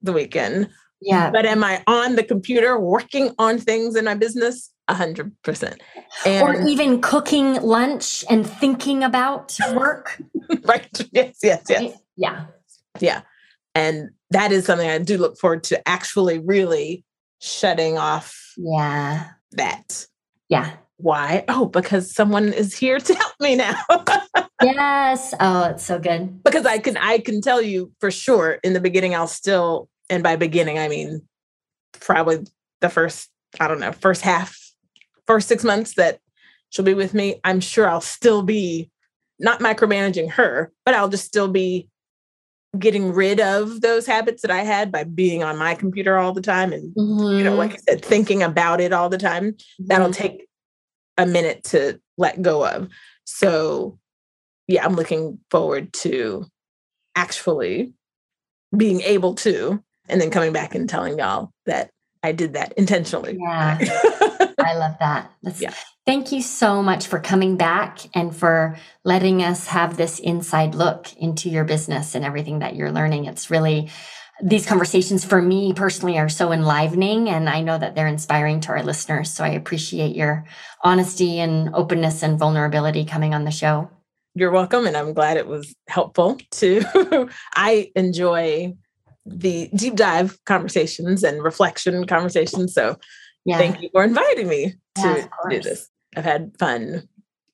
the 0.04 0.14
weekend. 0.14 0.70
Yeah. 1.02 1.32
But 1.32 1.48
am 1.48 1.64
I 1.64 1.82
on 1.88 2.16
the 2.16 2.24
computer 2.24 2.80
working 2.80 3.34
on 3.40 3.58
things 3.58 3.96
in 3.96 4.06
my 4.06 4.14
business? 4.14 4.72
A 4.88 4.94
hundred 4.94 5.36
percent. 5.44 5.82
Or 6.28 6.62
even 6.62 7.02
cooking 7.02 7.56
lunch 7.56 8.24
and 8.30 8.46
thinking 8.46 9.04
about 9.04 9.58
work. 9.74 10.22
right. 10.64 11.10
Yes, 11.12 11.38
yes, 11.42 11.64
yes. 11.70 11.98
Yeah. 12.18 12.46
Yeah. 13.00 13.22
And 13.80 14.10
that 14.32 14.52
is 14.52 14.66
something 14.66 14.90
I 14.90 14.98
do 14.98 15.18
look 15.18 15.38
forward 15.38 15.64
to 15.66 15.88
actually 15.88 16.40
really 16.40 17.06
shutting 17.40 17.98
off. 17.98 18.54
Yeah. 18.58 19.28
That. 19.54 20.06
Yeah. 20.50 20.72
Why? 20.98 21.46
Oh, 21.48 21.66
because 21.66 22.14
someone 22.14 22.52
is 22.52 22.76
here 22.76 23.00
to 23.00 23.14
help 23.16 23.34
me 23.40 23.56
now. 23.56 23.82
yes. 24.62 25.34
Oh, 25.40 25.64
it's 25.70 25.86
so 25.86 25.98
good. 25.98 26.44
Because 26.44 26.66
I 26.66 26.80
can 26.80 26.98
I 26.98 27.20
can 27.20 27.42
tell 27.42 27.62
you 27.62 27.92
for 28.00 28.12
sure 28.12 28.60
in 28.64 28.74
the 28.74 28.82
beginning 28.82 29.16
I'll 29.16 29.28
still 29.28 29.88
and 30.10 30.22
by 30.22 30.36
beginning 30.36 30.78
I 30.78 30.90
mean 30.90 31.22
probably 32.02 32.40
the 32.82 32.90
first 32.90 33.30
I 33.60 33.68
don't 33.68 33.80
know, 33.80 33.94
first 33.94 34.22
half 34.22 34.58
first 35.26 35.48
6 35.48 35.64
months 35.64 35.94
that 35.96 36.20
she'll 36.70 36.86
be 36.86 36.94
with 36.94 37.14
me, 37.14 37.40
I'm 37.44 37.62
sure 37.62 37.88
I'll 37.88 38.02
still 38.02 38.44
be 38.44 38.92
not 39.40 39.62
micromanaging 39.62 40.32
her, 40.32 40.72
but 40.86 40.96
I'll 40.96 41.10
just 41.10 41.26
still 41.26 41.48
be 41.48 41.88
getting 42.78 43.12
rid 43.12 43.40
of 43.40 43.82
those 43.82 44.06
habits 44.06 44.44
that 44.44 44.52
I 44.52 44.62
had 44.62 44.92
by 44.92 45.04
being 45.04 45.44
on 45.44 45.58
my 45.58 45.74
computer 45.74 46.18
all 46.18 46.34
the 46.34 46.42
time 46.42 46.72
and 46.72 46.94
mm-hmm. 46.96 47.38
you 47.38 47.44
know 47.44 47.56
like 47.56 47.72
mm-hmm. 47.72 47.80
I 47.90 47.94
said 47.94 48.06
thinking 48.06 48.44
about 48.44 48.80
it 48.80 48.94
all 48.94 49.10
the 49.10 49.18
time. 49.18 49.54
Mm-hmm. 49.54 49.86
That'll 49.88 50.12
take 50.12 50.48
a 51.20 51.26
minute 51.26 51.64
to 51.66 52.00
let 52.18 52.42
go 52.42 52.66
of. 52.66 52.90
So, 53.26 54.00
yeah, 54.68 54.86
I'm 54.86 54.96
looking 54.96 55.40
forward 55.52 55.94
to 55.94 56.46
actually 57.16 57.94
being 58.76 59.02
able 59.02 59.36
to, 59.36 59.84
and 60.08 60.22
then 60.22 60.32
coming 60.32 60.54
back 60.54 60.74
and 60.74 60.88
telling 60.88 61.20
y'all 61.20 61.52
that 61.66 61.92
I 62.24 62.32
did 62.32 62.54
that 62.54 62.74
intentionally. 62.74 63.38
Yeah. 63.40 63.78
I 64.60 64.76
love 64.76 64.96
that. 65.00 65.32
That's, 65.44 65.62
yeah. 65.62 65.74
Thank 66.10 66.32
you 66.32 66.42
so 66.42 66.82
much 66.82 67.06
for 67.06 67.20
coming 67.20 67.56
back 67.56 68.00
and 68.16 68.36
for 68.36 68.76
letting 69.04 69.44
us 69.44 69.68
have 69.68 69.96
this 69.96 70.18
inside 70.18 70.74
look 70.74 71.14
into 71.18 71.52
your 71.52 71.66
business 71.66 72.16
and 72.16 72.26
everything 72.26 72.58
that 72.60 72.76
you're 72.76 72.92
learning. 72.92 73.26
It's 73.26 73.52
really 73.52 73.92
these 74.42 74.66
conversations 74.66 75.24
for 75.24 75.40
me 75.40 75.72
personally 75.72 76.18
are 76.18 76.28
so 76.28 76.52
enlivening 76.52 77.30
and 77.30 77.48
I 77.48 77.62
know 77.62 77.78
that 77.78 77.94
they're 77.94 78.08
inspiring 78.08 78.60
to 78.62 78.70
our 78.70 78.82
listeners. 78.82 79.32
So 79.32 79.44
I 79.44 79.50
appreciate 79.50 80.16
your 80.16 80.46
honesty 80.84 81.38
and 81.38 81.76
openness 81.76 82.24
and 82.24 82.40
vulnerability 82.40 83.06
coming 83.06 83.36
on 83.36 83.44
the 83.44 83.52
show. 83.52 83.88
You're 84.34 84.50
welcome. 84.50 84.88
And 84.88 84.98
I'm 84.98 85.14
glad 85.14 85.38
it 85.38 85.46
was 85.46 85.76
helpful 85.88 86.40
too. 86.50 86.82
I 87.56 87.92
enjoy 87.96 88.74
the 89.28 89.70
deep 89.76 89.96
dive 89.96 90.40
conversations 90.48 91.24
and 91.24 91.44
reflection 91.44 92.08
conversations. 92.08 92.74
So 92.74 92.98
yeah. 93.46 93.60
thank 93.60 93.80
you 93.80 93.90
for 93.92 94.04
inviting 94.04 94.48
me 94.48 94.74
to 94.96 95.02
yeah, 95.04 95.28
do 95.52 95.62
this. 95.62 95.88
I've 96.16 96.26
had 96.26 96.58
fun 96.58 97.08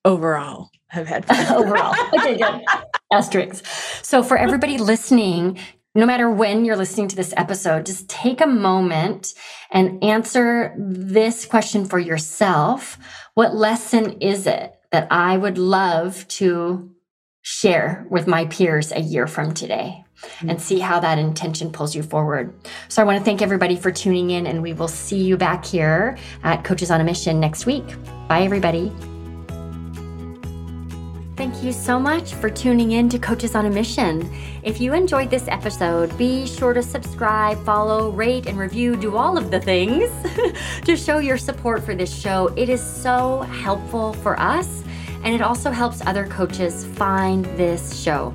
overall. 0.03 0.69
I've 0.93 1.07
had 1.07 1.25
fun 1.25 1.45
overall. 1.55 1.93
Okay, 2.13 2.37
good. 2.37 2.61
Asterisks. 3.11 4.07
So 4.07 4.23
for 4.23 4.37
everybody 4.37 4.77
listening, 4.77 5.59
no 5.93 6.05
matter 6.05 6.29
when 6.29 6.65
you're 6.65 6.75
listening 6.75 7.07
to 7.09 7.15
this 7.15 7.33
episode, 7.37 7.85
just 7.85 8.09
take 8.09 8.41
a 8.41 8.47
moment 8.47 9.33
and 9.71 10.03
answer 10.03 10.73
this 10.77 11.45
question 11.45 11.85
for 11.85 11.99
yourself. 11.99 12.97
What 13.33 13.55
lesson 13.55 14.21
is 14.21 14.47
it 14.47 14.73
that 14.91 15.07
I 15.11 15.37
would 15.37 15.57
love 15.57 16.27
to 16.29 16.91
share 17.41 18.07
with 18.09 18.27
my 18.27 18.45
peers 18.45 18.91
a 18.91 18.99
year 18.99 19.27
from 19.27 19.53
today? 19.53 20.04
And 20.41 20.61
see 20.61 20.79
how 20.79 20.99
that 20.99 21.17
intention 21.17 21.71
pulls 21.71 21.95
you 21.95 22.03
forward. 22.03 22.53
So, 22.89 23.01
I 23.01 23.05
want 23.05 23.17
to 23.17 23.23
thank 23.23 23.41
everybody 23.41 23.75
for 23.75 23.91
tuning 23.91 24.31
in, 24.31 24.47
and 24.47 24.61
we 24.61 24.73
will 24.73 24.87
see 24.87 25.21
you 25.23 25.37
back 25.37 25.65
here 25.65 26.17
at 26.43 26.63
Coaches 26.63 26.91
on 26.91 27.01
a 27.01 27.03
Mission 27.03 27.39
next 27.39 27.65
week. 27.65 27.85
Bye, 28.27 28.41
everybody. 28.41 28.91
Thank 31.35 31.63
you 31.63 31.73
so 31.73 31.99
much 31.99 32.33
for 32.33 32.49
tuning 32.49 32.93
in 32.93 33.09
to 33.09 33.19
Coaches 33.19 33.55
on 33.55 33.65
a 33.65 33.69
Mission. 33.69 34.33
If 34.63 34.79
you 34.79 34.93
enjoyed 34.93 35.29
this 35.29 35.49
episode, 35.49 36.17
be 36.17 36.47
sure 36.47 36.73
to 36.73 36.81
subscribe, 36.81 37.61
follow, 37.65 38.09
rate, 38.11 38.47
and 38.47 38.57
review, 38.57 38.95
do 38.95 39.17
all 39.17 39.37
of 39.37 39.51
the 39.51 39.59
things 39.59 40.09
to 40.85 40.95
show 40.95 41.19
your 41.19 41.37
support 41.37 41.83
for 41.83 41.93
this 41.93 42.17
show. 42.17 42.47
It 42.55 42.69
is 42.69 42.81
so 42.81 43.41
helpful 43.41 44.13
for 44.13 44.39
us, 44.39 44.81
and 45.25 45.35
it 45.35 45.41
also 45.41 45.71
helps 45.71 46.01
other 46.05 46.25
coaches 46.27 46.85
find 46.85 47.43
this 47.57 48.01
show. 48.01 48.33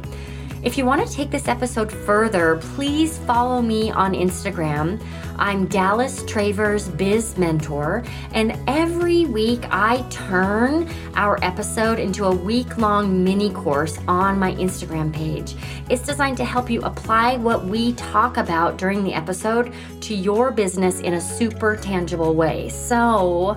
If 0.62 0.76
you 0.76 0.84
want 0.84 1.06
to 1.06 1.10
take 1.10 1.30
this 1.30 1.48
episode 1.48 1.90
further, 1.90 2.56
please 2.56 3.16
follow 3.20 3.62
me 3.62 3.90
on 3.90 4.12
Instagram. 4.12 5.02
I'm 5.38 5.64
Dallas 5.64 6.22
Travers 6.26 6.86
Biz 6.86 7.38
Mentor, 7.38 8.04
and 8.32 8.58
every 8.68 9.24
week 9.24 9.62
I 9.70 10.06
turn 10.10 10.86
our 11.14 11.38
episode 11.40 11.98
into 11.98 12.26
a 12.26 12.34
week 12.34 12.76
long 12.76 13.24
mini 13.24 13.50
course 13.50 13.98
on 14.06 14.38
my 14.38 14.52
Instagram 14.56 15.14
page. 15.14 15.56
It's 15.88 16.02
designed 16.02 16.36
to 16.36 16.44
help 16.44 16.68
you 16.68 16.82
apply 16.82 17.38
what 17.38 17.64
we 17.64 17.94
talk 17.94 18.36
about 18.36 18.76
during 18.76 19.02
the 19.02 19.14
episode 19.14 19.72
to 20.02 20.14
your 20.14 20.50
business 20.50 21.00
in 21.00 21.14
a 21.14 21.20
super 21.22 21.74
tangible 21.74 22.34
way. 22.34 22.68
So, 22.68 23.56